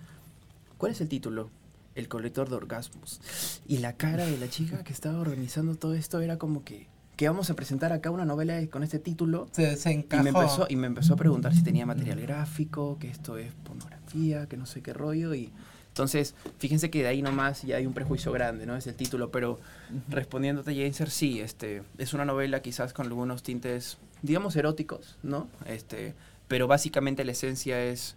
¿Cuál 0.80 0.94
es 0.94 1.02
el 1.02 1.10
título? 1.10 1.52
El 1.94 2.08
colector 2.08 2.50
de 2.50 2.56
orgasmos. 2.56 3.20
Y 3.68 3.80
la 3.80 3.98
cara 3.98 4.26
de 4.26 4.38
la 4.38 4.50
chica 4.50 4.82
que 4.86 4.94
estaba 4.94 5.20
organizando 5.20 5.76
todo 5.76 5.94
esto 5.94 6.22
era 6.22 6.38
como 6.38 6.64
que 6.64 6.88
que 7.18 7.28
vamos 7.28 7.50
a 7.50 7.54
presentar 7.54 7.92
acá 7.92 8.12
una 8.12 8.24
novela 8.24 8.66
con 8.68 8.82
este 8.82 8.98
título. 8.98 9.50
Se, 9.52 9.76
Y 9.92 10.24
me, 10.24 10.30
empezó, 10.30 10.68
y 10.70 10.78
me 10.78 10.88
empezó 10.88 11.16
a 11.16 11.18
preguntar 11.18 11.54
si 11.54 11.64
tenía 11.64 11.86
material 11.86 12.22
gráfico, 12.22 12.98
que 12.98 13.10
esto 13.10 13.38
es 13.38 13.52
pornografía, 13.66 14.48
que 14.48 14.56
no 14.56 14.66
sé 14.66 14.82
qué 14.82 14.94
rollo. 14.94 15.36
Y 15.36 15.52
entonces, 15.90 16.34
fíjense 16.60 16.90
que 16.90 17.02
de 17.02 17.10
ahí 17.10 17.22
nomás 17.22 17.64
ya 17.64 17.76
hay 17.76 17.86
un 17.86 17.94
prejuicio 17.94 18.32
grande, 18.32 18.66
¿no? 18.66 18.78
Es 18.78 18.88
el 18.88 18.96
título, 18.96 19.32
pero 19.32 19.60
respondiéndote, 20.08 20.74
Jainser, 20.74 21.10
sí, 21.10 21.42
este, 21.42 21.84
es 21.98 22.14
una 22.14 22.24
novela 22.24 22.62
quizás 22.62 22.94
con 22.94 23.08
algunos 23.08 23.44
tintes, 23.44 23.98
digamos, 24.22 24.56
eróticos, 24.56 25.18
¿no? 25.22 25.50
Este, 25.66 26.14
pero 26.48 26.68
básicamente 26.68 27.26
la 27.26 27.34
esencia 27.34 27.84
es 27.84 28.16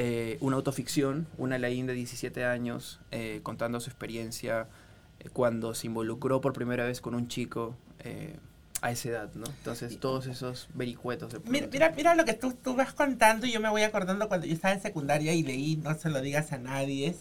eh, 0.00 0.38
una 0.40 0.56
autoficción, 0.56 1.26
una 1.38 1.58
Laín 1.58 1.86
de 1.86 1.92
17 1.92 2.44
años 2.44 3.00
eh, 3.10 3.40
contando 3.42 3.80
su 3.80 3.90
experiencia 3.90 4.68
eh, 5.18 5.28
cuando 5.32 5.74
se 5.74 5.88
involucró 5.88 6.40
por 6.40 6.52
primera 6.52 6.84
vez 6.84 7.00
con 7.00 7.16
un 7.16 7.26
chico 7.26 7.74
eh, 8.04 8.36
a 8.80 8.92
esa 8.92 9.08
edad, 9.08 9.30
¿no? 9.34 9.44
Entonces, 9.46 9.98
todos 9.98 10.28
esos 10.28 10.68
vericuetos. 10.72 11.34
mira, 11.46 11.92
mira, 11.96 12.14
lo 12.14 12.24
que 12.24 12.34
tú, 12.34 12.52
tú, 12.52 12.76
vas 12.76 12.92
contando 12.92 13.44
y 13.48 13.50
yo 13.50 13.58
me 13.58 13.68
voy 13.70 13.82
acordando 13.82 14.28
cuando 14.28 14.46
yo 14.46 14.54
estaba 14.54 14.72
en 14.72 14.80
secundaria 14.80 15.34
y 15.34 15.42
leí 15.42 15.74
No 15.78 15.92
se 15.98 16.10
lo 16.10 16.20
digas 16.20 16.52
a 16.52 16.58
nadie. 16.58 17.16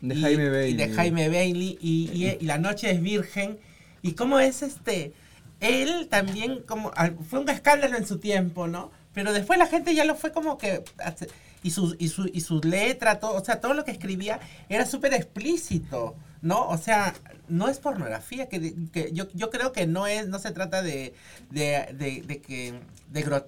De 0.00 0.14
Jaime 0.14 0.48
Bailey. 0.48 0.70
Y 0.70 0.76
de 0.76 0.88
Jaime 0.90 1.28
Bailey 1.28 1.78
y, 1.80 2.38
La 2.42 2.58
noche 2.58 2.88
es 2.92 3.02
virgen. 3.02 3.58
Y 4.00 4.12
cómo 4.12 4.38
es 4.38 4.62
este... 4.62 5.12
Él 5.58 6.06
también 6.08 6.62
como... 6.62 6.92
Fue 7.28 7.40
un 7.40 7.48
escándalo 7.48 7.96
en 7.96 8.06
su 8.06 8.18
tiempo, 8.18 8.68
¿no? 8.68 8.92
Pero 9.12 9.32
después 9.32 9.58
la 9.58 9.66
gente 9.66 9.96
ya 9.96 10.04
lo 10.04 10.14
fue 10.14 10.30
como 10.30 10.56
que... 10.56 10.84
Y 11.62 11.70
su, 11.70 11.96
y 11.98 12.08
su, 12.08 12.28
y 12.32 12.40
su 12.40 12.60
letra, 12.60 13.20
todo, 13.20 13.34
o 13.34 13.44
sea, 13.44 13.60
todo 13.60 13.74
lo 13.74 13.84
que 13.84 13.92
escribía 13.92 14.40
era 14.68 14.84
súper 14.86 15.14
explícito. 15.14 16.16
¿no? 16.42 16.68
O 16.68 16.76
sea, 16.76 17.14
no 17.48 17.68
es 17.68 17.78
pornografía, 17.78 18.48
que, 18.48 18.74
que 18.92 19.12
yo, 19.12 19.28
yo, 19.32 19.48
creo 19.50 19.72
que 19.72 19.86
no 19.86 20.08
es, 20.08 20.28
no 20.28 20.40
se 20.40 20.50
trata 20.50 20.82
de, 20.82 21.14
de, 21.50 21.94
de, 22.26 22.40
que, 22.40 22.80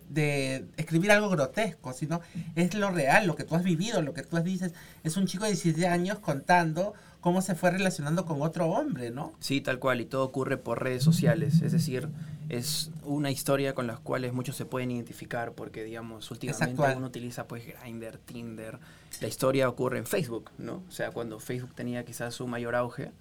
de, 0.09 0.65
escribir 0.77 1.11
algo 1.11 1.29
grotesco, 1.29 1.93
sino 1.93 2.21
es 2.55 2.75
lo 2.75 2.91
real, 2.91 3.27
lo 3.27 3.35
que 3.35 3.43
tú 3.43 3.57
has 3.57 3.65
vivido, 3.65 4.01
lo 4.01 4.15
que 4.15 4.23
tú 4.23 4.37
has 4.37 4.45
dices, 4.45 4.73
es 5.03 5.17
un 5.17 5.27
chico 5.27 5.45
de 5.45 5.51
17 5.51 5.89
años 5.89 6.21
contando 6.21 6.95
cómo 7.21 7.43
se 7.43 7.57
fue 7.57 7.73
relacionando 7.73 8.27
con 8.27 8.43
otro 8.43 8.67
hombre, 8.67 9.11
¿no? 9.11 9.33
Sí, 9.41 9.61
tal 9.61 9.81
cual, 9.81 10.01
y 10.01 10.05
todo 10.05 10.25
ocurre 10.25 10.57
por 10.57 10.83
redes 10.83 11.03
sociales, 11.03 11.63
es 11.63 11.73
decir, 11.73 12.09
es 12.49 12.91
una 13.03 13.31
historia 13.31 13.75
con 13.75 13.87
la 13.87 13.97
cual 13.97 14.31
muchos 14.33 14.57
se 14.57 14.65
pueden 14.65 14.91
identificar 14.91 15.53
porque, 15.53 15.85
digamos, 15.85 16.31
últimamente 16.31 16.83
uno 16.97 17.07
utiliza 17.07 17.47
pues 17.47 17.65
Grindr, 17.67 18.19
Tinder. 18.19 18.79
La 19.21 19.29
historia 19.29 19.69
ocurre 19.69 19.99
en 19.99 20.07
Facebook, 20.07 20.51
¿no? 20.59 20.83
O 20.89 20.91
sea, 20.91 21.11
cuando 21.11 21.39
Facebook 21.39 21.75
tenía 21.75 22.05
quizás 22.05 22.35
su 22.35 22.47
mayor 22.47 22.75
auge 22.75 23.13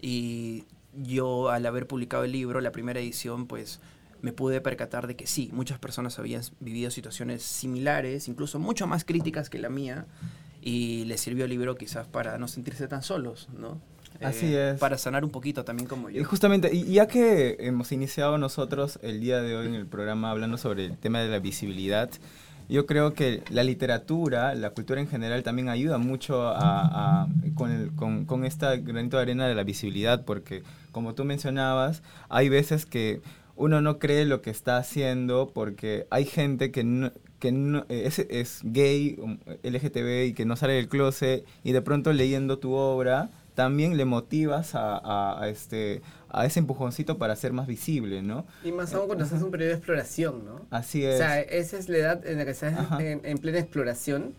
y 0.00 0.64
yo 0.94 1.50
al 1.50 1.64
haber 1.66 1.86
publicado 1.86 2.24
el 2.24 2.32
libro, 2.32 2.60
la 2.60 2.72
primera 2.72 3.00
edición, 3.00 3.46
pues 3.46 3.80
me 4.20 4.32
pude 4.32 4.60
percatar 4.60 5.06
de 5.06 5.16
que 5.16 5.26
sí, 5.26 5.50
muchas 5.52 5.78
personas 5.78 6.18
habían 6.18 6.42
vivido 6.60 6.90
situaciones 6.90 7.42
similares, 7.42 8.28
incluso 8.28 8.58
mucho 8.58 8.86
más 8.86 9.04
críticas 9.04 9.50
que 9.50 9.58
la 9.58 9.68
mía, 9.68 10.06
y 10.60 11.04
les 11.06 11.20
sirvió 11.20 11.44
el 11.44 11.50
libro 11.50 11.76
quizás 11.76 12.06
para 12.06 12.38
no 12.38 12.46
sentirse 12.46 12.86
tan 12.86 13.02
solos, 13.02 13.48
¿no? 13.52 13.80
Así 14.20 14.54
eh, 14.54 14.72
es. 14.72 14.80
Para 14.80 14.98
sanar 14.98 15.24
un 15.24 15.30
poquito 15.30 15.64
también 15.64 15.88
como 15.88 16.10
yo. 16.10 16.20
Y 16.20 16.24
justamente, 16.24 16.74
y 16.74 16.84
ya 16.92 17.06
que 17.06 17.56
hemos 17.60 17.92
iniciado 17.92 18.38
nosotros 18.38 18.98
el 19.02 19.20
día 19.20 19.40
de 19.40 19.56
hoy 19.56 19.66
en 19.66 19.74
el 19.74 19.86
programa 19.86 20.30
hablando 20.30 20.58
sobre 20.58 20.86
el 20.86 20.96
tema 20.96 21.20
de 21.20 21.28
la 21.28 21.38
visibilidad, 21.38 22.10
yo 22.68 22.86
creo 22.86 23.12
que 23.12 23.42
la 23.50 23.64
literatura, 23.64 24.54
la 24.54 24.70
cultura 24.70 25.00
en 25.00 25.08
general 25.08 25.42
también 25.42 25.68
ayuda 25.68 25.98
mucho 25.98 26.48
a, 26.48 27.26
con, 27.54 27.90
con, 27.96 28.24
con 28.24 28.44
este 28.44 28.78
granito 28.78 29.16
de 29.16 29.22
arena 29.22 29.46
de 29.46 29.54
la 29.54 29.64
visibilidad, 29.64 30.24
porque 30.24 30.62
como 30.90 31.14
tú 31.14 31.24
mencionabas, 31.24 32.02
hay 32.28 32.48
veces 32.48 32.86
que 32.86 33.20
uno 33.56 33.80
no 33.80 33.98
cree 33.98 34.24
lo 34.24 34.40
que 34.40 34.50
está 34.50 34.78
haciendo 34.78 35.50
porque 35.52 36.06
hay 36.10 36.24
gente 36.24 36.70
que 36.70 36.84
no, 36.84 37.12
que 37.38 37.84
es, 37.88 38.18
es, 38.18 38.60
gay, 38.62 39.16
um, 39.20 39.38
LGTB 39.62 40.26
y 40.28 40.32
que 40.32 40.44
no 40.44 40.56
sale 40.56 40.74
del 40.74 40.88
closet 40.88 41.44
y 41.64 41.72
de 41.72 41.82
pronto 41.82 42.12
leyendo 42.12 42.58
tu 42.58 42.72
obra 42.72 43.30
también 43.54 43.96
le 43.96 44.04
motivas 44.04 44.74
a, 44.74 45.40
a, 45.40 45.48
este 45.48 46.02
a 46.28 46.46
ese 46.46 46.60
empujoncito 46.60 47.18
para 47.18 47.36
ser 47.36 47.52
más 47.52 47.66
visible, 47.66 48.22
¿no? 48.22 48.46
Y 48.64 48.72
más 48.72 48.94
aún 48.94 49.06
cuando 49.06 49.24
estás 49.24 49.40
en 49.40 49.46
un 49.46 49.50
periodo 49.50 49.70
de 49.70 49.76
exploración, 49.76 50.44
¿no? 50.44 50.66
Así 50.70 51.04
es. 51.04 51.16
O 51.16 51.18
sea, 51.18 51.40
esa 51.40 51.78
es 51.78 51.88
la 51.88 51.98
edad 51.98 52.26
en 52.26 52.38
la 52.38 52.44
que 52.44 52.52
estás 52.52 52.72
en, 53.00 53.38
plena 53.38 53.58
exploración 53.58 54.34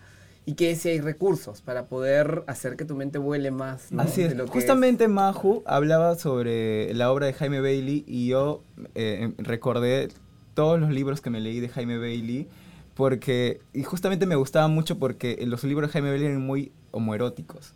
y 0.46 0.56
que 0.56 0.76
si 0.76 0.90
hay 0.90 1.00
recursos 1.00 1.62
para 1.62 1.86
poder 1.86 2.44
hacer 2.48 2.76
que 2.76 2.86
tu 2.86 2.96
mente 2.96 3.20
vuele 3.20 3.52
más. 3.52 3.92
¿no? 3.92 4.02
Así 4.02 4.24
es. 4.24 4.36
Justamente 4.50 5.08
Maju 5.08 5.64
hablaba 5.66 6.16
sobre 6.16 6.94
la 6.96 7.12
obra 7.12 7.28
de 7.28 7.34
Jaime 7.34 7.62
Bailey 7.62 8.04
y 8.08 8.28
yo 8.28 8.64
eh, 8.96 9.20
em, 9.22 9.36
recordé 9.38 10.10
todos 10.56 10.80
los 10.80 10.90
libros 10.90 11.22
que 11.22 11.30
me 11.30 11.40
leí 11.40 11.60
de 11.60 11.70
Jaime 11.70 11.98
Bailey 11.98 12.48
porque, 12.96 13.62
y 13.74 13.84
justamente 13.84 14.26
me 14.26 14.36
gustaba 14.36 14.68
mucho 14.68 14.98
porque 15.00 15.38
los 15.46 15.64
libros 15.64 15.90
de 15.90 15.94
Jaime 15.94 16.10
Bailey 16.10 16.28
eran 16.28 16.42
muy 16.42 16.72
homoeróticos. 16.92 17.74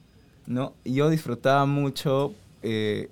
¿No? 0.48 0.74
yo 0.84 1.10
disfrutaba 1.10 1.66
mucho 1.66 2.34
eh, 2.64 3.10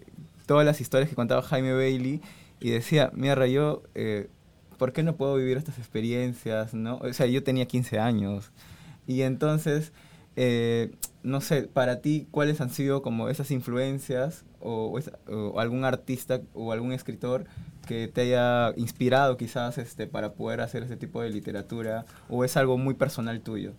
todas 0.48 0.66
las 0.66 0.82
historias 0.82 1.10
que 1.10 1.16
contaba 1.16 1.42
Jaime 1.42 1.74
Bailey 1.74 2.22
y 2.60 2.70
decía, 2.72 3.12
mira, 3.14 3.46
yo, 3.48 3.84
eh, 3.94 4.30
¿por 4.78 4.94
qué 4.94 5.04
no 5.04 5.16
puedo 5.16 5.36
vivir 5.36 5.58
estas 5.58 5.78
experiencias, 5.78 6.74
no? 6.74 6.98
O 6.98 7.14
sea, 7.14 7.28
yo 7.28 7.44
tenía 7.44 7.66
15 7.66 8.00
años 8.00 8.52
y 9.06 9.22
entonces, 9.22 9.92
eh, 10.36 10.96
no 11.24 11.42
sé, 11.42 11.64
para 11.64 12.02
ti, 12.02 12.28
¿cuáles 12.32 12.62
han 12.62 12.70
sido 12.70 13.02
como 13.02 13.30
esas 13.30 13.52
influencias 13.52 14.46
o, 14.62 15.00
algún 15.58 15.86
artista 15.86 16.42
o 16.54 16.72
algún 16.72 16.92
escritor 16.92 17.46
que 17.88 18.08
te 18.08 18.22
haya 18.22 18.74
inspirado 18.78 19.38
quizás 19.38 19.78
este, 19.78 20.08
para 20.08 20.34
poder 20.34 20.62
hacer 20.62 20.84
ese 20.84 20.98
tipo 20.98 21.22
de 21.22 21.30
literatura 21.30 22.06
o 22.30 22.44
es 22.44 22.58
algo 22.58 22.78
muy 22.78 22.96
personal 22.96 23.42
tuyo? 23.42 23.74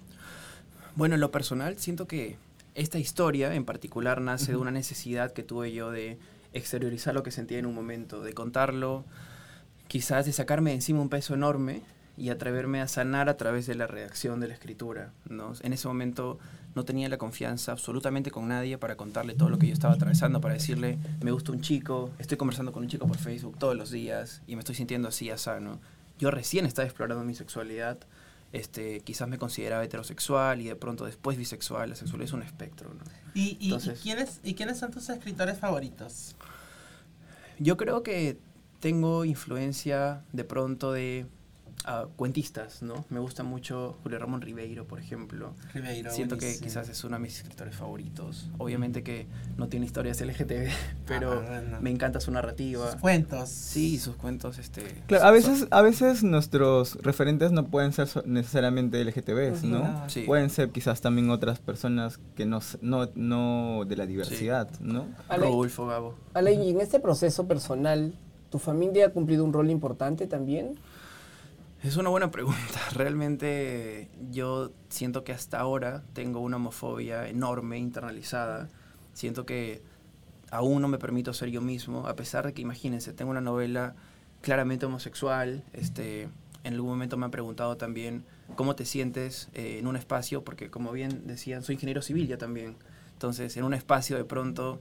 Bueno, 0.95 1.17
en 1.17 1.21
lo 1.21 1.31
personal 1.31 1.77
siento 1.79 2.07
que 2.07 2.37
esta 2.77 2.99
historia 2.99 3.55
en 3.55 3.65
particular 3.65 4.21
nace 4.21 4.53
de 4.53 4.59
una 4.59 4.71
necesidad 4.71 5.33
que 5.33 5.43
tuve 5.43 5.73
yo 5.73 5.91
de 5.91 6.19
exteriorizar 6.53 7.15
lo 7.15 7.23
que 7.23 7.31
sentía 7.31 7.59
en 7.59 7.67
un 7.67 7.75
momento, 7.75 8.21
de 8.21 8.35
contarlo, 8.35 9.05
quizás 9.89 10.27
de 10.27 10.33
sacarme 10.33 10.71
de 10.71 10.77
encima 10.77 11.01
un 11.01 11.09
peso 11.09 11.33
enorme 11.33 11.81
y 12.19 12.29
atreverme 12.29 12.83
a 12.83 12.89
sanar 12.89 13.31
a 13.31 13.39
través 13.39 13.67
de 13.67 13.77
la 13.77 13.87
reacción 13.87 14.41
de 14.41 14.49
la 14.49 14.55
escritura. 14.55 15.13
¿no? 15.29 15.55
En 15.63 15.73
ese 15.73 15.89
momento 15.89 16.39
no 16.75 16.85
tenía 16.85 17.09
la 17.09 17.17
confianza 17.17 17.73
absolutamente 17.73 18.31
con 18.31 18.47
nadie 18.47 18.77
para 18.77 18.97
contarle 18.97 19.35
todo 19.35 19.49
lo 19.49 19.59
que 19.59 19.69
yo 19.69 19.73
estaba 19.73 19.95
atravesando, 19.95 20.43
para 20.43 20.55
decirle, 20.55 20.99
me 21.23 21.31
gusta 21.31 21.53
un 21.53 21.63
chico, 21.63 22.11
estoy 22.19 22.37
conversando 22.37 22.73
con 22.73 22.83
un 22.83 22.91
chico 22.91 23.07
por 23.07 23.17
Facebook 23.17 23.59
todos 23.59 23.75
los 23.75 23.91
días 23.91 24.43
y 24.47 24.55
me 24.55 24.61
estoy 24.61 24.75
sintiendo 24.75 25.09
así, 25.09 25.31
sano. 25.37 25.79
Yo 26.19 26.31
recién 26.31 26.67
estaba 26.67 26.87
explorando 26.87 27.25
mi 27.25 27.35
sexualidad 27.35 27.99
este, 28.53 29.01
quizás 29.01 29.29
me 29.29 29.39
consideraba 29.39 29.85
heterosexual 29.85 30.61
y 30.61 30.67
de 30.67 30.77
pronto 30.77 31.05
después 31.05 31.37
bisexual. 31.37 31.91
La 31.91 31.97
sexualidad 31.97 32.29
es 32.29 32.33
un 32.33 32.43
espectro. 32.43 32.91
¿Y, 33.35 33.57
y, 33.61 33.77
¿quiénes, 34.03 34.41
¿Y 34.43 34.55
quiénes 34.55 34.79
son 34.79 34.91
tus 34.91 35.09
escritores 35.09 35.59
favoritos? 35.59 36.37
Yo 37.59 37.77
creo 37.77 38.03
que 38.03 38.39
tengo 38.81 39.25
influencia 39.25 40.23
de 40.33 40.45
pronto 40.45 40.93
de 40.93 41.27
cuentistas, 42.17 42.83
¿no? 42.83 43.05
Me 43.11 43.21
gusta 43.21 43.43
mucho 43.43 43.97
Julio 44.03 44.19
Ramón 44.19 44.41
Ribeiro, 44.41 44.87
por 44.87 44.99
ejemplo. 44.99 45.55
Ribeiro, 45.73 46.11
Siento 46.11 46.37
que 46.37 46.59
quizás 46.59 46.89
es 46.89 47.05
uno 47.05 47.17
de 47.17 47.23
mis 47.23 47.37
escritores 47.37 47.77
favoritos. 47.77 48.51
Obviamente 48.59 49.03
que 49.03 49.27
no 49.57 49.69
tiene 49.69 49.87
historias 49.87 50.21
LGTB, 50.21 50.69
pero 51.07 51.45
ah, 51.49 51.79
me 51.81 51.91
encanta 51.91 52.21
su 52.21 52.31
narrativa. 52.31 52.91
Sus 52.93 53.01
cuentos. 53.01 53.49
Sí, 53.49 53.99
sus 53.99 54.17
cuentos, 54.17 54.59
este... 54.59 54.83
Claro, 55.07 55.27
a 55.27 55.31
veces, 55.31 55.67
a 55.71 55.83
veces 55.83 56.25
nuestros 56.25 56.97
referentes 56.97 57.53
no 57.53 57.67
pueden 57.67 57.93
ser 57.93 58.09
necesariamente 58.27 59.05
LGTB, 59.05 59.65
¿no? 59.65 60.09
Sí. 60.09 60.23
Pueden 60.23 60.51
ser 60.51 60.71
quizás 60.71 61.01
también 61.01 61.31
otras 61.31 61.61
personas 61.61 62.19
que 62.35 62.47
no, 62.47 62.61
no, 62.81 63.09
no 63.15 63.85
de 63.87 63.97
la 63.97 64.07
diversidad, 64.07 64.69
¿no? 64.81 65.07
Rodolfo 65.29 65.87
Gabo. 65.87 66.15
Ale, 66.35 66.55
y 66.55 66.71
en 66.71 66.81
este 66.81 67.01
proceso 67.01 67.47
personal, 67.47 68.15
¿tu 68.51 68.59
familia 68.59 69.07
ha 69.07 69.11
cumplido 69.11 69.45
un 69.45 69.53
rol 69.53 69.71
importante 69.71 70.27
también? 70.27 70.79
Es 71.87 71.97
una 71.97 72.11
buena 72.11 72.33
pregunta. 72.33 72.81
Realmente 72.95 74.11
yo 74.33 74.73
siento 74.89 75.23
que 75.23 75.31
hasta 75.31 75.61
ahora 75.61 76.03
tengo 76.15 76.41
una 76.41 76.57
homofobia 76.57 77.29
enorme, 77.29 77.79
internalizada. 77.79 78.69
Siento 79.13 79.47
que 79.47 79.83
aún 80.51 80.83
no 80.83 80.89
me 80.89 80.99
permito 80.99 81.33
ser 81.33 81.51
yo 81.51 81.61
mismo, 81.61 82.09
a 82.09 82.17
pesar 82.17 82.45
de 82.45 82.55
que, 82.55 82.61
imagínense, 82.61 83.13
tengo 83.13 83.31
una 83.31 83.41
novela 83.41 83.95
claramente 84.41 84.85
homosexual. 84.85 85.63
Este, 85.75 86.29
en 86.65 86.75
algún 86.75 86.91
momento 86.91 87.17
me 87.17 87.27
han 87.27 87.31
preguntado 87.31 87.77
también 87.77 88.25
cómo 88.57 88.75
te 88.75 88.85
sientes 88.85 89.49
eh, 89.55 89.79
en 89.79 89.87
un 89.87 89.95
espacio, 89.95 90.43
porque 90.43 90.71
como 90.71 90.91
bien 90.91 91.29
decían, 91.29 91.63
soy 91.63 91.75
ingeniero 91.77 92.03
civil 92.03 92.27
ya 92.27 92.37
también. 92.37 92.75
Entonces, 93.13 93.57
en 93.57 93.63
un 93.63 93.75
espacio 93.75 94.17
de 94.17 94.25
pronto 94.25 94.81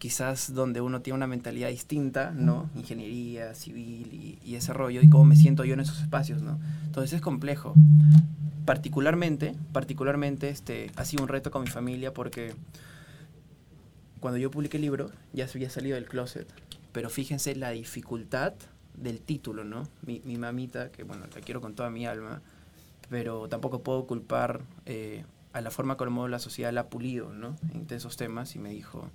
quizás 0.00 0.54
donde 0.54 0.80
uno 0.80 1.02
tiene 1.02 1.18
una 1.18 1.26
mentalidad 1.26 1.68
distinta, 1.68 2.30
¿no? 2.30 2.70
Ingeniería, 2.74 3.54
civil 3.54 4.38
y, 4.42 4.54
ese 4.54 4.72
rollo, 4.72 5.02
y 5.02 5.10
cómo 5.10 5.26
me 5.26 5.36
siento 5.36 5.62
yo 5.64 5.74
en 5.74 5.80
esos 5.80 6.00
espacios, 6.00 6.40
¿no? 6.40 6.58
Entonces 6.86 7.12
es 7.12 7.20
complejo. 7.20 7.74
Particularmente, 8.64 9.54
particularmente, 9.72 10.48
este, 10.48 10.90
ha 10.96 11.04
sido 11.04 11.22
un 11.22 11.28
reto 11.28 11.50
con 11.50 11.62
mi 11.62 11.68
familia 11.68 12.14
porque 12.14 12.54
cuando 14.20 14.38
yo 14.38 14.50
publiqué 14.50 14.78
el 14.78 14.82
libro 14.82 15.10
ya 15.34 15.46
se 15.46 15.58
había 15.58 15.68
salido 15.68 15.96
del 15.96 16.06
closet, 16.06 16.48
pero 16.92 17.10
fíjense 17.10 17.54
la 17.54 17.70
dificultad 17.70 18.54
del 18.94 19.20
título, 19.20 19.64
¿no? 19.64 19.86
Mi, 20.06 20.22
mi 20.24 20.38
mamita, 20.38 20.90
que 20.90 21.02
bueno, 21.02 21.26
la 21.34 21.40
quiero 21.42 21.60
con 21.60 21.74
toda 21.74 21.90
mi 21.90 22.06
alma, 22.06 22.40
pero 23.10 23.50
tampoco 23.50 23.82
puedo 23.82 24.06
culpar 24.06 24.62
eh, 24.86 25.26
a 25.52 25.60
la 25.60 25.70
forma 25.70 25.98
como 25.98 26.26
la 26.26 26.38
sociedad 26.38 26.72
la 26.72 26.82
ha 26.82 26.88
pulido, 26.88 27.34
¿no? 27.34 27.56
En 27.74 27.86
esos 27.90 28.16
temas 28.16 28.56
y 28.56 28.58
me 28.58 28.70
dijo, 28.70 29.10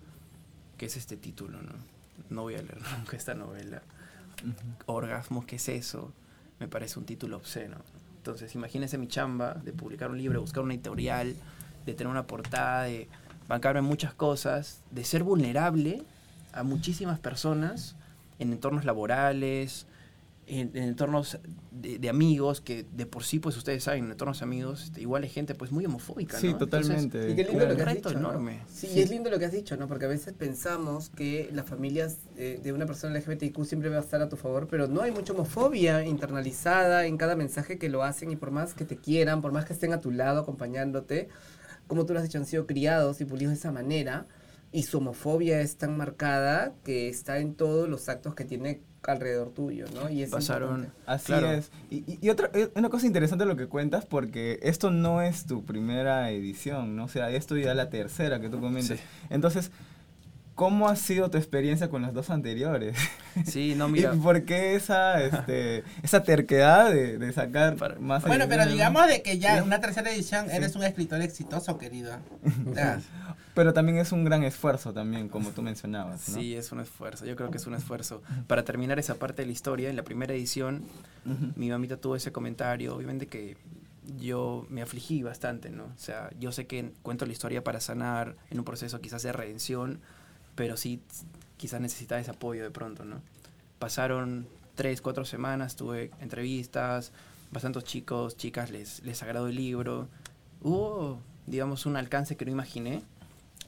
¿qué 0.78 0.86
es 0.88 0.98
este 0.98 1.18
título? 1.18 1.62
No, 1.62 1.74
no 2.30 2.42
voy 2.44 2.56
a 2.56 2.62
leer 2.62 2.80
nunca 2.98 3.18
esta 3.18 3.34
novela. 3.34 3.82
Orgasmo, 4.86 5.46
¿qué 5.46 5.58
es 5.58 5.70
eso? 5.70 6.12
Me 6.60 6.68
parece 6.68 7.00
un 7.00 7.06
título 7.06 7.38
obsceno. 7.38 7.78
Entonces, 8.18 8.56
imagínense 8.56 8.98
mi 8.98 9.08
chamba 9.08 9.54
de 9.54 9.72
publicar 9.72 10.10
un 10.10 10.18
libro, 10.18 10.42
buscar 10.42 10.64
una 10.64 10.74
editorial, 10.74 11.36
de 11.86 11.94
tener 11.94 12.10
una 12.10 12.26
portada, 12.26 12.84
de 12.84 13.08
bancarme 13.48 13.82
muchas 13.82 14.14
cosas, 14.14 14.82
de 14.92 15.04
ser 15.04 15.24
vulnerable 15.24 16.04
a 16.54 16.64
muchísimas 16.64 17.20
personas 17.20 17.96
en 18.40 18.52
entornos 18.52 18.86
laborales, 18.86 19.86
en, 20.48 20.76
entornos 20.76 21.40
de, 21.72 22.10
amigos, 22.10 22.62
que 22.62 22.86
de 22.96 23.06
por 23.06 23.24
sí, 23.24 23.40
pues 23.40 23.58
ustedes 23.58 23.84
saben, 23.84 24.06
en 24.06 24.12
entornos 24.12 24.42
amigos, 24.42 24.86
este, 24.86 25.02
igual 25.02 25.24
hay 25.24 25.30
gente 25.30 25.56
pues 25.56 25.72
muy 25.72 25.86
homofóbica, 25.86 26.40
Sí, 26.40 26.54
totalmente. 26.54 27.32
y 27.32 27.36
qué 27.36 27.44
lindo 27.44 27.66
lo 27.66 27.76
que 27.76 27.84
has 27.84 27.94
dicho, 27.96 28.10
enorme. 28.10 28.62
Sí, 28.68 28.88
y 28.96 29.02
es 29.02 29.10
lindo 29.10 29.30
lo 29.30 29.40
que 29.40 29.46
has 29.46 29.52
dicho, 29.52 29.76
¿no? 29.78 29.88
Porque 29.88 30.06
a 30.06 30.08
veces 30.08 30.34
pensamos 30.34 31.10
que 31.10 31.50
las 31.54 31.66
familias 31.66 32.20
de 32.36 32.74
una 32.74 32.86
persona 32.86 33.18
LGBTIQ 33.18 33.66
siempre 33.66 33.90
va 33.90 33.98
a 33.98 34.02
estar 34.02 34.22
a 34.22 34.30
tu 34.30 34.38
favor, 34.38 34.68
pero 34.70 34.88
no 34.88 35.02
hay 35.02 35.12
mucha 35.12 35.34
homofobia 35.34 36.06
internalizada 36.06 37.06
en 37.06 37.18
cada 37.18 37.36
mensaje 37.36 37.78
que 37.78 37.90
lo 37.90 38.04
hacen 38.04 38.32
y 38.32 38.36
por 38.36 38.52
más 38.52 38.74
que 38.74 38.86
te 38.86 38.98
quieran, 38.98 39.42
por 39.42 39.52
más 39.52 39.66
que 39.66 39.74
estén 39.74 39.94
a 39.94 40.00
tu 40.00 40.12
lado 40.12 40.42
acompañándote, 40.42 41.30
como 41.88 42.06
tú 42.06 42.14
lo 42.14 42.20
has 42.20 42.26
dicho, 42.26 42.38
han 42.38 42.46
sido 42.46 42.66
criados 42.66 43.22
y 43.22 43.26
pulidos 43.26 43.54
de 43.54 43.60
esa 43.60 43.72
manera 43.72 44.28
y 44.76 44.84
su 44.84 44.98
homofobia 44.98 45.62
es 45.62 45.78
tan 45.78 45.96
marcada 45.96 46.74
que 46.84 47.08
está 47.08 47.40
en 47.40 47.56
todos 47.56 47.88
los 47.88 48.10
actos 48.10 48.36
que 48.36 48.44
tiene 48.44 48.82
alrededor 49.08 49.52
tuyo, 49.52 49.86
¿no? 49.94 50.10
Y 50.10 50.24
es 50.24 50.30
Pasaron. 50.30 50.92
Así 51.06 51.34
es. 51.34 51.72
Y, 51.90 52.20
y, 52.22 52.30
otra, 52.30 52.50
eh, 52.54 52.70
una 52.76 52.90
cosa 52.90 53.06
interesante 53.08 53.46
lo 53.46 53.56
que 53.56 53.68
cuentas, 53.68 54.06
porque 54.06 54.60
esto 54.64 54.92
no 54.92 55.22
es 55.22 55.46
tu 55.46 55.64
primera 55.64 56.32
edición, 56.32 56.96
¿no? 56.96 57.06
O 57.06 57.10
sea, 57.10 57.30
esto 57.32 57.58
ya 57.58 57.72
es 57.72 57.78
la 57.78 57.90
tercera 57.90 58.40
que 58.40 58.50
tú 58.50 58.60
comentas. 58.60 59.00
Entonces, 59.30 59.72
¿Cómo 60.56 60.88
ha 60.88 60.96
sido 60.96 61.30
tu 61.30 61.38
experiencia 61.38 61.90
con 61.90 62.02
las 62.02 62.14
dos 62.14 62.30
anteriores? 62.30 62.98
Sí, 63.46 63.76
no, 63.76 63.90
mira. 63.90 64.16
¿Y 64.16 64.18
por 64.18 64.46
qué 64.46 64.76
esa, 64.76 65.22
este, 65.22 65.84
esa 66.02 66.24
terquedad 66.24 66.90
de, 66.90 67.18
de 67.18 67.34
sacar 67.34 67.76
más 68.00 68.24
Bueno, 68.24 68.46
pero 68.48 68.66
digamos 68.66 69.10
de 69.10 69.22
que 69.22 69.40
ya 69.40 69.58
en 69.58 69.66
una 69.66 69.82
tercera 69.82 70.10
edición 70.10 70.50
eres 70.50 70.74
un 70.78 70.84
escritor 70.84 71.22
exitoso, 71.22 71.78
querido. 71.78 72.18
Ya. 72.74 73.02
Pero 73.56 73.74
también 73.74 73.98
es 73.98 74.12
un 74.12 74.26
gran 74.26 74.44
esfuerzo 74.44 74.92
también, 74.92 75.30
como 75.30 75.52
tú 75.52 75.62
mencionabas, 75.62 76.28
¿no? 76.28 76.36
Sí, 76.36 76.56
es 76.56 76.74
un 76.74 76.82
esfuerzo. 76.82 77.26
Yo 77.26 77.38
creo 77.38 77.50
que 77.50 77.58
es 77.58 77.66
un 77.66 77.74
esfuerzo. 77.74 78.22
Para 78.48 78.66
terminar 78.66 79.00
esa 79.00 79.16
parte 79.16 79.44
de 79.44 79.46
la 79.46 79.54
historia, 79.54 79.90
en 79.90 79.96
la 79.96 80.04
primera 80.04 80.34
edición, 80.34 80.84
mi 81.56 81.70
mamita 81.70 81.96
tuvo 81.96 82.18
ese 82.18 82.34
comentario, 82.34 82.94
obviamente 82.94 83.28
que 83.28 83.56
yo 84.20 84.68
me 84.70 84.82
afligí 84.82 85.24
bastante, 85.24 85.70
¿no? 85.70 85.86
O 85.86 85.98
sea, 85.98 86.30
yo 86.38 86.52
sé 86.52 86.68
que 86.68 86.92
cuento 87.02 87.26
la 87.26 87.32
historia 87.32 87.64
para 87.64 87.80
sanar 87.80 88.36
en 88.50 88.60
un 88.60 88.66
proceso 88.66 89.00
quizás 89.00 89.24
de 89.24 89.32
redención, 89.32 90.02
pero 90.56 90.76
sí 90.76 91.02
quizás 91.56 91.80
necesitaba 91.80 92.20
ese 92.20 92.32
apoyo 92.32 92.62
de 92.62 92.72
pronto, 92.72 93.06
¿no? 93.06 93.22
Pasaron 93.80 94.48
tres, 94.76 95.02
cuatro 95.02 95.24
semanas, 95.24 95.78
tuve 95.78 96.12
entrevistas, 96.20 97.14
bastantes 97.52 97.86
chicos, 97.86 98.36
chicas 98.36 98.70
les, 98.70 99.02
les 99.04 99.24
agradó 99.24 99.48
el 99.48 99.56
libro. 99.56 100.10
Hubo, 100.62 101.20
digamos, 101.48 101.86
un 101.86 101.96
alcance 101.96 102.36
que 102.36 102.44
no 102.44 102.52
imaginé 102.52 103.02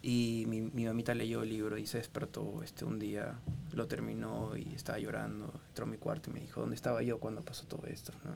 y 0.09 0.45
mi, 0.47 0.61
mi 0.61 0.85
mamita 0.85 1.13
leyó 1.13 1.43
el 1.43 1.49
libro 1.49 1.77
y 1.77 1.85
se 1.85 1.97
despertó 1.97 2.61
este, 2.63 2.85
un 2.85 2.97
día, 2.97 3.39
lo 3.73 3.87
terminó 3.87 4.55
y 4.55 4.73
estaba 4.73 4.99
llorando, 4.99 5.51
entró 5.67 5.83
a 5.83 5.87
mi 5.89 5.97
cuarto 5.97 6.29
y 6.29 6.33
me 6.33 6.39
dijo, 6.39 6.61
¿dónde 6.61 6.77
estaba 6.77 7.03
yo 7.03 7.19
cuando 7.19 7.41
pasó 7.41 7.65
todo 7.65 7.85
esto? 7.87 8.13
¿no? 8.23 8.31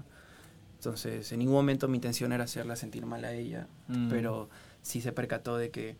Entonces, 0.75 1.31
en 1.31 1.39
ningún 1.39 1.53
momento 1.55 1.87
mi 1.87 1.95
intención 1.97 2.33
era 2.33 2.43
hacerla 2.43 2.75
sentir 2.75 3.05
mal 3.05 3.23
a 3.23 3.31
ella, 3.33 3.67
Mm. 3.87 4.09
pero 4.09 4.49
sí 4.81 4.99
se 4.99 5.13
percató 5.13 5.55
de 5.55 5.69
que 5.69 5.95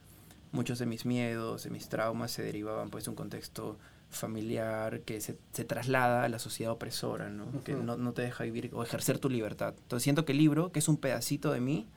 muchos 0.52 0.78
de 0.78 0.86
mis 0.88 1.06
miedos, 1.06 1.64
de 1.64 1.70
mis 1.70 1.88
traumas 1.88 2.32
se 2.32 2.44
derivaban 2.44 2.90
pues 2.90 3.06
de 3.06 3.12
un 3.12 3.16
contexto 3.16 3.78
familiar 4.10 5.02
que 5.02 5.22
se, 5.22 5.38
se 5.54 5.64
traslada 5.64 6.26
a 6.26 6.30
la 6.30 6.38
sociedad 6.40 6.74
opresora, 6.74 7.30
¿no? 7.30 7.64
que 7.64 7.76
Ujú. 7.76 7.84
no, 7.84 7.96
no 7.96 8.12
te 8.12 8.24
deja 8.24 8.44
vivir 8.44 8.70
o 8.74 8.84
ejercer 8.84 9.20
tu 9.20 9.30
libertad. 9.30 9.74
Entonces 9.84 10.04
siento 10.04 10.26
que 10.26 10.34
el 10.34 10.38
libro, 10.40 10.72
que 10.74 10.80
es 10.80 10.90
un 10.90 10.98
pedacito 10.98 11.52
de 11.54 11.62
mí, 11.62 11.88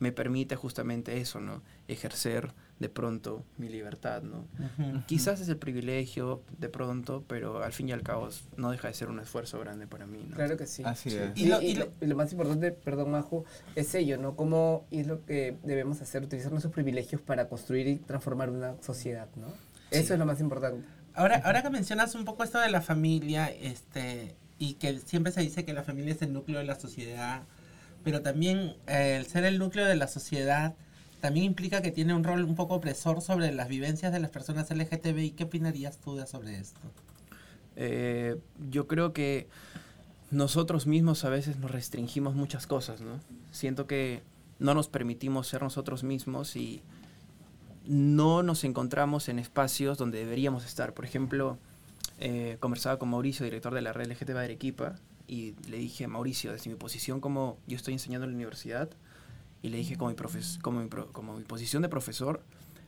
me 0.00 0.10
permite 0.12 0.56
justamente 0.56 1.18
eso, 1.20 1.40
¿no? 1.40 1.62
Ejercer 1.88 2.52
de 2.78 2.88
pronto 2.90 3.42
mi 3.56 3.68
libertad, 3.70 4.22
¿no? 4.22 4.46
Quizás 5.06 5.40
es 5.40 5.48
el 5.48 5.56
privilegio 5.56 6.42
de 6.58 6.68
pronto, 6.68 7.24
pero 7.26 7.62
al 7.62 7.72
fin 7.72 7.88
y 7.88 7.92
al 7.92 8.02
cabo 8.02 8.28
no 8.58 8.70
deja 8.70 8.88
de 8.88 8.94
ser 8.94 9.08
un 9.08 9.18
esfuerzo 9.18 9.58
grande 9.60 9.86
para 9.86 10.06
mí, 10.06 10.26
¿no? 10.28 10.36
Claro 10.36 10.58
que 10.58 10.66
sí. 10.66 10.82
Así 10.84 11.08
es. 11.08 11.30
Y, 11.36 11.46
lo, 11.46 11.62
y 11.62 11.74
lo- 11.74 11.88
y 12.02 12.06
lo 12.06 12.16
más 12.16 12.30
importante, 12.32 12.72
perdón, 12.72 13.12
Majo, 13.12 13.44
es 13.76 13.94
ello, 13.94 14.18
¿no? 14.18 14.36
Cómo 14.36 14.84
es 14.90 15.06
lo 15.06 15.24
que 15.24 15.56
debemos 15.62 16.02
hacer, 16.02 16.22
utilizar 16.22 16.50
nuestros 16.52 16.74
privilegios 16.74 17.22
para 17.22 17.48
construir 17.48 17.86
y 17.88 17.96
transformar 17.96 18.50
una 18.50 18.74
sociedad, 18.82 19.28
¿no? 19.36 19.46
Eso 19.90 20.12
es 20.12 20.18
lo 20.18 20.26
más 20.26 20.40
importante. 20.40 20.86
Ahora, 21.14 21.40
ahora 21.46 21.62
que 21.62 21.70
mencionas 21.70 22.14
un 22.14 22.26
poco 22.26 22.44
esto 22.44 22.58
de 22.58 22.68
la 22.68 22.82
familia, 22.82 23.48
este, 23.48 24.36
y 24.58 24.74
que 24.74 24.98
siempre 24.98 25.32
se 25.32 25.40
dice 25.40 25.64
que 25.64 25.72
la 25.72 25.82
familia 25.82 26.12
es 26.12 26.20
el 26.20 26.34
núcleo 26.34 26.58
de 26.58 26.66
la 26.66 26.78
sociedad, 26.78 27.42
pero 28.04 28.20
también 28.20 28.74
eh, 28.86 29.16
el 29.18 29.24
ser 29.26 29.44
el 29.44 29.58
núcleo 29.58 29.86
de 29.86 29.96
la 29.96 30.08
sociedad 30.08 30.74
también 31.26 31.46
implica 31.46 31.82
que 31.82 31.90
tiene 31.90 32.14
un 32.14 32.22
rol 32.22 32.44
un 32.44 32.54
poco 32.54 32.76
opresor 32.76 33.20
sobre 33.20 33.50
las 33.50 33.66
vivencias 33.66 34.12
de 34.12 34.20
las 34.20 34.30
personas 34.30 34.70
LGTBI. 34.70 35.32
¿Qué 35.32 35.42
opinarías 35.42 35.98
tú 35.98 36.24
sobre 36.24 36.56
esto? 36.56 36.78
Eh, 37.74 38.36
yo 38.70 38.86
creo 38.86 39.12
que 39.12 39.48
nosotros 40.30 40.86
mismos 40.86 41.24
a 41.24 41.28
veces 41.28 41.56
nos 41.56 41.72
restringimos 41.72 42.36
muchas 42.36 42.68
cosas, 42.68 43.00
¿no? 43.00 43.18
Siento 43.50 43.88
que 43.88 44.22
no 44.60 44.72
nos 44.72 44.86
permitimos 44.86 45.48
ser 45.48 45.62
nosotros 45.62 46.04
mismos 46.04 46.54
y 46.54 46.80
no 47.86 48.44
nos 48.44 48.62
encontramos 48.62 49.28
en 49.28 49.40
espacios 49.40 49.98
donde 49.98 50.18
deberíamos 50.18 50.64
estar. 50.64 50.94
Por 50.94 51.06
ejemplo, 51.06 51.58
eh, 52.20 52.56
conversaba 52.60 53.00
con 53.00 53.08
Mauricio, 53.08 53.42
director 53.42 53.74
de 53.74 53.82
la 53.82 53.92
red 53.92 54.12
LGTB 54.12 54.34
de 54.34 54.44
Arequipa, 54.44 54.94
y 55.26 55.56
le 55.68 55.78
dije, 55.78 56.06
Mauricio, 56.06 56.52
desde 56.52 56.70
mi 56.70 56.76
posición 56.76 57.20
como 57.20 57.58
yo 57.66 57.74
estoy 57.74 57.94
enseñando 57.94 58.26
en 58.26 58.30
la 58.30 58.36
universidad, 58.36 58.90
y 59.62 59.68
le 59.68 59.78
dije, 59.78 59.96
como 59.96 60.10
mi, 60.10 60.16
profes 60.16 60.58
como 60.62 60.80
mi, 60.80 60.88
pro- 60.88 61.10
como 61.12 61.36
mi 61.36 61.44
posición 61.44 61.82
de 61.82 61.88
profesor, 61.88 62.42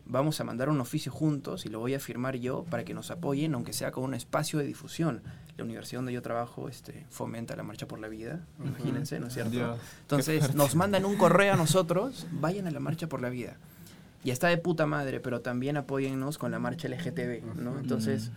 vamos 0.07 0.41
a 0.41 0.45
mandar 0.45 0.69
un 0.71 0.81
oficio 0.81 1.13
juntos 1.13 1.67
y 1.67 1.69
lo 1.69 1.81
voy 1.81 1.95
a 1.95 2.01
firmar 2.01 2.37
yo 2.37 2.65
para 2.71 2.85
que 2.85 2.95
nos 2.95 3.11
apoyen, 3.11 3.55
aunque 3.55 3.73
sea 3.73 3.91
con 3.93 4.05
un 4.05 4.15
espacio 4.15 4.59
de 4.59 4.65
difusión. 4.65 5.23
La 5.59 5.65
universidad 5.65 5.99
donde 5.99 6.13
yo 6.13 6.23
trabajo 6.23 6.69
este, 6.69 7.05
fomenta 7.11 7.57
la 7.57 7.63
marcha 7.63 7.87
por 7.89 7.99
la 7.99 8.09
vida, 8.09 8.47
imagínense, 8.65 9.19
¿no 9.21 9.27
es 9.27 9.35
cierto? 9.35 9.51
Dios, 9.51 9.79
Entonces 10.03 10.55
nos 10.55 10.75
mandan 10.77 11.05
un 11.05 11.17
correo 11.17 11.55
a 11.55 11.57
nosotros, 11.57 12.27
vayan 12.33 12.67
a 12.67 12.71
la 12.71 12.81
marcha 12.81 13.09
por 13.09 13.21
la 13.21 13.29
vida. 13.29 13.57
Y 14.25 14.31
está 14.31 14.49
de 14.49 14.59
puta 14.59 14.87
madre, 14.87 15.21
pero 15.21 15.41
también 15.43 15.77
apóyennos 15.77 16.39
con 16.39 16.51
la 16.53 16.59
marcha 16.59 16.89
LGTB, 16.89 17.57
¿no? 17.57 17.79
Entonces 17.79 18.31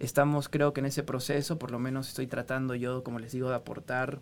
estamos 0.00 0.48
creo 0.48 0.72
que 0.72 0.80
en 0.80 0.86
ese 0.86 1.02
proceso, 1.02 1.58
por 1.58 1.70
lo 1.70 1.78
menos 1.78 2.08
estoy 2.08 2.26
tratando 2.26 2.74
yo, 2.74 3.02
como 3.04 3.18
les 3.18 3.32
digo, 3.32 3.48
de 3.48 3.54
aportar 3.56 4.20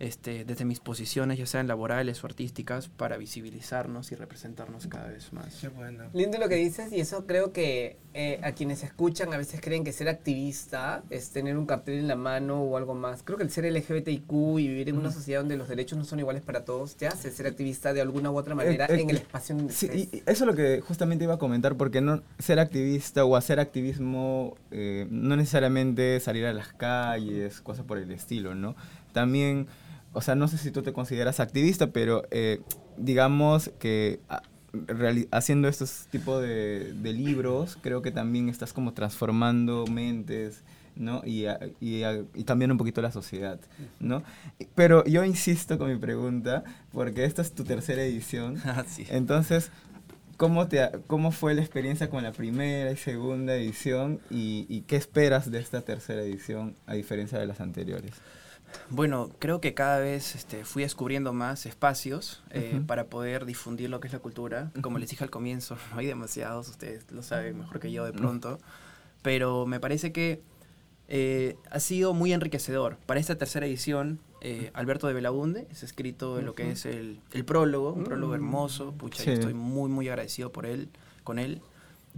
este, 0.00 0.44
desde 0.44 0.64
mis 0.64 0.80
posiciones, 0.80 1.38
ya 1.38 1.46
sean 1.46 1.68
laborales 1.68 2.24
o 2.24 2.26
artísticas, 2.26 2.88
para 2.88 3.16
visibilizarnos 3.16 4.10
y 4.10 4.16
representarnos 4.16 4.86
cada 4.88 5.08
vez 5.08 5.32
más. 5.32 5.58
Qué 5.60 5.68
bueno. 5.68 6.04
Lindo 6.12 6.38
lo 6.38 6.48
que 6.48 6.56
dices 6.56 6.92
y 6.92 7.00
eso 7.00 7.26
creo 7.26 7.52
que 7.52 7.98
eh, 8.14 8.40
a 8.42 8.52
quienes 8.52 8.82
escuchan 8.82 9.32
a 9.32 9.36
veces 9.36 9.60
creen 9.60 9.84
que 9.84 9.92
ser 9.92 10.08
activista 10.08 11.02
es 11.10 11.30
tener 11.30 11.56
un 11.56 11.66
cartel 11.66 11.98
en 11.98 12.08
la 12.08 12.16
mano 12.16 12.62
o 12.62 12.76
algo 12.76 12.94
más. 12.94 13.22
Creo 13.22 13.36
que 13.38 13.44
el 13.44 13.50
ser 13.50 13.64
LGBTIQ 13.70 14.32
y 14.58 14.68
vivir 14.68 14.88
en 14.88 14.96
una 14.98 15.10
sociedad 15.12 15.40
donde 15.40 15.56
los 15.56 15.68
derechos 15.68 15.96
no 15.98 16.04
son 16.04 16.18
iguales 16.18 16.42
para 16.42 16.64
todos 16.64 16.96
te 16.96 17.06
hace 17.06 17.30
ser 17.30 17.46
activista 17.46 17.92
de 17.92 18.00
alguna 18.00 18.30
u 18.30 18.36
otra 18.38 18.54
manera 18.54 18.86
Eh, 18.86 18.96
eh, 18.96 19.00
en 19.02 19.10
el 19.10 19.16
espacio 19.18 19.54
donde 19.54 19.72
Sí, 19.72 19.86
estés. 19.86 20.08
y 20.12 20.16
y 20.16 20.22
eso 20.26 20.44
es 20.44 20.46
lo 20.46 20.54
que 20.54 20.80
justamente 20.80 21.24
iba 21.24 21.34
a 21.34 21.38
comentar, 21.38 21.76
porque 21.76 22.00
no 22.00 22.22
ser 22.38 22.58
activista 22.58 23.24
o 23.24 23.36
hacer 23.36 23.60
activismo 23.60 24.56
eh, 24.70 25.06
no 25.10 25.36
necesariamente 25.36 26.18
salir 26.20 26.46
a 26.46 26.52
las 26.52 26.72
calles, 26.72 27.60
cosas 27.60 27.84
por 27.84 27.98
el 27.98 28.10
estilo, 28.10 28.54
¿no? 28.54 28.74
También, 29.12 29.66
o 30.12 30.20
sea, 30.20 30.34
no 30.34 30.48
sé 30.48 30.58
si 30.58 30.70
tú 30.70 30.82
te 30.82 30.92
consideras 30.92 31.40
activista, 31.40 31.88
pero 31.88 32.24
eh, 32.30 32.60
digamos 32.96 33.70
que 33.78 34.20
ah, 34.28 34.42
reali- 34.72 35.28
haciendo 35.30 35.68
estos 35.68 36.06
tipos 36.10 36.42
de, 36.42 36.92
de 36.94 37.12
libros, 37.12 37.78
creo 37.80 38.02
que 38.02 38.10
también 38.10 38.48
estás 38.48 38.72
como 38.72 38.92
transformando 38.92 39.86
mentes, 39.86 40.62
¿no? 40.96 41.22
Y, 41.24 41.46
a- 41.46 41.58
y, 41.80 42.02
a- 42.02 42.24
y 42.34 42.44
cambiando 42.44 42.74
un 42.74 42.78
poquito 42.78 43.00
la 43.02 43.12
sociedad, 43.12 43.60
¿no? 44.00 44.22
Pero 44.74 45.04
yo 45.04 45.24
insisto 45.24 45.78
con 45.78 45.90
mi 45.92 45.98
pregunta, 45.98 46.64
porque 46.92 47.24
esta 47.24 47.42
es 47.42 47.52
tu 47.54 47.64
tercera 47.64 48.02
edición. 48.02 48.56
Ah, 48.64 48.84
sí. 48.88 49.06
Entonces, 49.10 49.70
¿cómo, 50.36 50.68
te, 50.68 50.90
¿cómo 51.06 51.30
fue 51.32 51.54
la 51.54 51.60
experiencia 51.60 52.10
con 52.10 52.22
la 52.22 52.32
primera 52.32 52.90
y 52.90 52.96
segunda 52.96 53.54
edición 53.54 54.20
y, 54.30 54.66
y 54.68 54.82
qué 54.82 54.96
esperas 54.96 55.50
de 55.50 55.60
esta 55.60 55.82
tercera 55.82 56.22
edición 56.22 56.74
a 56.86 56.94
diferencia 56.94 57.38
de 57.38 57.46
las 57.46 57.60
anteriores? 57.60 58.12
Bueno, 58.88 59.30
creo 59.38 59.60
que 59.60 59.74
cada 59.74 59.98
vez 59.98 60.34
este, 60.34 60.64
fui 60.64 60.82
descubriendo 60.82 61.32
más 61.32 61.66
espacios 61.66 62.42
eh, 62.50 62.80
para 62.86 63.06
poder 63.06 63.46
difundir 63.46 63.90
lo 63.90 64.00
que 64.00 64.08
es 64.08 64.12
la 64.12 64.18
cultura. 64.18 64.72
Como 64.82 64.98
les 64.98 65.10
dije 65.10 65.24
al 65.24 65.30
comienzo, 65.30 65.76
no 65.92 65.98
hay 65.98 66.06
demasiados, 66.06 66.68
ustedes 66.68 67.10
lo 67.10 67.22
saben 67.22 67.58
mejor 67.58 67.80
que 67.80 67.92
yo 67.92 68.04
de 68.04 68.12
pronto, 68.12 68.58
pero 69.22 69.66
me 69.66 69.80
parece 69.80 70.12
que 70.12 70.42
eh, 71.08 71.56
ha 71.70 71.80
sido 71.80 72.14
muy 72.14 72.32
enriquecedor. 72.32 72.96
Para 73.06 73.20
esta 73.20 73.36
tercera 73.36 73.66
edición, 73.66 74.20
eh, 74.40 74.70
Alberto 74.74 75.06
de 75.06 75.12
Belaunde 75.12 75.66
es 75.70 75.82
escrito 75.82 76.38
en 76.38 76.46
lo 76.46 76.54
que 76.54 76.70
es 76.70 76.86
el, 76.86 77.20
el 77.32 77.44
prólogo, 77.44 77.92
un 77.92 78.04
prólogo 78.04 78.34
hermoso, 78.34 78.92
pucha, 78.92 79.24
yo 79.24 79.32
estoy 79.32 79.54
muy, 79.54 79.90
muy 79.90 80.08
agradecido 80.08 80.52
por 80.52 80.66
él, 80.66 80.88
con 81.24 81.38
él. 81.38 81.60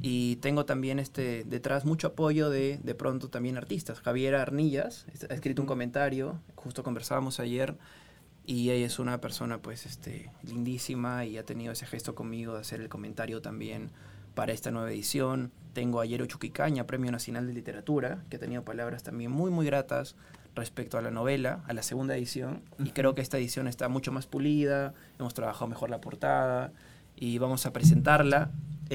Y 0.01 0.36
tengo 0.36 0.64
también 0.64 0.99
este 0.99 1.45
detrás 1.45 1.84
mucho 1.84 2.09
apoyo 2.09 2.51
de, 2.51 2.80
de 2.82 2.95
pronto 2.95 3.28
también 3.28 3.57
artistas. 3.57 4.01
Javiera 4.01 4.43
Arnillas 4.43 5.07
ha 5.28 5.34
escrito 5.34 5.62
un 5.62 5.68
comentario, 5.68 6.40
justo 6.55 6.82
conversábamos 6.82 7.40
ayer, 7.40 7.76
y 8.45 8.70
ella 8.70 8.86
es 8.86 8.99
una 8.99 9.20
persona 9.20 9.59
pues 9.59 9.86
este 9.86 10.30
lindísima 10.43 11.24
y 11.24 11.38
ha 11.38 11.45
tenido 11.45 11.72
ese 11.72 11.86
gesto 11.86 12.14
conmigo 12.14 12.55
de 12.55 12.61
hacer 12.61 12.80
el 12.80 12.88
comentario 12.88 13.40
también 13.40 13.90
para 14.34 14.53
esta 14.53 14.70
nueva 14.70 14.90
edición. 14.90 15.53
Tengo 15.74 16.01
a 16.01 16.07
Yero 16.07 16.26
Chuquicaña, 16.26 16.86
Premio 16.86 17.12
Nacional 17.12 17.47
de 17.47 17.53
Literatura, 17.53 18.24
que 18.28 18.36
ha 18.36 18.40
tenido 18.40 18.64
palabras 18.64 19.03
también 19.03 19.30
muy 19.30 19.51
muy 19.51 19.66
gratas 19.66 20.16
respecto 20.55 20.99
a 20.99 21.03
la 21.03 21.11
novela, 21.11 21.62
a 21.66 21.72
la 21.72 21.82
segunda 21.82 22.16
edición, 22.16 22.62
y 22.78 22.90
creo 22.90 23.14
que 23.14 23.22
esta 23.22 23.38
edición 23.38 23.68
está 23.68 23.88
mucho 23.88 24.12
más 24.12 24.26
pulida, 24.26 24.93
hemos 25.18 25.32
trabajado 25.32 25.68
mejor 25.68 25.88
la 25.88 26.01
portada 26.01 26.72
y 27.16 27.38
vamos 27.38 27.64
a 27.64 27.72
presentarla 27.72 28.51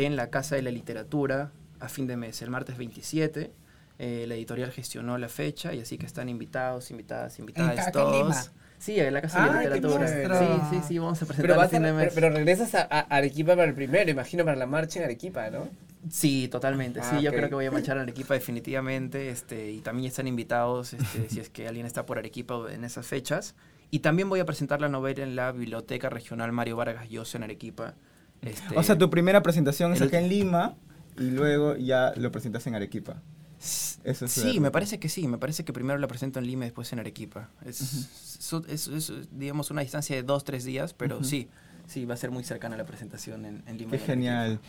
en 0.05 0.15
la 0.15 0.29
Casa 0.29 0.55
de 0.55 0.61
la 0.61 0.71
Literatura 0.71 1.51
a 1.79 1.89
fin 1.89 2.07
de 2.07 2.17
mes, 2.17 2.41
el 2.41 2.49
martes 2.49 2.77
27. 2.77 3.51
Eh, 3.99 4.25
la 4.27 4.35
editorial 4.35 4.71
gestionó 4.71 5.17
la 5.17 5.27
fecha 5.27 5.73
y 5.73 5.79
así 5.81 5.97
que 5.97 6.05
están 6.05 6.29
invitados, 6.29 6.91
invitadas, 6.91 7.39
invitadas 7.39 7.91
todos. 7.91 8.51
Sí, 8.77 8.99
en 8.99 9.11
la 9.13 9.21
Casa 9.23 9.41
de 9.41 9.47
la 9.47 9.57
¡Ay, 9.59 9.67
qué 9.69 9.73
Literatura. 9.75 10.07
Sí, 10.69 10.75
sí, 10.77 10.81
sí, 10.87 10.99
vamos 10.99 11.17
a 11.21 11.25
Pero, 11.25 11.27
presentar 11.35 11.57
vas 11.57 11.65
a- 11.65 11.69
fin 11.69 11.81
de 11.81 11.93
mes. 11.93 12.13
pero, 12.13 12.27
pero 12.27 12.29
regresas 12.35 12.75
a, 12.75 12.81
a 12.83 12.99
Arequipa 12.99 13.55
para 13.55 13.65
el 13.67 13.73
primero, 13.73 14.11
imagino, 14.11 14.45
para 14.45 14.55
la 14.55 14.67
marcha 14.67 14.99
en 14.99 15.05
Arequipa, 15.05 15.49
¿no? 15.49 15.67
Sí, 16.11 16.47
totalmente. 16.47 16.99
Ah, 17.01 17.09
sí, 17.17 17.23
yo 17.23 17.31
ok. 17.31 17.35
creo 17.37 17.49
que 17.49 17.55
voy 17.55 17.65
a 17.65 17.71
marchar 17.71 17.97
a 17.97 18.01
Arequipa 18.03 18.35
definitivamente. 18.35 19.29
Este, 19.29 19.71
y 19.71 19.79
también 19.79 20.09
están 20.09 20.27
invitados 20.27 20.93
este, 20.93 21.27
si 21.27 21.39
es 21.39 21.49
que 21.49 21.67
alguien 21.67 21.87
está 21.87 22.05
por 22.05 22.19
Arequipa 22.19 22.71
en 22.71 22.83
esas 22.83 23.07
fechas. 23.07 23.55
Y 23.89 23.99
también 23.99 24.29
voy 24.29 24.41
a 24.41 24.45
presentar 24.45 24.79
la 24.79 24.89
novela 24.89 25.23
en 25.23 25.35
la 25.35 25.51
Biblioteca 25.51 26.09
Regional 26.11 26.51
Mario 26.51 26.75
Vargas 26.75 27.09
Llosa 27.09 27.39
en 27.39 27.45
Arequipa. 27.45 27.95
Este, 28.41 28.77
O 28.77 28.83
sea, 28.83 28.97
tu 28.97 29.09
primera 29.09 29.41
presentación 29.43 29.93
es 29.93 30.01
acá 30.01 30.19
en 30.19 30.29
Lima 30.29 30.75
y 31.17 31.31
luego 31.31 31.75
ya 31.75 32.13
lo 32.15 32.31
presentas 32.31 32.65
en 32.67 32.75
Arequipa. 32.75 33.21
Eso 34.03 34.25
es 34.25 34.31
sí, 34.31 34.59
me 34.59 34.71
parece 34.71 34.99
que 34.99 35.09
sí. 35.09 35.27
Me 35.27 35.37
parece 35.37 35.65
que 35.65 35.73
primero 35.73 35.97
la 35.99 36.07
presento 36.07 36.39
en 36.39 36.45
Lima 36.45 36.65
y 36.65 36.67
después 36.67 36.91
en 36.93 36.99
Arequipa. 36.99 37.49
Es, 37.65 38.07
es, 38.69 39.11
digamos, 39.31 39.71
una 39.71 39.81
distancia 39.81 40.15
de 40.15 40.23
dos, 40.23 40.43
tres 40.43 40.63
días, 40.63 40.93
pero 40.93 41.23
sí. 41.23 41.49
Sí, 41.87 42.03
va 42.03 42.15
a 42.15 42.17
ser 42.17 42.31
muy 42.31 42.43
cercana 42.43 42.75
la 42.75 42.85
presentación 42.85 43.45
en, 43.45 43.63
en 43.65 43.77
Lima. 43.77 43.91
Qué 43.91 43.99
genial. 43.99 44.59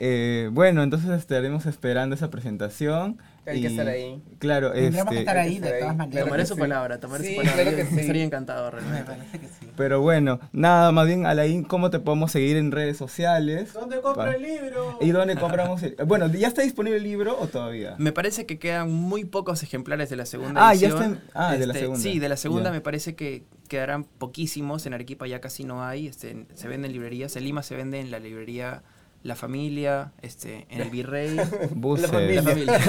Eh, 0.00 0.50
bueno, 0.52 0.82
entonces 0.82 1.10
estaremos 1.10 1.64
esperando 1.64 2.16
esa 2.16 2.28
presentación. 2.28 3.18
Hay 3.46 3.60
que 3.60 3.68
estar 3.68 3.86
ahí. 3.86 4.22
Claro, 4.38 4.72
Tendremos 4.72 5.04
que 5.10 5.14
este, 5.14 5.18
estar 5.20 5.36
ahí 5.36 5.58
de 5.58 5.70
todas 5.78 5.96
maneras. 5.96 6.24
Tomaré 6.24 6.46
su 6.46 6.56
palabra, 6.56 6.98
tomaré 6.98 7.30
su 7.30 7.36
palabra. 7.36 7.62
Claro 7.62 7.76
que 7.76 7.86
sí. 7.86 8.00
Estaría 8.00 8.24
encantado 8.24 8.70
realmente. 8.70 8.98
Me 8.98 9.04
parece 9.04 9.38
que 9.38 9.46
sí. 9.46 9.66
Pero 9.76 10.00
bueno, 10.00 10.40
nada, 10.52 10.90
más 10.90 11.06
bien, 11.06 11.26
Alain, 11.26 11.62
¿cómo 11.62 11.90
te 11.90 12.00
podemos 12.00 12.32
seguir 12.32 12.56
en 12.56 12.72
redes 12.72 12.96
sociales? 12.96 13.72
¿Dónde 13.72 14.00
compra 14.00 14.34
el 14.34 14.42
libro? 14.42 14.98
¿Y 15.00 15.10
dónde 15.10 15.36
compramos 15.36 15.82
el 15.82 15.96
Bueno, 16.06 16.26
¿ya 16.28 16.48
está 16.48 16.62
disponible 16.62 16.98
el 16.98 17.04
libro 17.04 17.38
o 17.38 17.46
todavía? 17.46 17.94
Me 17.98 18.12
parece 18.12 18.46
que 18.46 18.58
quedan 18.58 18.92
muy 18.92 19.24
pocos 19.24 19.62
ejemplares 19.62 20.10
de 20.10 20.16
la 20.16 20.26
segunda 20.26 20.68
ah, 20.68 20.72
edición. 20.72 20.90
Ya 20.90 20.96
están... 20.96 21.20
Ah, 21.34 21.56
de 21.56 21.66
la 21.66 21.72
este, 21.72 21.84
segunda. 21.84 22.02
Sí, 22.02 22.18
de 22.18 22.28
la 22.28 22.36
segunda 22.36 22.70
me 22.72 22.80
parece 22.80 23.14
que 23.14 23.44
quedarán 23.68 24.04
poquísimos. 24.04 24.86
En 24.86 24.94
Arequipa 24.94 25.26
ya 25.26 25.40
casi 25.40 25.64
no 25.64 25.84
hay. 25.84 26.08
Este, 26.08 26.46
se 26.54 26.68
venden 26.68 26.86
en 26.86 26.92
librerías. 26.92 27.36
En 27.36 27.44
Lima 27.44 27.62
se 27.62 27.76
vende 27.76 28.00
en 28.00 28.10
la 28.10 28.18
librería 28.18 28.82
la 29.22 29.36
familia, 29.36 30.12
este, 30.22 30.66
en 30.70 30.80
el 30.80 30.90
virrey. 30.90 31.36
Buses. 31.70 32.10
La 32.10 32.42
familia. 32.42 32.80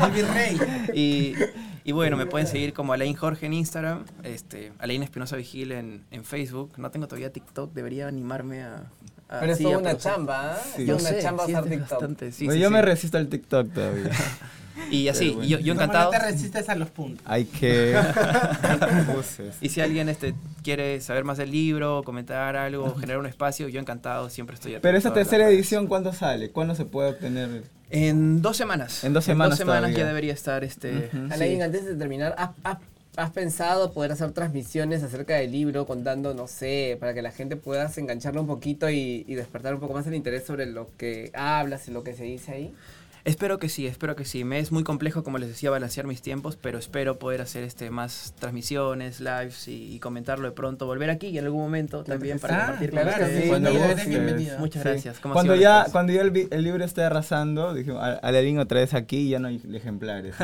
el 0.06 0.12
virrey. 0.12 0.58
Y, 0.94 1.34
y, 1.84 1.92
bueno, 1.92 2.16
me 2.16 2.26
pueden 2.26 2.46
seguir 2.46 2.72
como 2.72 2.92
Alain 2.92 3.14
Jorge 3.14 3.46
en 3.46 3.54
Instagram, 3.54 4.04
este, 4.22 4.72
Alain 4.78 5.02
Espinosa 5.02 5.36
Vigil 5.36 5.72
en, 5.72 6.04
en 6.10 6.24
Facebook. 6.24 6.72
No 6.78 6.90
tengo 6.90 7.06
todavía 7.06 7.32
TikTok, 7.32 7.72
debería 7.72 8.08
animarme 8.08 8.62
a... 8.62 8.90
Pero 9.28 9.52
es 9.52 9.60
una 9.60 9.96
chamba, 9.96 10.56
¿eh? 10.78 10.84
Es 10.84 11.02
una 11.02 11.18
chamba 11.18 11.44
hacer 11.44 11.64
TikTok. 11.64 12.54
yo 12.54 12.70
me 12.70 12.80
resisto 12.80 13.18
al 13.18 13.28
TikTok 13.28 13.72
todavía. 13.72 14.10
Y 14.90 15.08
así, 15.08 15.36
yo, 15.46 15.58
yo 15.58 15.72
encantado. 15.72 16.12
No 16.12 16.18
te 16.18 16.24
resistes 16.24 16.68
a 16.68 16.74
los 16.74 16.90
puntos. 16.90 17.24
Hay 17.26 17.44
que. 17.44 17.96
y 19.60 19.68
si 19.68 19.80
alguien 19.80 20.08
este, 20.08 20.34
quiere 20.62 21.00
saber 21.00 21.24
más 21.24 21.38
del 21.38 21.50
libro, 21.50 22.02
comentar 22.04 22.56
algo, 22.56 22.94
generar 22.94 23.18
un 23.18 23.26
espacio, 23.26 23.68
yo 23.68 23.80
encantado, 23.80 24.30
siempre 24.30 24.54
estoy 24.54 24.72
atento. 24.72 24.82
Pero 24.82 24.98
esa 24.98 25.12
tercera 25.12 25.48
edición, 25.48 25.86
¿cuándo 25.86 26.12
sale? 26.12 26.50
¿Cuándo 26.50 26.74
se 26.74 26.84
puede 26.84 27.10
obtener? 27.10 27.64
En 27.90 28.42
dos 28.42 28.56
semanas. 28.56 29.04
En 29.04 29.12
dos 29.12 29.24
semanas. 29.24 29.46
En 29.46 29.50
dos 29.50 29.58
semanas 29.58 29.96
ya 29.96 30.06
debería 30.06 30.32
estar 30.32 30.64
este. 30.64 31.10
antes 31.12 31.84
de 31.84 31.94
terminar, 31.94 32.34
¿has, 32.36 33.30
pensado 33.30 33.92
poder 33.92 34.12
hacer 34.12 34.32
transmisiones 34.32 35.02
acerca 35.02 35.36
del 35.36 35.52
libro, 35.52 35.86
contando, 35.86 36.34
no 36.34 36.46
sé, 36.48 36.96
para 37.00 37.14
que 37.14 37.22
la 37.22 37.30
gente 37.30 37.56
pueda 37.56 37.90
engancharlo 37.96 38.40
un 38.40 38.46
poquito 38.46 38.90
y, 38.90 39.24
y 39.26 39.34
despertar 39.36 39.74
un 39.74 39.80
poco 39.80 39.94
más 39.94 40.06
el 40.06 40.14
interés 40.14 40.44
sobre 40.44 40.66
lo 40.66 40.90
que 40.96 41.30
hablas 41.34 41.88
y 41.88 41.92
lo 41.92 42.04
que 42.04 42.14
se 42.14 42.24
dice 42.24 42.52
ahí? 42.52 42.74
Espero 43.26 43.58
que 43.58 43.68
sí, 43.68 43.88
espero 43.88 44.14
que 44.14 44.24
sí. 44.24 44.44
Me 44.44 44.60
es 44.60 44.70
muy 44.70 44.84
complejo, 44.84 45.24
como 45.24 45.38
les 45.38 45.48
decía, 45.48 45.68
balancear 45.68 46.06
mis 46.06 46.22
tiempos, 46.22 46.56
pero 46.56 46.78
espero 46.78 47.18
poder 47.18 47.40
hacer 47.40 47.64
este 47.64 47.90
más 47.90 48.34
transmisiones, 48.38 49.18
lives 49.18 49.66
y, 49.66 49.98
comentarlo 49.98 50.46
de 50.46 50.52
pronto. 50.52 50.86
Volver 50.86 51.10
aquí 51.10 51.26
y 51.28 51.38
en 51.38 51.46
algún 51.46 51.62
momento 51.62 52.04
también 52.04 52.38
para 52.38 52.66
compartir 52.66 52.90
con 52.92 53.08
ustedes. 53.08 53.48
Cuando 53.48 53.72
vos, 53.72 54.60
Muchas 54.60 54.84
gracias. 54.84 55.18
Cuando 55.18 55.56
ya, 55.56 55.86
cuando 55.90 56.12
ya 56.12 56.22
el, 56.22 56.62
libro 56.62 56.84
esté 56.84 57.02
arrasando, 57.02 57.74
dijimos, 57.74 58.00
Aladdin 58.22 58.60
otra 58.60 58.78
vez 58.78 58.94
aquí 58.94 59.16
y 59.16 59.28
ya 59.30 59.40
no 59.40 59.48
hay 59.48 59.60
ejemplares. 59.74 60.36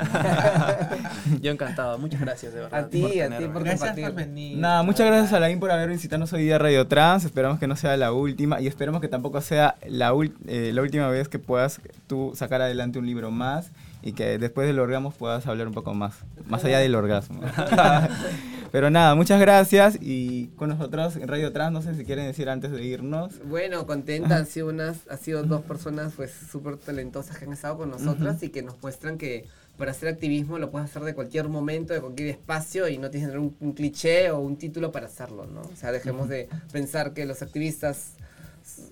Yo 1.41 1.53
encantado. 1.53 1.99
Muchas 1.99 2.21
gracias, 2.21 2.53
de 2.53 2.63
verdad. 2.63 2.81
A 2.81 2.89
ti, 2.89 3.21
a 3.21 3.39
ti 3.39 3.47
por 3.47 4.13
venir. 4.13 4.59
Nada, 4.59 4.83
muchas 4.83 5.07
gracias 5.07 5.33
Aladdin 5.33 5.61
por 5.61 5.71
haber 5.71 5.89
visitado 5.89 6.25
hoy 6.33 6.43
día 6.43 6.59
Radio 6.59 6.87
Trans. 6.89 7.25
Esperamos 7.25 7.61
que 7.61 7.69
no 7.69 7.77
sea 7.77 7.97
la 7.97 8.13
última 8.13 8.61
y 8.61 8.67
esperamos 8.67 9.01
que 9.01 9.09
tampoco 9.09 9.41
sea 9.41 9.77
la, 9.87 10.13
eh, 10.47 10.73
la 10.75 10.83
última 10.83 11.09
vez 11.09 11.29
que 11.29 11.39
puedas 11.39 11.81
tú 12.09 12.33
sacar 12.35 12.61
a 12.61 12.72
adelante 12.73 12.99
un 12.99 13.07
libro 13.07 13.31
más 13.31 13.71
y 14.03 14.13
que 14.13 14.39
después 14.39 14.67
del 14.67 14.79
orgasmo 14.79 15.11
puedas 15.13 15.47
hablar 15.47 15.69
un 15.69 15.75
poco 15.75 15.95
más, 15.95 16.17
más 16.47 16.65
allá 16.65 16.79
del 16.79 16.95
orgasmo. 16.95 17.41
Pero 18.73 18.89
nada, 18.89 19.15
muchas 19.15 19.39
gracias 19.39 19.99
y 20.01 20.47
con 20.57 20.71
nosotros 20.71 21.17
en 21.17 21.29
Radio 21.29 21.53
Trans, 21.53 21.73
no 21.75 21.83
sé 21.83 21.95
si 21.95 22.07
quieren 22.07 22.27
decir 22.27 22.49
antes 22.49 22.71
de 22.71 22.83
irnos. 22.83 23.35
Bueno, 23.45 23.87
contenta, 23.87 24.37
han 24.37 24.47
sido, 24.47 24.69
unas, 24.69 25.07
ha 25.11 25.19
sido 25.19 25.43
dos 25.43 25.61
personas 25.63 26.15
pues 26.17 26.33
súper 26.51 26.79
talentosas 26.79 27.37
que 27.37 27.45
han 27.45 27.53
estado 27.53 27.77
con 27.77 27.91
nosotras 27.91 28.43
y 28.43 28.49
que 28.49 28.63
nos 28.63 28.81
muestran 28.83 29.19
que 29.19 29.45
para 29.77 29.91
hacer 29.91 30.09
activismo 30.09 30.59
lo 30.59 30.71
puedes 30.71 30.89
hacer 30.89 31.03
de 31.03 31.15
cualquier 31.15 31.49
momento, 31.49 31.93
de 31.93 32.01
cualquier 32.01 32.29
espacio 32.29 32.89
y 32.89 32.97
no 32.97 33.11
tienes 33.11 33.29
que 33.29 33.37
tener 33.37 33.53
un, 33.61 33.73
cliché 33.73 34.31
o 34.31 34.39
un 34.39 34.57
título 34.57 34.91
para 34.91 35.07
hacerlo, 35.07 35.47
¿no? 35.47 35.61
O 35.61 35.77
sea, 35.77 35.93
dejemos 35.93 36.29
de 36.29 36.49
pensar 36.73 37.13
que 37.13 37.27
los 37.27 37.43
activistas 37.43 38.15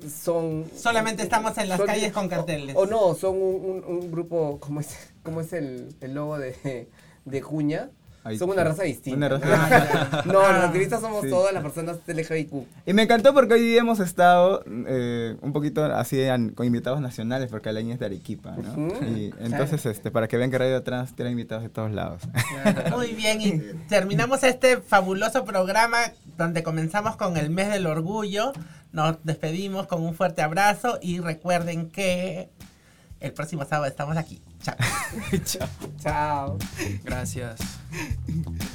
son... 0.09 0.65
Solamente 0.75 1.23
estamos 1.23 1.57
en 1.59 1.69
las 1.69 1.81
calles 1.81 2.13
con 2.13 2.29
carteles. 2.29 2.77
O, 2.77 2.87
no, 2.87 3.15
son 3.15 3.37
un, 3.37 4.11
grupo, 4.11 4.59
como 4.61 4.81
es, 4.81 5.13
como 5.23 5.41
es 5.41 5.53
el, 5.53 5.95
el 6.01 6.15
logo 6.15 6.39
de, 6.39 6.89
de 7.25 7.43
Cuña, 7.43 7.91
son 8.39 8.51
una 8.51 8.65
raza 8.65 8.83
distinta. 8.83 9.41
Ah, 9.43 10.23
no, 10.27 10.33
los 10.33 10.65
activistas 10.65 11.01
somos 11.01 11.27
todas 11.29 11.55
las 11.55 11.63
personas 11.63 11.99
LGBTQ. 12.07 12.67
Y 12.87 12.93
me 12.93 13.03
encantó 13.05 13.33
porque 13.33 13.55
hoy 13.55 13.63
día 13.63 13.81
hemos 13.81 13.99
estado 13.99 14.63
eh, 14.67 15.37
un 15.41 15.53
poquito 15.53 15.85
así 15.85 16.23
con 16.55 16.67
invitados 16.67 17.01
nacionales, 17.01 17.51
porque 17.51 17.73
la 17.73 17.81
es 17.81 17.99
de 17.99 18.07
Arequipa, 18.07 18.57
¿no? 18.57 18.89
y 19.07 19.33
entonces, 19.41 19.87
este, 19.87 20.11
para 20.11 20.29
que 20.29 20.37
vean 20.37 20.51
que 20.51 20.59
Radio 20.59 20.83
Trans 20.83 21.15
tiene 21.15 21.31
invitados 21.31 21.63
de 21.63 21.71
todos 21.71 21.91
lados. 21.93 22.23
Muy 22.91 23.13
bien, 23.15 23.41
y 23.41 23.59
terminamos 23.89 24.43
este 24.45 24.79
fabuloso 24.79 25.45
programa 25.45 25.99
donde 26.37 26.63
comenzamos 26.63 27.17
con 27.17 27.39
el 27.39 27.49
mes 27.49 27.71
del 27.71 27.87
orgullo. 27.87 28.53
Nos 28.93 29.17
despedimos 29.25 29.87
con 29.87 30.03
un 30.03 30.15
fuerte 30.15 30.43
abrazo 30.43 30.99
y 31.01 31.21
recuerden 31.21 31.91
que 31.91 32.51
el 33.21 33.33
próximo 33.33 33.65
sábado 33.65 33.87
estamos 33.87 34.17
aquí. 34.17 34.43
Chao. 34.63 34.77
Chao. 35.45 35.69
Chao. 36.01 36.59
Gracias. 37.05 37.61